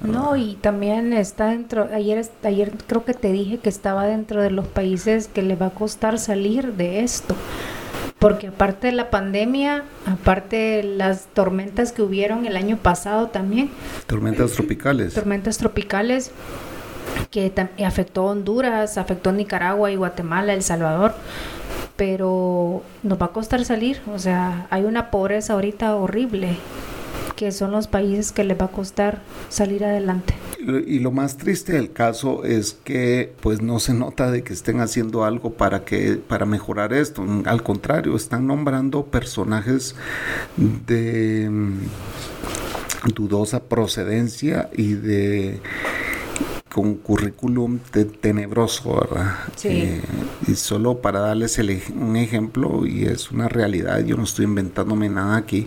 No, 0.00 0.36
y 0.36 0.54
también 0.54 1.12
está 1.12 1.48
dentro, 1.48 1.88
ayer, 1.92 2.24
ayer 2.44 2.72
creo 2.86 3.04
que 3.04 3.14
te 3.14 3.32
dije 3.32 3.58
que 3.58 3.68
estaba 3.68 4.06
dentro 4.06 4.40
de 4.42 4.50
los 4.50 4.66
países 4.66 5.26
que 5.26 5.42
le 5.42 5.56
va 5.56 5.66
a 5.66 5.70
costar 5.70 6.18
salir 6.18 6.74
de 6.74 7.00
esto. 7.00 7.34
Porque 8.18 8.48
aparte 8.48 8.88
de 8.88 8.92
la 8.92 9.10
pandemia, 9.10 9.84
aparte 10.06 10.56
de 10.56 10.82
las 10.82 11.26
tormentas 11.26 11.92
que 11.92 12.02
hubieron 12.02 12.46
el 12.46 12.56
año 12.56 12.76
pasado 12.76 13.28
también. 13.28 13.70
Tormentas 14.06 14.52
tropicales. 14.52 15.14
Tormentas 15.14 15.58
tropicales 15.58 16.32
que 17.30 17.52
afectó 17.84 18.22
a 18.22 18.32
Honduras, 18.32 18.98
afectó 18.98 19.30
a 19.30 19.32
Nicaragua 19.32 19.90
y 19.90 19.96
Guatemala, 19.96 20.52
El 20.52 20.62
Salvador. 20.62 21.14
Pero 21.96 22.82
nos 23.02 23.20
va 23.20 23.26
a 23.26 23.32
costar 23.32 23.64
salir. 23.64 24.00
O 24.12 24.18
sea, 24.18 24.66
hay 24.70 24.84
una 24.84 25.10
pobreza 25.10 25.52
ahorita 25.54 25.94
horrible 25.94 26.56
que 27.38 27.52
son 27.52 27.70
los 27.70 27.86
países 27.86 28.32
que 28.32 28.42
les 28.42 28.60
va 28.60 28.64
a 28.64 28.72
costar 28.72 29.22
salir 29.48 29.84
adelante. 29.84 30.34
Y 30.58 30.98
lo 30.98 31.12
más 31.12 31.36
triste 31.36 31.74
del 31.74 31.92
caso 31.92 32.42
es 32.42 32.72
que 32.72 33.32
pues 33.40 33.62
no 33.62 33.78
se 33.78 33.94
nota 33.94 34.32
de 34.32 34.42
que 34.42 34.52
estén 34.52 34.80
haciendo 34.80 35.24
algo 35.24 35.52
para 35.52 35.84
que 35.84 36.16
para 36.16 36.46
mejorar 36.46 36.92
esto. 36.92 37.24
Al 37.44 37.62
contrario, 37.62 38.16
están 38.16 38.48
nombrando 38.48 39.06
personajes 39.06 39.94
de 40.56 41.48
dudosa 43.14 43.62
procedencia 43.62 44.68
y 44.76 44.94
de 44.94 45.60
con 46.72 46.94
currículum 46.96 47.78
te 47.90 48.04
tenebroso, 48.04 49.00
¿verdad? 49.00 49.36
Sí. 49.56 49.68
Eh, 49.68 50.02
y 50.46 50.54
solo 50.54 50.98
para 50.98 51.20
darles 51.20 51.58
el, 51.58 51.80
un 51.94 52.16
ejemplo, 52.16 52.86
y 52.86 53.04
es 53.04 53.30
una 53.30 53.48
realidad, 53.48 54.04
yo 54.04 54.16
no 54.16 54.24
estoy 54.24 54.44
inventándome 54.44 55.08
nada 55.08 55.36
aquí. 55.36 55.66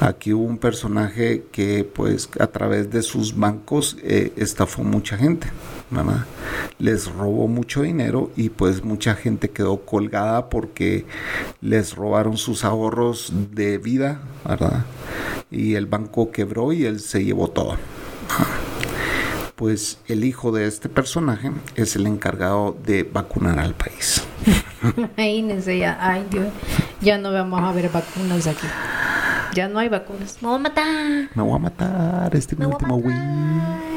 Aquí 0.00 0.32
hubo 0.32 0.44
un 0.44 0.58
personaje 0.58 1.44
que, 1.50 1.84
pues, 1.84 2.28
a 2.38 2.46
través 2.48 2.90
de 2.90 3.02
sus 3.02 3.36
bancos 3.36 3.96
eh, 4.02 4.32
estafó 4.36 4.82
mucha 4.82 5.16
gente, 5.16 5.48
¿verdad? 5.90 6.24
Les 6.78 7.10
robó 7.10 7.48
mucho 7.48 7.82
dinero 7.82 8.30
y, 8.36 8.50
pues, 8.50 8.84
mucha 8.84 9.14
gente 9.14 9.50
quedó 9.50 9.78
colgada 9.80 10.48
porque 10.48 11.06
les 11.60 11.94
robaron 11.94 12.36
sus 12.36 12.64
ahorros 12.64 13.32
de 13.52 13.78
vida, 13.78 14.20
¿verdad? 14.46 14.84
Y 15.50 15.74
el 15.74 15.86
banco 15.86 16.30
quebró 16.30 16.72
y 16.72 16.84
él 16.84 17.00
se 17.00 17.24
llevó 17.24 17.48
todo 17.48 17.76
pues 19.58 19.98
el 20.06 20.22
hijo 20.22 20.52
de 20.52 20.68
este 20.68 20.88
personaje 20.88 21.50
es 21.74 21.96
el 21.96 22.06
encargado 22.06 22.76
de 22.86 23.02
vacunar 23.02 23.58
al 23.58 23.74
país. 23.74 24.22
Imagínense 25.16 25.76
ya, 25.76 25.98
ay 26.00 26.24
Dios, 26.30 26.46
ya 27.00 27.18
no 27.18 27.32
vamos 27.32 27.60
a 27.60 27.72
ver 27.72 27.90
vacunas 27.90 28.46
aquí. 28.46 28.68
Ya 29.54 29.68
no 29.68 29.80
hay 29.80 29.88
vacunas. 29.88 30.38
Me 30.40 30.48
voy 30.48 30.56
a 30.56 30.60
matar. 30.60 31.30
Me 31.34 31.42
voy 31.42 31.56
a 31.56 31.58
matar. 31.58 32.36
Este 32.36 32.54
es 32.54 32.58
mi 32.60 32.66
último 32.66 32.96
Wii. 32.98 33.16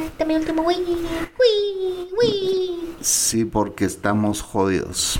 Este 0.07 0.24
es 0.24 0.28
mi 0.28 0.36
último 0.36 0.64
Wii. 0.64 0.78
Wii, 0.80 2.07
Wii. 2.20 2.95
Sí, 3.01 3.45
porque 3.45 3.86
estamos 3.86 4.41
jodidos. 4.41 5.20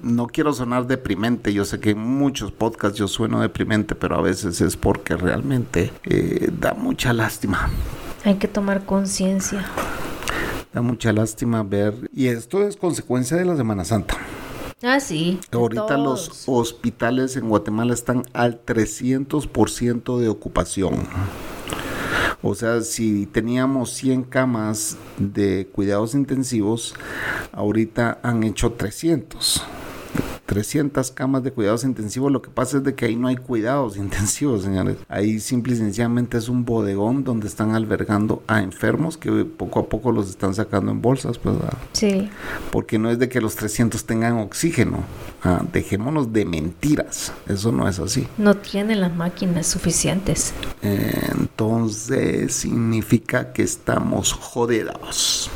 No 0.00 0.26
quiero 0.28 0.54
sonar 0.54 0.86
deprimente. 0.86 1.52
Yo 1.52 1.66
sé 1.66 1.80
que 1.80 1.90
en 1.90 1.98
muchos 1.98 2.50
podcasts 2.50 2.98
yo 2.98 3.08
sueno 3.08 3.42
deprimente, 3.42 3.94
pero 3.94 4.16
a 4.16 4.22
veces 4.22 4.62
es 4.62 4.78
porque 4.78 5.16
realmente 5.16 5.92
eh, 6.04 6.48
da 6.58 6.72
mucha 6.72 7.12
lástima. 7.12 7.68
Hay 8.24 8.36
que 8.36 8.48
tomar 8.48 8.84
conciencia. 8.84 9.64
Da 10.72 10.80
mucha 10.80 11.12
lástima 11.12 11.62
ver. 11.62 12.10
Y 12.14 12.28
esto 12.28 12.66
es 12.66 12.76
consecuencia 12.76 13.36
de 13.36 13.44
la 13.44 13.56
Semana 13.56 13.84
Santa. 13.84 14.16
Ah, 14.82 15.00
sí. 15.00 15.38
Ahorita 15.52 15.86
todos. 15.86 16.28
los 16.28 16.44
hospitales 16.46 17.36
en 17.36 17.48
Guatemala 17.48 17.94
están 17.94 18.24
al 18.32 18.64
300% 18.64 20.18
de 20.18 20.28
ocupación. 20.28 21.06
O 22.42 22.54
sea, 22.54 22.80
si 22.80 23.26
teníamos 23.26 23.92
100 23.92 24.24
camas 24.24 24.96
de 25.18 25.68
cuidados 25.72 26.14
intensivos, 26.14 26.94
ahorita 27.52 28.18
han 28.22 28.42
hecho 28.42 28.72
300. 28.72 29.62
300 30.52 31.10
camas 31.12 31.42
de 31.42 31.50
cuidados 31.50 31.84
intensivos. 31.84 32.30
Lo 32.30 32.42
que 32.42 32.50
pasa 32.50 32.76
es 32.76 32.84
de 32.84 32.94
que 32.94 33.06
ahí 33.06 33.16
no 33.16 33.28
hay 33.28 33.36
cuidados 33.36 33.96
intensivos, 34.06 34.62
señores. 34.62 34.98
Ahí 35.08 35.40
simple 35.40 35.72
y 35.72 35.76
sencillamente 35.76 36.36
es 36.36 36.48
un 36.48 36.64
bodegón 36.64 37.24
donde 37.24 37.48
están 37.48 37.74
albergando 37.74 38.42
a 38.46 38.62
enfermos 38.62 39.16
que 39.16 39.30
poco 39.44 39.80
a 39.80 39.86
poco 39.88 40.12
los 40.12 40.28
están 40.28 40.54
sacando 40.54 40.92
en 40.92 41.00
bolsas, 41.00 41.38
pues, 41.38 41.56
¿verdad? 41.56 41.78
Sí. 41.92 42.28
porque 42.70 42.98
no 42.98 43.10
es 43.10 43.18
de 43.18 43.28
que 43.28 43.40
los 43.40 43.56
300 43.56 44.04
tengan 44.04 44.38
oxígeno. 44.38 45.04
Ah, 45.42 45.62
dejémonos 45.72 46.32
de 46.32 46.44
mentiras. 46.44 47.32
Eso 47.48 47.72
no 47.72 47.88
es 47.88 47.98
así. 47.98 48.28
No 48.38 48.54
tienen 48.54 49.00
las 49.00 49.14
máquinas 49.14 49.66
suficientes. 49.66 50.52
Entonces 50.82 52.54
significa 52.54 53.52
que 53.52 53.62
estamos 53.62 54.32
jodidos. 54.32 55.50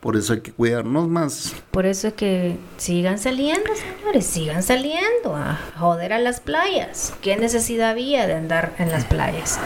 Por 0.00 0.16
eso 0.16 0.34
hay 0.34 0.40
que 0.40 0.52
cuidarnos 0.52 1.08
más. 1.08 1.54
Por 1.70 1.86
eso 1.86 2.08
es 2.08 2.14
que 2.14 2.56
sigan 2.76 3.18
saliendo, 3.18 3.70
señores, 3.74 4.26
sigan 4.26 4.62
saliendo 4.62 5.34
a 5.34 5.58
joder 5.78 6.12
a 6.12 6.18
las 6.18 6.40
playas. 6.40 7.14
¿Qué 7.22 7.36
necesidad 7.36 7.90
había 7.90 8.26
de 8.26 8.34
andar 8.34 8.74
en 8.78 8.90
las 8.90 9.04
playas? 9.04 9.58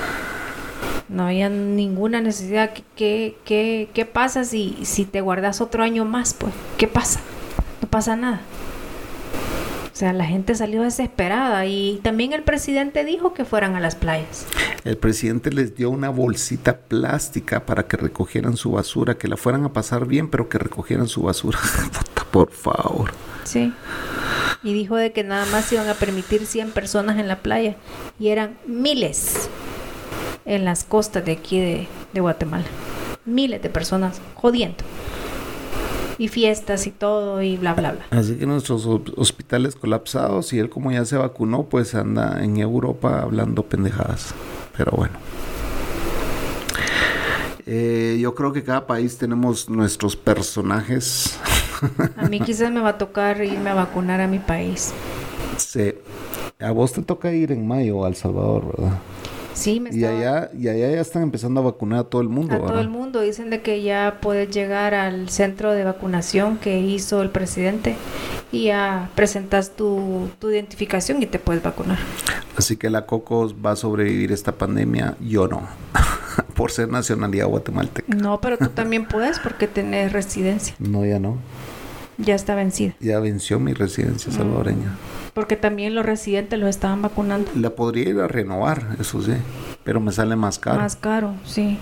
No 1.08 1.24
había 1.24 1.48
ninguna 1.48 2.20
necesidad. 2.20 2.72
¿Qué, 2.72 2.84
qué, 2.96 3.36
qué, 3.44 3.88
qué 3.92 4.06
pasa 4.06 4.44
si, 4.44 4.78
si 4.84 5.04
te 5.04 5.20
guardas 5.20 5.60
otro 5.60 5.82
año 5.82 6.04
más? 6.04 6.34
Pues, 6.34 6.52
¿qué 6.78 6.86
pasa? 6.86 7.20
No 7.82 7.88
pasa 7.88 8.16
nada. 8.16 8.40
O 10.00 10.02
sea, 10.02 10.14
la 10.14 10.24
gente 10.24 10.54
salió 10.54 10.80
desesperada 10.80 11.66
y 11.66 12.00
también 12.02 12.32
el 12.32 12.42
presidente 12.42 13.04
dijo 13.04 13.34
que 13.34 13.44
fueran 13.44 13.76
a 13.76 13.80
las 13.80 13.96
playas. 13.96 14.46
El 14.84 14.96
presidente 14.96 15.52
les 15.52 15.76
dio 15.76 15.90
una 15.90 16.08
bolsita 16.08 16.78
plástica 16.78 17.66
para 17.66 17.86
que 17.86 17.98
recogieran 17.98 18.56
su 18.56 18.70
basura, 18.70 19.18
que 19.18 19.28
la 19.28 19.36
fueran 19.36 19.62
a 19.66 19.74
pasar 19.74 20.06
bien, 20.06 20.30
pero 20.30 20.48
que 20.48 20.56
recogieran 20.56 21.06
su 21.06 21.24
basura. 21.24 21.58
Por 22.30 22.50
favor. 22.50 23.12
Sí. 23.44 23.74
Y 24.62 24.72
dijo 24.72 24.96
de 24.96 25.12
que 25.12 25.22
nada 25.22 25.44
más 25.52 25.70
iban 25.70 25.90
a 25.90 25.92
permitir 25.92 26.46
100 26.46 26.70
personas 26.70 27.18
en 27.18 27.28
la 27.28 27.40
playa. 27.40 27.76
Y 28.18 28.28
eran 28.28 28.56
miles 28.66 29.50
en 30.46 30.64
las 30.64 30.82
costas 30.84 31.26
de 31.26 31.32
aquí 31.32 31.60
de, 31.60 31.88
de 32.14 32.20
Guatemala. 32.20 32.64
Miles 33.26 33.60
de 33.60 33.68
personas 33.68 34.18
jodiendo. 34.34 34.82
Y 36.20 36.28
fiestas 36.28 36.86
y 36.86 36.90
todo 36.90 37.40
y 37.40 37.56
bla, 37.56 37.72
bla, 37.72 37.92
bla. 37.92 38.04
Así 38.10 38.36
que 38.36 38.44
nuestros 38.46 38.84
hos- 38.84 39.12
hospitales 39.16 39.74
colapsados 39.74 40.52
y 40.52 40.58
él 40.58 40.68
como 40.68 40.92
ya 40.92 41.04
se 41.06 41.16
vacunó, 41.16 41.62
pues 41.64 41.94
anda 41.94 42.44
en 42.44 42.58
Europa 42.58 43.22
hablando 43.22 43.62
pendejadas. 43.62 44.34
Pero 44.76 44.92
bueno. 44.96 45.14
Eh, 47.66 48.18
yo 48.20 48.34
creo 48.34 48.52
que 48.52 48.62
cada 48.64 48.86
país 48.86 49.16
tenemos 49.16 49.68
nuestros 49.70 50.14
personajes. 50.16 51.38
A 52.16 52.28
mí 52.28 52.40
quizás 52.40 52.70
me 52.70 52.80
va 52.80 52.90
a 52.90 52.98
tocar 52.98 53.42
irme 53.42 53.70
a 53.70 53.74
vacunar 53.74 54.20
a 54.20 54.26
mi 54.26 54.38
país. 54.38 54.92
Se- 55.56 56.02
a 56.58 56.70
vos 56.72 56.92
te 56.92 57.02
toca 57.02 57.32
ir 57.32 57.52
en 57.52 57.66
mayo 57.66 58.04
a 58.04 58.08
El 58.08 58.16
Salvador, 58.16 58.74
¿verdad? 58.76 58.98
Sí, 59.54 59.80
me 59.80 59.90
Y 59.90 60.02
estaba- 60.04 60.18
allá, 60.18 60.50
y 60.58 60.68
allá 60.68 60.90
ya 60.90 61.00
están 61.00 61.22
empezando 61.22 61.60
a 61.60 61.64
vacunar 61.64 62.00
a 62.00 62.04
todo 62.04 62.22
el 62.22 62.28
mundo, 62.28 62.54
A 62.54 62.58
todo 62.58 62.80
el 62.80 62.88
mundo 62.88 63.20
dicen 63.20 63.50
de 63.50 63.60
que 63.62 63.82
ya 63.82 64.18
puedes 64.22 64.50
llegar 64.50 64.94
al 64.94 65.28
centro 65.28 65.72
de 65.72 65.84
vacunación 65.84 66.56
que 66.58 66.78
hizo 66.80 67.20
el 67.22 67.30
presidente 67.30 67.96
y 68.52 68.64
ya 68.66 69.10
presentas 69.14 69.70
tu, 69.76 70.28
tu 70.38 70.50
identificación 70.50 71.22
y 71.22 71.26
te 71.26 71.38
puedes 71.38 71.62
vacunar. 71.62 71.98
Así 72.56 72.76
que 72.76 72.90
la 72.90 73.06
Cocos 73.06 73.54
va 73.54 73.72
a 73.72 73.76
sobrevivir 73.76 74.32
esta 74.32 74.52
pandemia, 74.52 75.16
yo 75.20 75.46
no. 75.48 75.62
Por 76.54 76.70
ser 76.70 76.88
nacionalidad 76.88 77.46
guatemalteca. 77.46 78.14
No, 78.14 78.40
pero 78.40 78.56
tú 78.58 78.68
también 78.68 79.06
puedes 79.06 79.38
porque 79.40 79.66
tenés 79.66 80.12
residencia. 80.12 80.74
No, 80.78 81.04
ya 81.04 81.18
no. 81.18 81.38
Ya 82.18 82.34
está 82.34 82.54
vencida. 82.54 82.94
Ya 83.00 83.18
venció 83.18 83.58
mi 83.58 83.72
residencia 83.72 84.30
salvadoreña. 84.30 84.94
Porque 85.34 85.56
también 85.56 85.94
los 85.94 86.04
residentes 86.04 86.58
los 86.58 86.68
estaban 86.68 87.02
vacunando. 87.02 87.50
La 87.54 87.70
podría 87.70 88.08
ir 88.08 88.20
a 88.20 88.28
renovar, 88.28 88.96
eso 88.98 89.22
sí, 89.22 89.34
pero 89.84 90.00
me 90.00 90.12
sale 90.12 90.36
más 90.36 90.58
caro. 90.58 90.80
Más 90.80 90.96
caro, 90.96 91.34
sí. 91.44 91.78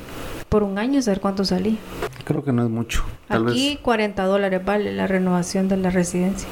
Por 0.48 0.62
un 0.62 0.78
año, 0.78 1.02
saber 1.02 1.20
cuánto 1.20 1.44
salí. 1.44 1.78
Creo 2.24 2.42
que 2.42 2.52
no 2.52 2.62
es 2.64 2.70
mucho. 2.70 3.04
Tal 3.26 3.48
Aquí 3.48 3.70
vez, 3.70 3.78
40 3.80 4.24
dólares 4.24 4.64
vale 4.64 4.92
la 4.92 5.06
renovación 5.06 5.68
de 5.68 5.76
la 5.76 5.90
residencia. 5.90 6.48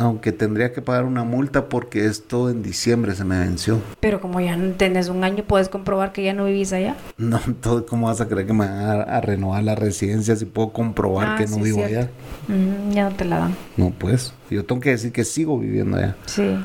Aunque 0.00 0.32
tendría 0.32 0.72
que 0.72 0.80
pagar 0.80 1.04
una 1.04 1.24
multa 1.24 1.68
porque 1.68 2.06
esto 2.06 2.48
en 2.48 2.62
diciembre 2.62 3.14
se 3.14 3.22
me 3.24 3.38
venció. 3.38 3.80
Pero 4.00 4.18
como 4.22 4.40
ya 4.40 4.58
tenés 4.78 5.08
un 5.10 5.22
año, 5.24 5.44
puedes 5.46 5.68
comprobar 5.68 6.12
que 6.12 6.24
ya 6.24 6.32
no 6.32 6.46
vivís 6.46 6.72
allá. 6.72 6.96
No, 7.18 7.38
entonces, 7.46 7.86
¿cómo 7.88 8.06
vas 8.06 8.20
a 8.22 8.26
creer 8.26 8.46
que 8.46 8.54
me 8.54 8.66
van 8.66 8.78
a, 8.78 8.92
a 9.02 9.20
renovar 9.20 9.62
la 9.62 9.74
residencia 9.74 10.34
si 10.36 10.46
puedo 10.46 10.70
comprobar 10.72 11.28
Ah, 11.32 11.36
que 11.36 11.44
no 11.46 11.56
sí, 11.56 11.62
vivo 11.62 11.86
cierto. 11.86 11.98
allá? 11.98 12.10
Mm, 12.48 12.92
ya 12.92 13.10
no 13.10 13.14
te 13.14 13.24
la 13.26 13.38
dan. 13.40 13.54
No, 13.76 13.90
pues, 13.90 14.32
yo 14.50 14.64
tengo 14.64 14.80
que 14.80 14.90
decir 14.90 15.12
que 15.12 15.22
sigo 15.24 15.58
viviendo 15.58 15.98
allá. 15.98 16.16
Sí. 16.24 16.56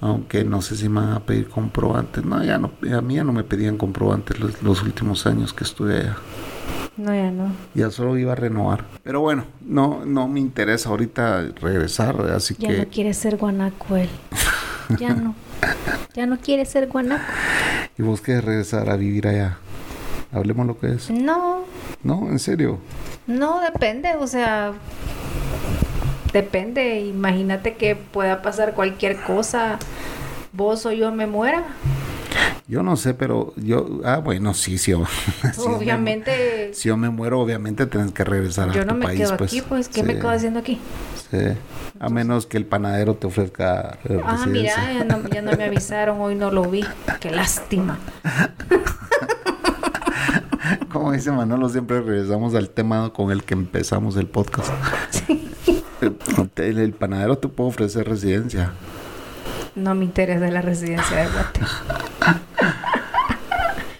Aunque 0.00 0.44
no 0.44 0.62
sé 0.62 0.76
si 0.76 0.88
me 0.88 1.00
van 1.00 1.12
a 1.12 1.20
pedir 1.20 1.48
comprobantes. 1.48 2.24
No, 2.24 2.42
ya 2.44 2.58
no, 2.58 2.70
a 2.96 3.00
mí 3.00 3.14
ya 3.14 3.24
no 3.24 3.32
me 3.32 3.42
pedían 3.42 3.76
comprobantes 3.78 4.38
los, 4.38 4.62
los 4.62 4.82
últimos 4.82 5.26
años 5.26 5.52
que 5.52 5.64
estuve 5.64 5.98
allá. 6.00 6.16
No, 6.96 7.14
ya 7.14 7.30
no. 7.30 7.52
Ya 7.74 7.90
solo 7.90 8.16
iba 8.16 8.32
a 8.32 8.36
renovar. 8.36 8.84
Pero 9.02 9.20
bueno, 9.20 9.44
no, 9.60 10.04
no 10.06 10.28
me 10.28 10.40
interesa 10.40 10.88
ahorita 10.88 11.42
regresar, 11.60 12.18
así 12.34 12.54
Ya 12.58 12.68
que... 12.70 12.78
no 12.78 12.84
quiere 12.86 13.12
ser 13.14 13.36
guanaco 13.36 13.96
él. 13.96 14.08
Ya 15.00 15.12
no. 15.14 15.34
Ya 16.14 16.26
no 16.26 16.38
quiere 16.38 16.64
ser 16.64 16.86
guanaco. 16.86 17.24
¿Y 17.98 18.02
vos 18.02 18.20
querés 18.20 18.44
regresar 18.44 18.88
a 18.88 18.96
vivir 18.96 19.26
allá? 19.26 19.58
Hablemos 20.32 20.64
lo 20.64 20.78
que 20.78 20.92
es. 20.92 21.10
No, 21.10 21.64
No, 22.04 22.28
en 22.30 22.38
serio. 22.38 22.78
no 23.26 23.60
depende, 23.60 24.14
o 24.20 24.28
sea, 24.28 24.74
depende. 26.32 27.00
Imagínate 27.00 27.74
que 27.74 27.96
pueda 27.96 28.42
pasar 28.42 28.74
cualquier 28.74 29.20
cosa, 29.22 29.78
vos 30.52 30.86
o 30.86 30.92
yo 30.92 31.10
me 31.10 31.26
muera. 31.26 31.64
Yo 32.68 32.82
no 32.82 32.96
sé, 32.96 33.14
pero 33.14 33.52
yo... 33.56 34.00
Ah, 34.04 34.18
bueno, 34.18 34.54
sí, 34.54 34.78
sí. 34.78 34.92
me- 34.94 35.04
Obviamente, 35.64 36.70
si 36.74 36.88
yo 36.88 36.96
me 36.96 37.10
muero, 37.10 37.40
obviamente 37.40 37.86
tenés 37.86 38.12
que 38.12 38.24
regresar 38.24 38.70
a 38.70 38.72
yo 38.72 38.82
tu 38.82 38.88
no 38.88 38.94
me 38.94 39.04
país, 39.06 39.20
quedo 39.20 39.36
pues. 39.36 39.52
aquí, 39.52 39.62
pues, 39.62 39.88
¿qué 39.88 40.00
Sí, 40.00 40.06
me 40.06 40.14
quedo 40.16 40.30
haciendo 40.30 40.60
aquí? 40.60 40.78
sí. 41.30 41.38
A 41.98 42.08
menos 42.10 42.46
que 42.46 42.56
el 42.58 42.66
panadero 42.66 43.14
te 43.14 43.26
ofrezca 43.26 43.98
eh, 44.08 44.20
Ah, 44.24 44.44
mira, 44.46 44.74
ya 44.92 45.04
no, 45.04 45.26
ya 45.30 45.40
no 45.42 45.52
me 45.52 45.64
avisaron, 45.64 46.20
hoy 46.20 46.34
no 46.34 46.50
lo 46.50 46.64
vi. 46.64 46.84
Qué 47.20 47.30
lástima. 47.30 47.98
Como 50.92 51.12
dice 51.12 51.30
Manolo, 51.30 51.68
siempre 51.68 52.00
regresamos 52.00 52.54
al 52.54 52.70
tema 52.70 53.12
con 53.12 53.30
el 53.30 53.44
que 53.44 53.54
empezamos 53.54 54.16
el 54.16 54.26
podcast. 54.26 54.70
El, 56.56 56.78
el 56.78 56.92
panadero 56.92 57.38
te 57.38 57.48
puede 57.48 57.70
ofrecer 57.70 58.06
residencia. 58.08 58.72
No 59.76 59.94
me 59.94 60.06
interesa 60.06 60.50
la 60.50 60.62
residencia 60.62 61.16
de 61.18 61.28
Guate. 61.28 61.60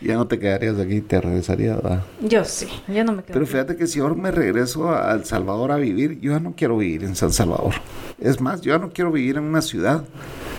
Ya 0.06 0.14
no 0.14 0.28
te 0.28 0.38
quedarías 0.38 0.78
aquí, 0.78 1.00
te 1.00 1.20
regresarías, 1.20 1.82
¿verdad? 1.82 2.04
Yo 2.20 2.44
sí, 2.44 2.68
yo 2.86 3.02
no 3.02 3.12
me 3.12 3.24
quedo. 3.24 3.32
Pero 3.32 3.44
fíjate 3.44 3.74
que 3.74 3.88
si 3.88 3.98
ahora 3.98 4.14
me 4.14 4.30
regreso 4.30 4.94
a 4.94 5.12
El 5.12 5.24
Salvador 5.24 5.72
a 5.72 5.76
vivir, 5.76 6.20
yo 6.20 6.30
ya 6.30 6.38
no 6.38 6.54
quiero 6.56 6.76
vivir 6.76 7.02
en 7.02 7.16
San 7.16 7.32
Salvador. 7.32 7.74
Es 8.20 8.40
más, 8.40 8.60
yo 8.60 8.72
ya 8.72 8.78
no 8.78 8.90
quiero 8.90 9.10
vivir 9.10 9.36
en 9.36 9.42
una 9.42 9.62
ciudad, 9.62 10.04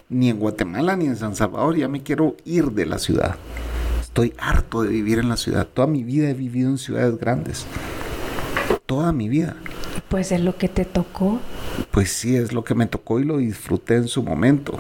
ni 0.10 0.30
en 0.30 0.38
Guatemala 0.38 0.98
ni 0.98 1.06
en 1.06 1.16
San 1.16 1.34
Salvador, 1.34 1.78
ya 1.78 1.88
me 1.88 2.04
quiero 2.04 2.36
ir 2.44 2.72
de 2.72 2.88
la 2.88 2.98
ciudad. 2.98 3.36
Estoy 4.02 4.34
harto 4.38 4.82
de 4.82 4.90
vivir 4.90 5.20
en 5.20 5.30
la 5.30 5.38
ciudad. 5.38 5.66
Toda 5.66 5.88
mi 5.88 6.04
vida 6.04 6.30
he 6.30 6.34
vivido 6.34 6.70
en 6.70 6.78
ciudades 6.78 7.18
grandes. 7.18 7.66
Toda 8.86 9.14
mi 9.14 9.30
vida. 9.30 9.56
Pues 10.10 10.34
es 10.34 10.42
lo 10.42 10.58
que 10.58 10.68
te 10.68 10.84
tocó. 10.84 11.40
Pues 11.92 12.12
sí, 12.12 12.36
es 12.36 12.52
lo 12.52 12.66
que 12.66 12.76
me 12.76 12.86
tocó 12.88 13.20
y 13.22 13.24
lo 13.24 13.38
disfruté 13.38 13.96
en 13.96 14.10
su 14.10 14.24
momento. 14.24 14.78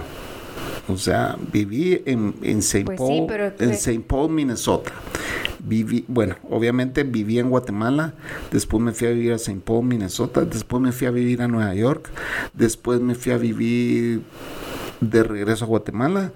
O 0.87 0.97
sea, 0.97 1.37
viví 1.51 2.01
en, 2.05 2.35
en 2.41 2.59
St. 2.59 2.85
Pues 2.85 2.99
sí, 2.99 3.05
Paul, 3.05 3.25
pero 3.27 3.53
en 3.59 3.69
St. 3.71 3.99
Paul, 4.07 4.31
Minnesota. 4.31 4.91
Viví, 5.59 6.05
bueno, 6.07 6.35
obviamente 6.49 7.03
viví 7.03 7.39
en 7.39 7.49
Guatemala, 7.49 8.13
después 8.51 8.81
me 8.81 8.93
fui 8.93 9.07
a 9.07 9.11
vivir 9.11 9.33
a 9.33 9.35
St. 9.35 9.59
Paul, 9.65 9.85
Minnesota, 9.85 10.45
después 10.45 10.81
me 10.81 10.93
fui 10.93 11.07
a 11.07 11.11
vivir 11.11 11.41
a 11.41 11.47
Nueva 11.49 11.73
York, 11.75 12.09
después 12.53 13.01
me 13.01 13.15
fui 13.15 13.33
a 13.33 13.37
vivir 13.37 14.21
de 15.01 15.23
regreso 15.23 15.65
a 15.65 15.67
Guatemala 15.67 16.31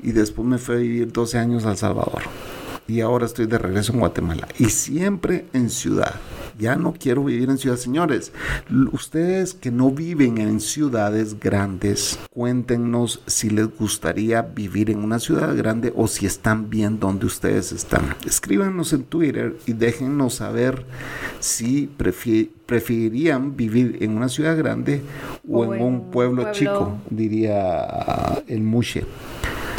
y 0.00 0.12
después 0.12 0.46
me 0.46 0.58
fui 0.58 0.76
a 0.76 0.78
vivir 0.78 1.12
12 1.12 1.38
años 1.38 1.66
a 1.66 1.72
El 1.72 1.76
Salvador. 1.76 2.22
Y 2.88 3.00
ahora 3.00 3.26
estoy 3.26 3.46
de 3.46 3.58
regreso 3.58 3.92
en 3.92 3.98
Guatemala. 3.98 4.46
Y 4.58 4.66
siempre 4.66 5.46
en 5.52 5.70
ciudad. 5.70 6.14
Ya 6.58 6.76
no 6.76 6.92
quiero 6.98 7.24
vivir 7.24 7.50
en 7.50 7.58
ciudades. 7.58 7.82
Señores, 7.82 8.32
ustedes 8.92 9.54
que 9.54 9.70
no 9.70 9.90
viven 9.90 10.38
en 10.38 10.60
ciudades 10.60 11.38
grandes, 11.38 12.18
cuéntenos 12.30 13.20
si 13.26 13.50
les 13.50 13.66
gustaría 13.76 14.42
vivir 14.42 14.90
en 14.90 14.98
una 15.04 15.18
ciudad 15.18 15.54
grande 15.56 15.92
o 15.96 16.06
si 16.08 16.26
están 16.26 16.70
bien 16.70 16.98
donde 17.00 17.26
ustedes 17.26 17.72
están. 17.72 18.14
Escríbanos 18.26 18.92
en 18.92 19.04
Twitter 19.04 19.56
y 19.66 19.72
déjennos 19.72 20.34
saber 20.34 20.84
si 21.40 21.88
prefi- 21.98 22.50
preferirían 22.66 23.56
vivir 23.56 23.98
en 24.00 24.16
una 24.16 24.28
ciudad 24.28 24.56
grande 24.56 25.02
o, 25.48 25.58
O 25.60 25.64
en, 25.64 25.80
en 25.80 25.86
un 25.86 25.94
un 25.94 26.10
pueblo, 26.10 26.42
pueblo- 26.42 26.52
chico, 26.52 26.98
diría 27.10 28.42
el 28.46 28.60
Mushe 28.62 29.04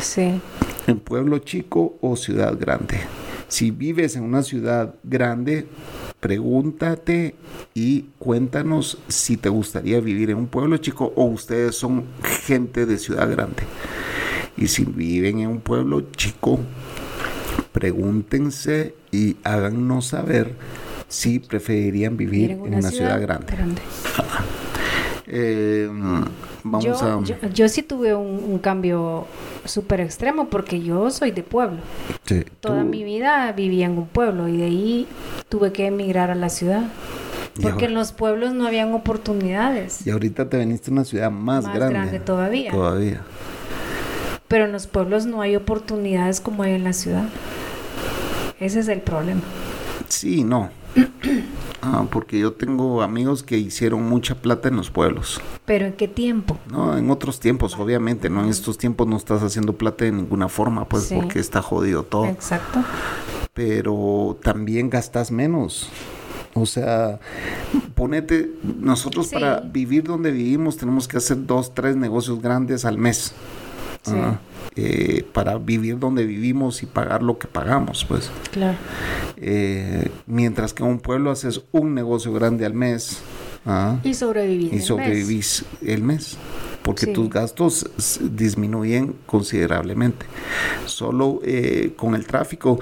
Sí. 0.01 0.39
en 0.87 0.99
pueblo 0.99 1.39
chico 1.39 1.97
o 2.01 2.15
ciudad 2.15 2.57
grande. 2.59 2.99
Si 3.47 3.71
vives 3.71 4.15
en 4.15 4.23
una 4.23 4.43
ciudad 4.43 4.95
grande, 5.03 5.67
pregúntate 6.19 7.35
y 7.73 8.05
cuéntanos 8.19 8.97
si 9.07 9.37
te 9.37 9.49
gustaría 9.49 9.99
vivir 9.99 10.31
en 10.31 10.37
un 10.37 10.47
pueblo 10.47 10.77
chico 10.77 11.13
o 11.15 11.25
ustedes 11.25 11.75
son 11.75 12.05
gente 12.23 12.85
de 12.85 12.97
ciudad 12.97 13.29
grande. 13.29 13.63
Y 14.57 14.67
si 14.67 14.85
viven 14.85 15.39
en 15.39 15.49
un 15.49 15.59
pueblo 15.61 16.01
chico, 16.11 16.59
pregúntense 17.71 18.95
y 19.11 19.37
háganos 19.43 20.07
saber 20.07 20.55
si 21.07 21.39
preferirían 21.39 22.17
vivir 22.17 22.51
en 22.51 22.73
una, 22.73 22.89
ciudad, 22.89 23.21
grande. 23.21 23.53
Eh, 25.29 25.89
vamos 26.63 26.85
Yo, 26.85 26.93
a... 26.95 27.21
yo, 27.23 27.35
yo 27.53 27.67
sí 27.69 27.81
tuve 27.83 28.15
un, 28.15 28.41
un 28.43 28.59
cambio 28.59 29.25
súper 29.65 29.99
extremo 29.99 30.47
porque 30.49 30.81
yo 30.81 31.09
soy 31.11 31.31
de 31.31 31.43
pueblo. 31.43 31.79
Sí, 32.25 32.45
Toda 32.61 32.81
tú- 32.83 32.87
mi 32.87 33.03
vida 33.03 33.51
viví 33.51 33.83
en 33.83 33.91
un 33.97 34.07
pueblo 34.07 34.47
y 34.47 34.55
de 34.57 34.63
ahí 34.65 35.07
tuve 35.49 35.71
que 35.73 35.87
emigrar 35.87 36.31
a 36.31 36.35
la 36.35 36.49
ciudad. 36.49 36.83
Porque 37.61 37.85
en 37.85 37.95
los 37.95 38.11
pueblos 38.11 38.53
no 38.53 38.67
habían 38.67 38.93
oportunidades. 38.93 40.05
Y 40.05 40.11
ahorita 40.11 40.47
te 40.47 40.57
veniste 40.57 40.91
a 40.91 40.93
una 40.93 41.03
ciudad 41.05 41.31
más, 41.31 41.63
Más 41.65 41.75
grande. 41.75 41.93
grande 41.95 42.19
todavía. 42.19 42.71
Todavía. 42.71 43.21
Pero 44.47 44.65
en 44.65 44.71
los 44.71 44.85
pueblos 44.87 45.25
no 45.25 45.41
hay 45.41 45.55
oportunidades 45.55 46.39
como 46.39 46.61
hay 46.63 46.73
en 46.73 46.83
la 46.83 46.93
ciudad. 46.93 47.25
Ese 48.59 48.79
es 48.79 48.87
el 48.87 49.01
problema. 49.01 49.41
Sí, 50.07 50.43
no. 50.43 50.69
Ah, 51.93 52.05
porque 52.11 52.39
yo 52.39 52.53
tengo 52.53 53.01
amigos 53.01 53.43
que 53.43 53.57
hicieron 53.57 54.03
mucha 54.09 54.35
plata 54.35 54.67
en 54.69 54.75
los 54.75 54.89
pueblos. 54.91 55.39
Pero 55.65 55.85
¿en 55.85 55.93
qué 55.93 56.07
tiempo? 56.07 56.57
No, 56.71 56.97
en 56.97 57.09
otros 57.09 57.39
tiempos, 57.39 57.77
obviamente, 57.79 58.29
no 58.29 58.43
en 58.43 58.49
estos 58.49 58.77
tiempos 58.77 59.07
no 59.07 59.15
estás 59.17 59.41
haciendo 59.43 59.73
plata 59.73 60.05
de 60.05 60.11
ninguna 60.11 60.49
forma, 60.49 60.85
pues 60.85 61.03
Sí. 61.05 61.15
porque 61.15 61.39
está 61.39 61.61
jodido 61.61 62.03
todo. 62.03 62.25
Exacto. 62.25 62.83
Pero 63.53 64.37
también 64.43 64.89
gastas 64.89 65.31
menos. 65.31 65.89
O 66.53 66.65
sea, 66.65 67.19
ponete, 67.95 68.51
nosotros 68.79 69.27
Sí. 69.27 69.33
para 69.35 69.59
vivir 69.59 70.03
donde 70.03 70.31
vivimos 70.31 70.77
tenemos 70.77 71.07
que 71.07 71.17
hacer 71.17 71.45
dos, 71.45 71.73
tres 71.73 71.95
negocios 71.95 72.41
grandes 72.41 72.83
al 72.85 72.97
mes. 72.97 73.33
Sí. 74.03 74.13
Ah, 74.15 74.39
eh, 74.77 75.25
para 75.33 75.57
vivir 75.57 75.97
donde 75.97 76.23
vivimos 76.23 76.83
y 76.83 76.85
pagar 76.85 77.23
lo 77.23 77.39
que 77.39 77.47
pagamos, 77.47 78.05
pues. 78.05 78.29
Claro. 78.51 78.77
Eh, 79.37 80.11
mientras 80.27 80.73
que 80.73 80.83
en 80.83 80.89
un 80.89 80.99
pueblo 80.99 81.31
haces 81.31 81.61
un 81.71 81.95
negocio 81.95 82.31
grande 82.31 82.65
al 82.65 82.75
mes 82.75 83.21
¿ah? 83.65 83.99
Y 84.03 84.13
sobrevivir. 84.13 84.73
y 84.73 84.79
sobrevivís 84.79 85.65
el 85.81 86.03
mes, 86.03 86.37
porque 86.87 87.05
Sí. 87.05 87.11
tus 87.11 87.29
gastos 87.29 87.89
disminuyen 88.21 89.13
considerablemente. 89.25 90.25
Solo 90.85 91.41
eh, 91.43 91.91
con 91.97 92.15
el 92.15 92.25
tráfico, 92.25 92.79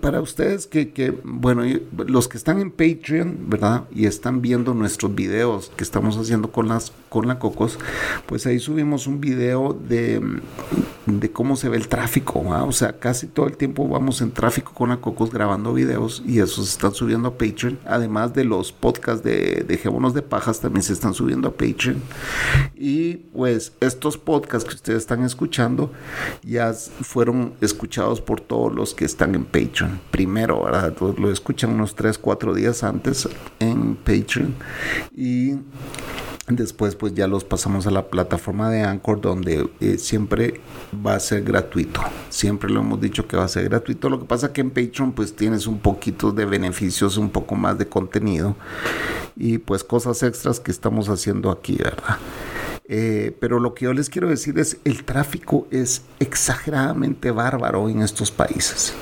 para 0.00 0.22
ustedes 0.22 0.66
que, 0.66 0.92
que, 0.92 1.10
bueno, 1.24 1.62
los 2.06 2.26
que 2.26 2.38
están 2.38 2.58
en 2.58 2.70
Patreon, 2.70 3.36
¿verdad? 3.50 3.84
Y 3.94 4.06
están 4.06 4.40
viendo 4.40 4.72
nuestros 4.72 5.14
videos 5.14 5.70
que 5.76 5.84
estamos 5.84 6.16
haciendo 6.16 6.50
con 6.50 6.68
las 6.68 6.90
con 7.10 7.26
la 7.26 7.38
Cocos, 7.38 7.78
pues 8.26 8.46
ahí 8.46 8.58
subimos 8.58 9.06
un 9.06 9.20
video 9.20 9.72
de, 9.88 10.20
de 11.06 11.32
cómo 11.32 11.56
se 11.56 11.68
ve 11.70 11.78
el 11.78 11.88
tráfico, 11.88 12.44
¿va? 12.44 12.64
o 12.64 12.72
sea, 12.72 12.98
casi 12.98 13.26
todo 13.26 13.46
el 13.46 13.56
tiempo 13.56 13.88
vamos 13.88 14.20
en 14.20 14.30
tráfico 14.30 14.72
con 14.74 14.90
la 14.90 14.98
Cocos 14.98 15.30
grabando 15.32 15.72
videos 15.72 16.22
y 16.26 16.40
esos 16.40 16.66
se 16.66 16.72
están 16.72 16.92
subiendo 16.92 17.28
a 17.28 17.38
Patreon, 17.38 17.78
además 17.86 18.34
de 18.34 18.44
los 18.44 18.72
podcasts 18.72 19.24
de 19.24 19.64
Dejémonos 19.66 20.12
de 20.12 20.20
Pajas 20.22 20.60
también 20.60 20.82
se 20.82 20.92
están 20.92 21.14
subiendo 21.14 21.48
a 21.48 21.52
Patreon 21.52 21.96
y 22.76 23.17
pues 23.32 23.72
estos 23.80 24.18
podcasts 24.18 24.68
que 24.68 24.74
ustedes 24.74 24.98
están 25.00 25.22
escuchando 25.24 25.92
ya 26.42 26.72
fueron 26.72 27.54
escuchados 27.60 28.20
por 28.20 28.40
todos 28.40 28.74
los 28.74 28.94
que 28.94 29.04
están 29.04 29.34
en 29.34 29.44
Patreon. 29.44 30.00
Primero, 30.10 30.64
¿verdad? 30.64 30.94
Lo 31.18 31.30
escuchan 31.30 31.70
unos 31.70 31.94
3, 31.94 32.18
4 32.18 32.54
días 32.54 32.82
antes 32.82 33.28
en 33.60 33.96
Patreon 33.96 34.54
y 35.16 35.56
Después 36.48 36.94
pues 36.94 37.12
ya 37.12 37.26
los 37.26 37.44
pasamos 37.44 37.86
a 37.86 37.90
la 37.90 38.06
plataforma 38.06 38.70
de 38.70 38.82
Anchor 38.82 39.20
donde 39.20 39.68
eh, 39.80 39.98
siempre 39.98 40.62
va 41.06 41.14
a 41.14 41.20
ser 41.20 41.42
gratuito. 41.42 42.00
Siempre 42.30 42.70
lo 42.70 42.80
hemos 42.80 43.00
dicho 43.00 43.28
que 43.28 43.36
va 43.36 43.44
a 43.44 43.48
ser 43.48 43.64
gratuito. 43.64 44.08
Lo 44.08 44.18
que 44.18 44.24
pasa 44.24 44.52
que 44.52 44.62
en 44.62 44.70
Patreon 44.70 45.12
pues 45.12 45.36
tienes 45.36 45.66
un 45.66 45.78
poquito 45.78 46.32
de 46.32 46.46
beneficios, 46.46 47.18
un 47.18 47.28
poco 47.28 47.54
más 47.54 47.76
de 47.76 47.86
contenido 47.86 48.56
y 49.36 49.58
pues 49.58 49.84
cosas 49.84 50.22
extras 50.22 50.58
que 50.58 50.70
estamos 50.70 51.10
haciendo 51.10 51.50
aquí, 51.50 51.76
¿verdad? 51.76 52.16
Eh, 52.88 53.36
pero 53.38 53.60
lo 53.60 53.74
que 53.74 53.84
yo 53.84 53.92
les 53.92 54.08
quiero 54.08 54.28
decir 54.28 54.58
es 54.58 54.78
el 54.84 55.04
tráfico 55.04 55.66
es 55.70 56.02
exageradamente 56.20 57.30
bárbaro 57.30 57.88
en 57.88 58.02
estos 58.02 58.30
países. 58.30 58.94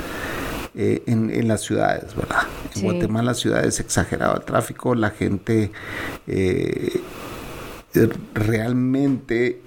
eh, 0.78 1.02
en, 1.06 1.30
en 1.30 1.48
las 1.48 1.62
ciudades, 1.62 2.14
¿verdad? 2.14 2.42
En 2.74 2.80
Sí. 2.80 2.82
Guatemala, 2.82 3.30
la 3.30 3.34
ciudad 3.34 3.64
es 3.64 3.80
exagerado 3.80 4.36
el 4.36 4.44
tráfico, 4.44 4.94
la 4.94 5.08
gente 5.08 5.70
eh, 6.26 7.00
eh, 7.94 8.08
realmente 8.34 9.62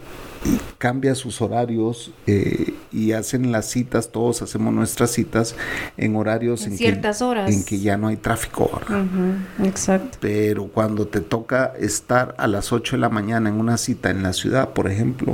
cambia 0.77 1.15
sus 1.15 1.41
horarios 1.41 2.11
eh, 2.27 2.73
y 2.91 3.11
hacen 3.11 3.51
las 3.51 3.67
citas, 3.69 4.09
todos 4.11 4.41
hacemos 4.41 4.73
nuestras 4.73 5.11
citas 5.11 5.55
en 5.97 6.15
horarios 6.15 6.65
En 6.65 6.71
en, 6.73 6.77
ciertas 6.77 7.19
que, 7.19 7.23
horas. 7.23 7.51
en 7.53 7.63
que 7.63 7.79
ya 7.79 7.97
no 7.97 8.07
hay 8.07 8.17
tráfico. 8.17 8.69
Exacto. 9.63 10.17
Pero 10.21 10.67
cuando 10.67 11.07
te 11.07 11.21
toca 11.21 11.73
estar 11.79 12.35
a 12.37 12.47
las 12.47 12.71
8 12.71 12.95
de 12.95 13.01
la 13.01 13.09
mañana 13.09 13.49
en 13.49 13.55
una 13.59 13.77
cita 13.77 14.09
en 14.09 14.23
la 14.23 14.33
ciudad, 14.33 14.69
por 14.69 14.89
ejemplo, 14.89 15.33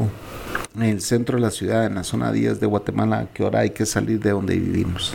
en 0.76 0.84
el 0.84 1.01
centro 1.01 1.38
de 1.38 1.41
la 1.41 1.51
ciudad, 1.51 1.86
en 1.86 1.95
la 1.95 2.03
zona 2.03 2.32
10 2.32 2.60
de 2.60 2.66
Guatemala, 2.66 3.20
¿a 3.20 3.26
qué 3.28 3.43
hora 3.43 3.60
hay 3.60 3.70
que 3.70 3.86
salir 3.86 4.20
de 4.20 4.32
donde 4.32 4.56
vivimos? 4.58 5.14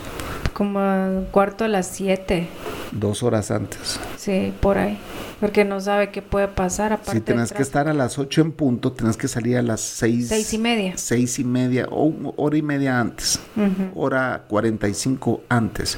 Como 0.53 0.79
a 0.79 1.09
cuarto 1.31 1.63
a 1.65 1.67
las 1.67 1.87
siete. 1.87 2.47
Dos 2.91 3.23
horas 3.23 3.51
antes. 3.51 3.99
Sí, 4.17 4.53
por 4.59 4.77
ahí. 4.77 4.97
Porque 5.41 5.65
no 5.65 5.81
sabe 5.81 6.11
qué 6.11 6.21
puede 6.21 6.47
pasar 6.47 6.93
aparte 6.93 7.13
Si 7.13 7.19
tenés 7.21 7.51
que 7.51 7.63
estar 7.63 7.87
a 7.87 7.93
las 7.93 8.19
8 8.19 8.41
en 8.41 8.51
punto, 8.51 8.91
tenés 8.93 9.17
que 9.17 9.27
salir 9.27 9.57
a 9.57 9.63
las 9.63 9.81
6. 9.81 10.27
Seis 10.29 10.53
y 10.53 10.57
media. 10.59 10.93
Seis 10.97 11.39
y 11.39 11.43
media 11.43 11.87
o 11.89 12.13
hora 12.37 12.55
y 12.57 12.61
media 12.61 12.99
antes. 12.99 13.39
Ujú. 13.57 13.99
Hora 13.99 14.45
45 14.47 15.41
antes. 15.49 15.97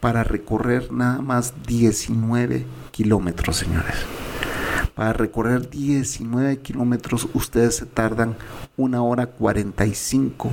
Para 0.00 0.24
recorrer 0.24 0.90
nada 0.90 1.20
más 1.20 1.52
19 1.66 2.64
kilómetros, 2.90 3.56
señores. 3.56 3.94
Para 4.94 5.12
recorrer 5.12 5.68
19 5.68 6.58
kilómetros, 6.58 7.28
ustedes 7.34 7.76
se 7.76 7.86
tardan 7.86 8.34
una 8.76 9.02
hora 9.02 9.26
45 9.26 10.50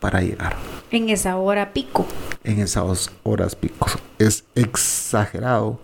para 0.00 0.22
llegar 0.22 0.56
En 0.90 1.10
esa 1.10 1.36
hora 1.36 1.74
pico. 1.74 2.06
en 2.44 2.60
esas 2.60 3.10
horas 3.22 3.54
picos. 3.56 3.98
Es 4.18 4.44
exagerado 4.54 5.78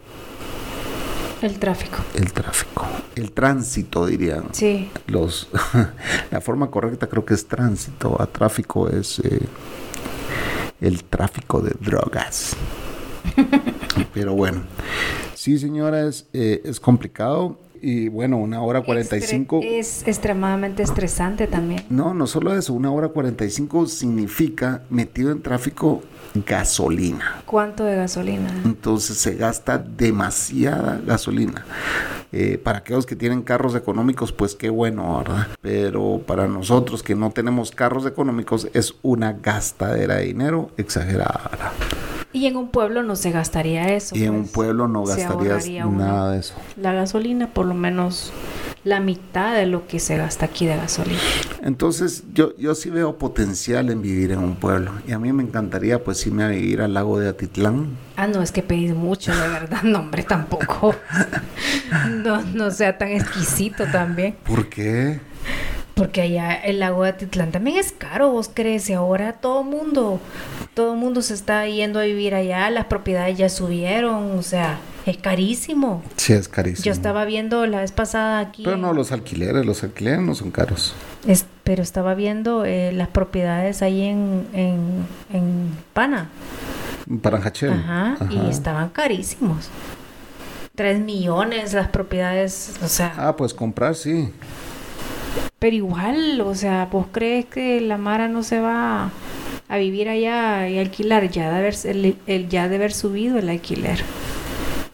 El 1.43 1.59
tráfico. 1.59 1.99
el 2.15 2.33
tráfico. 2.33 2.87
El 3.15 3.33
tránsito, 3.33 4.07
dirían. 4.07 4.49
Sí. 4.53 4.91
los 5.07 5.49
la 6.31 6.41
forma 6.41 6.71
correcta 6.71 7.07
creo 7.09 7.25
que 7.25 7.35
es 7.35 7.47
tránsito 7.47 8.21
a 8.21 8.27
tráfico 8.27 8.89
es 8.89 9.19
eh, 9.21 9.41
el 10.81 11.05
tráfico 11.05 11.61
de 11.61 11.73
drogas 11.81 12.57
pero 14.15 14.35
bueno 14.35 14.63
sí 15.35 15.59
señoras 15.59 16.27
eh, 16.33 16.63
es 16.65 16.81
complicado 16.81 17.59
y 17.83 18.09
bueno 18.09 18.37
una 18.39 18.61
hora 18.63 18.83
45 18.83 19.61
Estre- 19.61 19.79
Es 19.79 20.07
extremadamente 20.07 20.83
estresante 20.83 21.47
también. 21.47 21.85
no 21.91 22.15
no 22.15 22.27
solo 22.27 22.55
eso 22.57 22.73
una 22.73 22.91
hora 22.91 23.09
45 23.09 23.87
significa 23.87 24.83
metido 24.91 25.31
en 25.33 25.43
tráfico 25.43 26.03
gasolina 26.47 27.43
¿Cuánto 27.47 27.85
de 27.85 27.97
gasolina? 27.97 28.51
entonces 28.65 29.17
se 29.19 29.35
gasta 29.35 29.79
demasiada 29.79 31.01
gasolina. 31.07 31.65
Eh, 32.33 32.59
para 32.63 32.79
aquellos 32.79 33.07
que 33.07 33.17
tienen 33.17 33.43
carros 33.43 33.75
económicos, 33.75 34.33
pues 34.33 34.55
qué 34.55 34.69
bueno, 34.69 35.17
¿verdad? 35.19 35.47
Pero 35.63 36.21
para 36.27 36.47
nosotros 36.49 37.03
que 37.03 37.15
no 37.15 37.31
tenemos 37.31 37.71
carros 37.71 38.05
económicos 38.05 38.69
es 38.75 38.95
una 39.03 39.33
gastadera 39.35 40.17
de 40.17 40.25
dinero 40.27 40.71
exagerada. 40.77 41.49
¿verdad? 41.51 41.73
Y 42.37 42.45
en 42.45 42.57
un 42.57 42.69
pueblo 42.69 43.03
no 43.03 43.17
se 43.17 43.31
gastaría 43.31 43.95
eso. 43.95 44.15
Y 44.15 44.25
en 44.25 44.33
pues. 44.35 44.41
un 44.43 44.49
pueblo 44.53 44.89
no 44.89 45.05
gastarías 45.05 45.67
nada 45.71 46.33
de 46.33 46.41
eso. 46.41 46.55
La 46.77 46.93
gasolina 46.93 47.47
por 47.55 47.65
lo 47.65 47.73
menos 47.73 48.31
la 48.85 49.01
mitad 49.01 49.55
de 49.57 49.65
lo 49.65 49.87
que 49.87 49.99
se 49.99 50.19
gasta 50.19 50.45
aquí 50.45 50.67
de 50.67 50.77
gasolina. 50.77 51.19
Entonces, 51.63 52.25
yo, 52.35 52.55
yo 52.59 52.75
sí 52.75 52.91
veo 52.91 53.17
potencial 53.17 53.89
en 53.89 54.03
vivir 54.03 54.33
en 54.33 54.41
un 54.41 54.57
pueblo. 54.57 54.93
Y 55.09 55.13
a 55.13 55.19
mí 55.19 55.33
me 55.33 55.43
encantaría, 55.43 56.05
pues, 56.05 56.27
irme 56.27 56.45
a 56.45 56.49
vivir 56.49 56.83
al 56.83 56.93
lago 56.93 57.19
de 57.19 57.31
Atitlán. 57.31 57.97
Ah, 58.17 58.27
no, 58.27 58.43
es 58.43 58.53
que 58.53 58.63
pedís 58.63 58.95
mucho, 58.95 59.35
de 59.35 59.49
verdad. 59.49 59.83
No, 59.83 60.01
hombre, 60.01 60.23
tampoco. 60.23 60.95
No, 62.11 62.43
no 62.43 62.71
sea 62.71 62.99
tan 62.99 63.09
exquisito 63.09 63.85
también. 63.87 64.37
¿Por 64.45 64.69
qué? 64.69 65.21
Porque 65.97 66.21
allá 66.21 66.53
el 66.53 66.81
lago 66.81 67.05
de 67.05 67.09
Atitlán 67.09 67.53
también 67.53 67.79
es 67.79 67.91
caro, 67.91 68.31
vos 68.31 68.51
crees, 68.53 68.91
y 68.91 68.93
ahora 68.93 69.33
todo 69.33 69.63
mundo, 69.63 70.21
todo 70.75 70.95
mundo 70.95 71.23
se 71.23 71.33
está 71.33 71.67
yendo 71.67 71.99
a 72.01 72.03
vivir 72.03 72.35
allá, 72.35 72.69
las 72.69 72.85
propiedades 72.85 73.39
ya 73.39 73.49
subieron, 73.49 74.33
o 74.39 74.43
sea, 74.43 74.79
es 75.07 75.17
carísimo. 75.17 76.03
Sí, 76.17 76.35
es 76.35 76.49
carísimo. 76.49 76.85
Yo 76.85 76.93
estaba 76.93 77.25
viendo 77.25 77.67
la 77.67 77.81
vez 77.81 77.93
pasada 77.93 78.41
aquí. 78.41 78.63
Pero 78.63 78.77
no, 78.77 78.93
los 78.93 79.11
alquileres, 79.11 79.65
los 79.65 79.83
alquileres 79.85 80.21
no 80.21 80.35
son 80.35 80.51
caros. 80.51 80.95
Es, 81.27 81.47
pero 81.65 81.83
estaba 81.83 82.15
viendo 82.15 82.67
eh, 82.67 82.93
las 82.93 83.09
propiedades 83.09 83.81
ahí 83.81 84.03
en, 84.03 84.47
en, 84.53 85.07
en 85.33 85.71
Pana. 85.95 86.29
Paranjachel. 87.23 87.73
Ajá, 87.73 88.19
y 88.29 88.51
estaban 88.51 88.91
carísimos. 88.91 89.71
Tres 90.75 91.01
millones 91.01 91.73
las 91.73 91.89
propiedades, 91.89 92.75
o 92.85 92.89
sea. 92.89 93.15
Ah, 93.17 93.35
pues 93.35 93.55
comprar, 93.55 93.95
sí. 93.95 94.31
Pero 95.59 95.77
igual, 95.77 96.41
o 96.41 96.55
sea, 96.55 96.89
¿vos 96.91 97.07
crees 97.11 97.47
que 97.47 97.81
la 97.81 97.99
Mara 97.99 98.29
no 98.29 98.43
se 98.43 98.61
va 98.61 99.11
a 99.69 99.77
vivir 99.79 100.09
allá 100.09 100.69
y 100.69 100.79
alquilar? 100.79 101.31
Ya 101.31 101.51
de 101.51 101.59
haber, 101.59 101.75
el, 101.85 102.49
ya 102.49 102.69
de 102.69 102.91
subido 102.91 103.39
el 103.39 103.49
alquiler. 103.49 104.03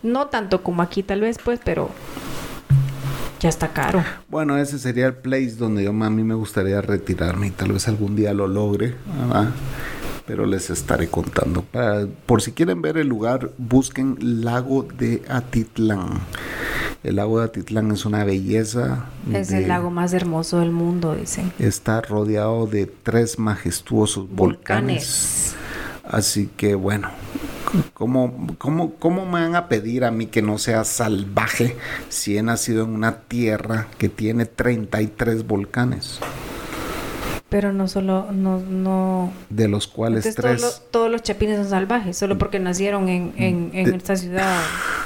No 0.02 0.26
tanto 0.26 0.62
como 0.62 0.82
aquí 0.82 1.02
tal 1.02 1.20
vez, 1.20 1.38
pues, 1.42 1.60
pero 1.64 1.90
ya 3.40 3.48
está 3.48 3.68
caro. 3.68 4.04
Bueno, 4.28 4.56
ese 4.56 4.78
sería 4.78 5.06
el 5.06 5.14
place 5.14 5.56
donde 5.56 5.82
yo 5.82 5.90
a 5.90 6.10
mí 6.10 6.22
me 6.22 6.34
gustaría 6.34 6.80
retirarme 6.80 7.48
y 7.48 7.50
tal 7.50 7.72
vez 7.72 7.88
algún 7.88 8.14
día 8.14 8.32
lo 8.32 8.46
logre. 8.46 8.94
Pero 10.26 10.46
les 10.46 10.70
estaré 10.70 11.08
contando. 11.08 11.62
Para- 11.62 12.06
por 12.26 12.42
si 12.42 12.52
quieren 12.52 12.80
ver 12.82 12.96
el 12.96 13.08
lugar, 13.08 13.50
busquen 13.58 14.16
Lago 14.44 14.82
de 14.96 15.22
Atitlán. 15.28 16.20
El 17.02 17.16
lago 17.16 17.40
de 17.40 17.46
Atitlán 17.46 17.90
es 17.90 18.04
una 18.04 18.22
belleza. 18.24 19.06
Es 19.32 19.48
de- 19.48 19.58
el 19.62 19.68
lago 19.68 19.90
más 19.90 20.12
hermoso 20.12 20.60
del 20.60 20.70
mundo, 20.70 21.16
dicen. 21.16 21.52
Está 21.58 22.00
rodeado 22.00 22.66
de 22.68 22.86
tres 22.86 23.38
majestuosos 23.40 24.28
volcanes. 24.30 25.56
Así 26.04 26.48
que 26.56 26.74
bueno, 26.76 27.10
¿cómo, 27.94 28.54
cómo, 28.58 28.94
¿cómo 28.94 29.24
me 29.26 29.40
van 29.40 29.56
a 29.56 29.68
pedir 29.68 30.04
a 30.04 30.10
mí 30.12 30.26
que 30.26 30.42
no 30.42 30.58
sea 30.58 30.84
salvaje 30.84 31.76
si 32.08 32.36
he 32.36 32.42
nacido 32.42 32.84
en 32.84 32.90
una 32.90 33.16
tierra 33.22 33.88
que 33.98 34.08
tiene 34.08 34.46
33 34.46 35.46
volcanes? 35.46 36.20
Pero 37.52 37.72
no 37.72 37.86
solo, 37.86 38.32
no, 38.32 38.58
no. 38.58 39.30
De 39.50 39.68
los 39.68 39.86
cuales 39.86 40.26
Entonces, 40.26 40.34
todos, 40.42 40.50
tres... 40.50 40.62
los- 40.62 40.90
todos 40.90 41.10
los 41.10 41.22
chapines 41.22 41.58
son 41.58 41.68
salvajes, 41.68 42.16
solo 42.16 42.38
porque 42.38 42.58
nacieron 42.58 43.08
en, 43.08 43.34
en, 43.36 43.70
en 43.74 43.90
De- 43.90 43.96
esta 43.98 44.16
ciudad 44.16 44.58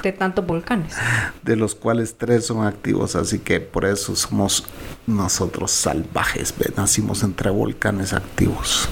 de 0.02 0.12
tantos 0.12 0.46
volcanes. 0.46 0.94
de 1.42 1.56
los 1.56 1.74
cuales 1.74 2.14
tres 2.16 2.46
son 2.46 2.64
activos, 2.64 3.16
así 3.16 3.40
que 3.40 3.60
por 3.60 3.84
eso 3.84 4.14
somos 4.16 4.64
nosotros 5.08 5.72
salvajes, 5.72 6.54
¿ve? 6.56 6.72
nacimos 6.76 7.22
entre 7.24 7.50
volcanes 7.50 8.12
activos. 8.12 8.88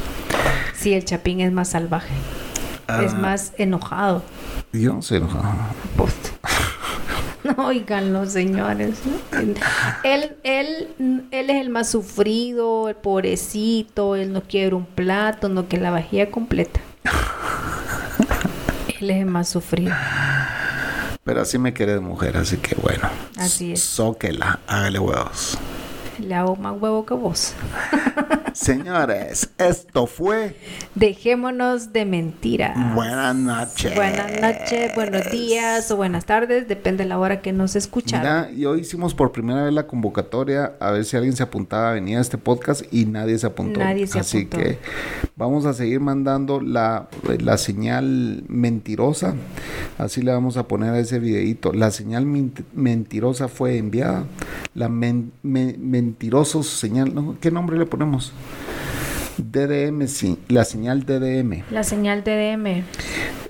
Sí, 0.77 0.93
el 0.93 1.05
chapín 1.05 1.41
es 1.41 1.53
más 1.53 1.69
salvaje. 1.69 2.13
Es 3.01 3.13
Ah. 3.15 3.19
más 3.19 3.53
enojado. 3.57 4.23
Yo 4.73 4.93
no 4.95 5.01
sé, 5.03 5.19
no. 5.21 5.29
Pues, 5.97 6.13
No, 7.57 7.67
oigan 7.67 8.31
señores. 8.31 8.99
Él, 10.03 10.37
él, 10.43 10.89
él 11.31 11.51
es 11.51 11.61
el 11.61 11.71
más 11.71 11.91
sufrido, 11.91 12.89
el 12.89 12.97
pobrecito, 12.97 14.17
él 14.17 14.33
no 14.33 14.43
quiere 14.43 14.75
un 14.75 14.87
plato, 14.87 15.49
no 15.49 15.67
quiere 15.67 15.85
la 15.85 15.91
vajilla 15.91 16.31
completa. 16.31 16.81
Él 19.01 19.11
es 19.11 19.17
el 19.19 19.27
más 19.27 19.49
sufrido. 19.49 19.93
pero 21.25 21.43
así 21.43 21.59
me 21.59 21.75
querés 21.75 22.01
mujer, 22.01 22.37
así 22.37 22.57
que 22.57 22.75
bueno. 22.77 23.09
Así 23.37 23.73
es. 23.73 23.83
Zóquela, 23.83 24.61
hágale 24.67 24.99
huevos. 24.99 25.59
Le 26.19 26.35
hago 26.35 26.57
más 26.57 26.81
huevo 26.81 27.05
que 27.05 27.15
vos. 27.15 27.55
Señores, 28.55 29.51
esto 29.59 30.07
fue 30.07 30.55
Dejémonos 30.95 31.93
de 31.93 32.05
mentiras. 32.05 32.95
Buenas 32.95 33.35
noches. 33.35 33.93
Buenas 33.97 34.31
noches, 34.41 34.95
buenos 34.95 35.29
días 35.33 35.91
o 35.91 35.97
buenas 35.97 36.25
tardes, 36.25 36.69
depende 36.69 37.03
de 37.03 37.09
la 37.09 37.19
hora 37.19 37.43
que 37.43 37.53
nos 37.53 37.75
escucharon. 37.75 38.23
Mira, 38.47 38.51
y 38.57 38.65
hoy 38.65 38.83
hicimos 38.83 39.13
por 39.13 39.33
primera 39.33 39.65
vez 39.65 39.73
la 39.75 39.89
convocatoria 39.89 40.75
a 40.79 40.93
ver 40.93 41.05
si 41.05 41.17
alguien 41.17 41.35
se 41.35 41.43
apuntaba 41.43 41.91
a 41.91 41.95
venir 41.95 42.17
a 42.17 42.21
este 42.21 42.39
podcast 42.39 42.83
y 42.93 43.07
nadie 43.07 43.37
se 43.39 43.49
apuntó. 43.49 43.81
Nadie 43.81 44.07
se 44.07 44.21
Así 44.21 44.39
apuntó. 44.47 44.59
que 44.59 44.79
vamos 45.35 45.67
a 45.67 45.73
seguir 45.75 45.99
mandando 45.99 46.61
la, 46.61 47.09
la 47.41 47.59
señal 47.59 48.45
mentirosa. 48.47 49.35
Así 49.99 50.23
le 50.23 50.31
vamos 50.31 50.57
a 50.57 50.69
poner 50.69 50.91
a 50.91 51.01
ese 51.01 51.19
videito. 51.19 51.73
La 51.73 51.91
señal 51.91 52.25
mentirosa 52.73 53.49
fue 53.49 53.79
enviada. 53.79 54.25
La 54.77 54.89
men- 54.89 55.33
me- 55.43 55.77
mentirosos 55.77 56.69
señal, 56.69 57.13
¿no? 57.15 57.37
¿qué 57.41 57.51
nombre 57.51 57.77
le 57.79 57.87
ponemos? 57.87 58.33
DDM, 59.39 60.07
sí, 60.07 60.39
la 60.49 60.65
señal 60.65 61.05
DDM. 61.05 61.63
La 61.71 61.83
señal 61.85 62.23
DDM. 62.25 62.83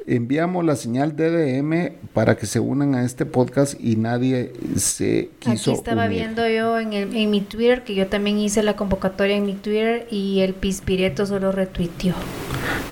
Enviamos 0.07 0.65
la 0.65 0.77
señal 0.77 1.17
DDM 1.17 1.93
para 2.13 2.37
que 2.37 2.45
se 2.47 2.61
unan 2.61 2.95
a 2.95 3.05
este 3.05 3.25
podcast 3.25 3.75
y 3.81 3.97
nadie 3.97 4.53
se 4.77 5.31
quiso 5.39 5.71
Aquí 5.71 5.79
estaba 5.79 6.05
unir. 6.07 6.19
viendo 6.19 6.47
yo 6.49 6.79
en, 6.79 6.93
el- 6.93 7.17
en 7.17 7.31
mi 7.31 7.41
Twitter 7.41 7.85
que 7.85 7.95
yo 7.95 8.07
también 8.09 8.39
hice 8.39 8.63
la 8.63 8.77
convocatoria 8.77 9.37
en 9.37 9.47
mi 9.47 9.55
Twitter 9.55 10.07
y 10.11 10.41
el 10.41 10.53
Pispireto 10.55 11.25
solo 11.25 11.53
retuiteó. 11.53 12.15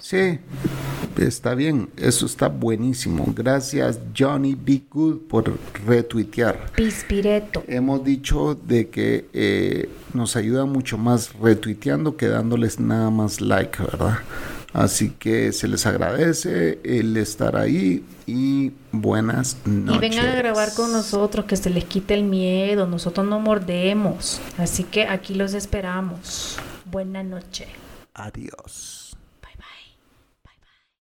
Sí, 0.01 0.39
está 1.19 1.55
bien, 1.55 1.91
eso 1.97 2.27
está 2.27 2.49
buenísimo. 2.49 3.33
Gracias 3.35 3.99
Johnny 4.17 4.55
Be 4.55 4.83
Good 4.91 5.19
por 5.29 5.59
retuitear. 5.87 6.71
Pispireto. 6.75 7.63
Hemos 7.67 8.05
dicho 8.05 8.55
de 8.55 8.89
que 8.89 9.29
eh, 9.33 9.89
nos 10.15 10.37
ayuda 10.37 10.65
mucho 10.65 10.99
más 10.99 11.33
retuiteando 11.35 12.17
que 12.17 12.29
dándoles 12.29 12.81
nada 12.81 13.11
más 13.11 13.41
like, 13.41 13.83
¿verdad? 13.83 14.19
Así 14.73 15.11
que 15.11 15.53
se 15.53 15.69
les 15.69 15.85
agradece 15.85 16.81
el 16.83 17.17
estar 17.19 17.57
ahí 17.57 18.05
y 18.27 18.73
buenas 18.91 19.59
noches. 19.67 19.97
Y 19.97 19.99
vengan 19.99 20.29
a 20.29 20.35
grabar 20.35 20.73
con 20.75 20.93
nosotros, 20.93 21.45
que 21.45 21.57
se 21.57 21.69
les 21.69 21.85
quite 21.85 22.15
el 22.15 22.25
miedo. 22.25 22.87
Nosotros 22.87 23.27
no 23.27 23.39
mordemos. 23.39 24.41
Así 24.57 24.85
que 24.85 25.07
aquí 25.07 25.35
los 25.35 25.53
esperamos. 25.53 26.57
Buena 26.91 27.23
noche. 27.23 27.67
Adiós. 28.15 29.02